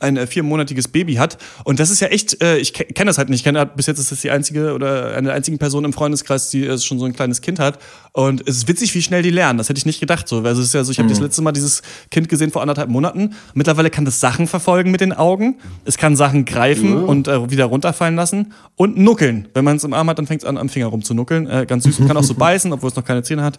[0.00, 1.38] ein äh, viermonatiges Baby hat.
[1.64, 3.40] Und das ist ja echt, äh, ich ke- kenne das halt nicht.
[3.40, 6.50] Ich kenne bis jetzt ist das die einzige oder eine der einzigen Person im Freundeskreis,
[6.50, 7.78] die äh, schon so ein kleines Kind hat.
[8.12, 9.58] Und es ist witzig, wie schnell die lernen.
[9.58, 10.28] Das hätte ich nicht gedacht.
[10.28, 10.38] So.
[10.42, 12.88] Also es ist ja so, ich habe das letzte Mal dieses Kind gesehen vor anderthalb
[12.90, 13.34] Monaten.
[13.54, 15.56] Mittlerweile kann das Sachen verfolgen mit den Augen.
[15.84, 18.52] Es kann Sachen greifen und äh, wieder runterfallen lassen.
[18.76, 19.48] Und nuckeln.
[19.54, 21.48] Wenn man es im Arm hat, dann fängt es an, am Finger rumzunuckeln.
[21.48, 22.00] Äh, ganz süß.
[22.00, 23.58] Und kann auch so beißen, obwohl es noch keine Zähne hat.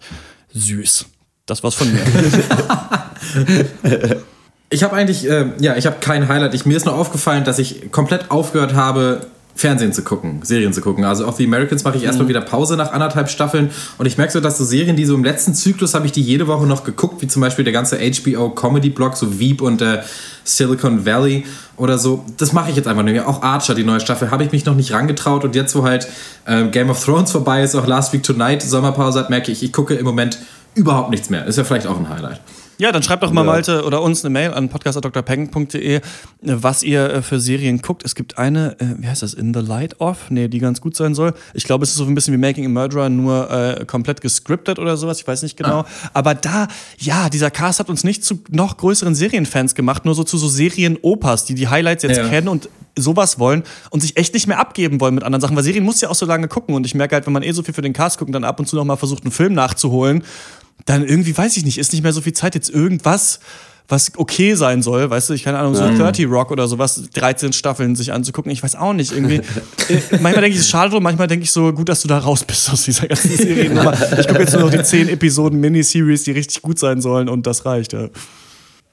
[0.54, 1.06] Süß.
[1.46, 2.02] Das war's von mir.
[4.70, 6.54] Ich habe eigentlich, äh, ja, ich habe kein Highlight.
[6.54, 9.22] Ich, mir ist nur aufgefallen, dass ich komplett aufgehört habe,
[9.60, 11.04] Fernsehen zu gucken, Serien zu gucken.
[11.04, 13.72] Also auch The Americans mache ich erstmal wieder Pause nach anderthalb Staffeln.
[13.98, 16.22] Und ich merke so, dass so Serien, die so im letzten Zyklus habe ich die
[16.22, 20.02] jede Woche noch geguckt, wie zum Beispiel der ganze HBO-Comedy-Blog, so Veep und äh,
[20.46, 21.46] Silicon Valley
[21.76, 22.24] oder so.
[22.38, 23.28] Das mache ich jetzt einfach nicht mehr.
[23.28, 25.44] Auch Archer, die neue Staffel, habe ich mich noch nicht rangetraut.
[25.44, 26.08] Und jetzt, wo halt
[26.46, 29.74] äh, Game of Thrones vorbei ist, auch Last Week Tonight Sommerpause hat, merke ich, ich
[29.74, 30.38] gucke im Moment
[30.74, 31.46] überhaupt nichts mehr.
[31.46, 32.40] Ist ja vielleicht auch ein Highlight.
[32.82, 36.00] Ja, dann schreibt doch mal Malte oder uns eine Mail an podcast.drpeng.de,
[36.42, 38.06] was ihr äh, für Serien guckt.
[38.06, 40.30] Es gibt eine, äh, wie heißt das, In the Light of?
[40.30, 41.34] Nee, die ganz gut sein soll.
[41.54, 44.80] Ich glaube, es ist so ein bisschen wie Making a Murderer, nur äh, komplett gescriptet
[44.80, 45.20] oder sowas.
[45.20, 45.84] Ich weiß nicht genau.
[46.14, 50.24] Aber da, ja, dieser Cast hat uns nicht zu noch größeren Serienfans gemacht, nur so
[50.24, 52.30] zu so Serienopas, die die Highlights jetzt Ja.
[52.30, 55.64] kennen und sowas wollen und sich echt nicht mehr abgeben wollen mit anderen Sachen, weil
[55.64, 57.62] Serien muss ja auch so lange gucken und ich merke halt, wenn man eh so
[57.62, 59.54] viel für den Cast guckt und dann ab und zu noch mal versucht, einen Film
[59.54, 60.24] nachzuholen,
[60.86, 63.40] dann irgendwie, weiß ich nicht, ist nicht mehr so viel Zeit, jetzt irgendwas,
[63.90, 67.54] was okay sein soll, weißt du, ich keine Ahnung, so 30 Rock oder sowas, 13
[67.54, 69.38] Staffeln sich anzugucken, ich weiß auch nicht, irgendwie.
[69.90, 72.08] äh, manchmal denke ich, es ist schade drum, manchmal denke ich so, gut, dass du
[72.08, 73.72] da raus bist aus dieser ganzen Serie.
[74.20, 77.48] ich gucke jetzt nur noch die 10 Episoden Miniseries, die richtig gut sein sollen und
[77.48, 78.10] das reicht, ja.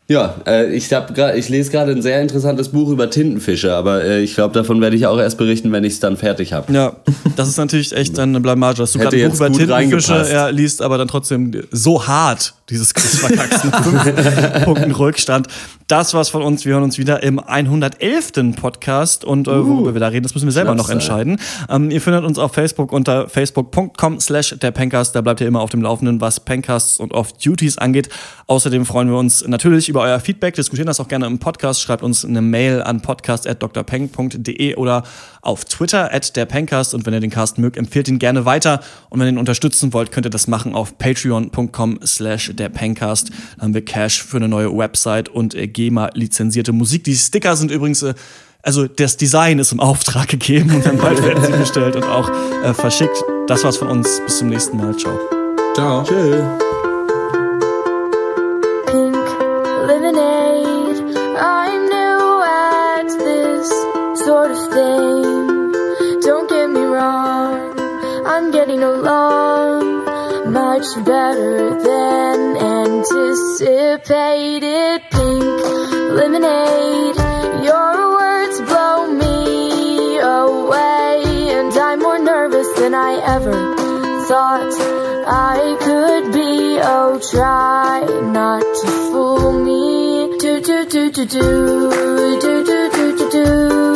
[0.09, 4.04] Ja, äh, ich, hab grad, ich lese gerade ein sehr interessantes Buch über Tintenfische, aber
[4.04, 6.72] äh, ich glaube, davon werde ich auch erst berichten, wenn ich es dann fertig habe.
[6.72, 6.92] Ja,
[7.34, 10.48] das ist natürlich echt dann eine Blamage, dass du gerade ein Buch über Tintenfische ja,
[10.48, 15.48] liest, aber dann trotzdem so hart dieses Quiz verkackst mit fünf Punkten Rückstand.
[15.88, 16.64] Das war's von uns.
[16.64, 18.32] Wir hören uns wieder im 111.
[18.61, 21.38] Podcast und äh, worüber wir da reden, das müssen wir selber noch entscheiden.
[21.68, 25.14] Ähm, ihr findet uns auf Facebook unter facebook.com slash der Pencast.
[25.14, 28.09] Da bleibt ihr immer auf dem Laufenden, was Pencasts und Off-Duties angeht.
[28.48, 30.55] Außerdem freuen wir uns natürlich über euer Feedback.
[30.55, 31.80] Diskutieren das auch gerne im Podcast.
[31.80, 35.03] Schreibt uns eine Mail an podcast.drpeng.de oder
[35.42, 36.94] auf Twitter at der Pencast.
[36.94, 38.80] Und wenn ihr den Cast mögt, empfehlt ihn gerne weiter.
[39.11, 43.30] Und wenn ihr ihn unterstützen wollt, könnt ihr das machen auf patreon.com slash der Pencast.
[43.57, 47.05] Da haben wir Cash für eine neue Website und äh, GEMA-lizenzierte Musik.
[47.05, 48.14] Die Sticker sind übrigens äh,
[48.66, 52.28] also das Design ist im Auftrag gegeben und dann bald werden sie bestellt und auch
[52.64, 53.22] äh, verschickt.
[53.47, 54.20] Das war's von uns.
[54.26, 54.97] Bis zum nächsten Mal.
[54.97, 55.16] Ciao.
[55.76, 56.03] Ciao.
[56.03, 56.65] Tschö.
[69.07, 70.04] Along
[70.52, 75.01] much better than anticipated.
[75.10, 75.44] Pink
[76.18, 77.16] lemonade,
[77.64, 81.22] your words blow me away,
[81.56, 83.76] and I'm more nervous than I ever
[84.26, 84.74] thought
[85.28, 86.81] I could be.
[86.82, 90.36] Oh, try not to fool me.
[90.39, 91.90] Do do do do do
[92.40, 93.95] do do do do do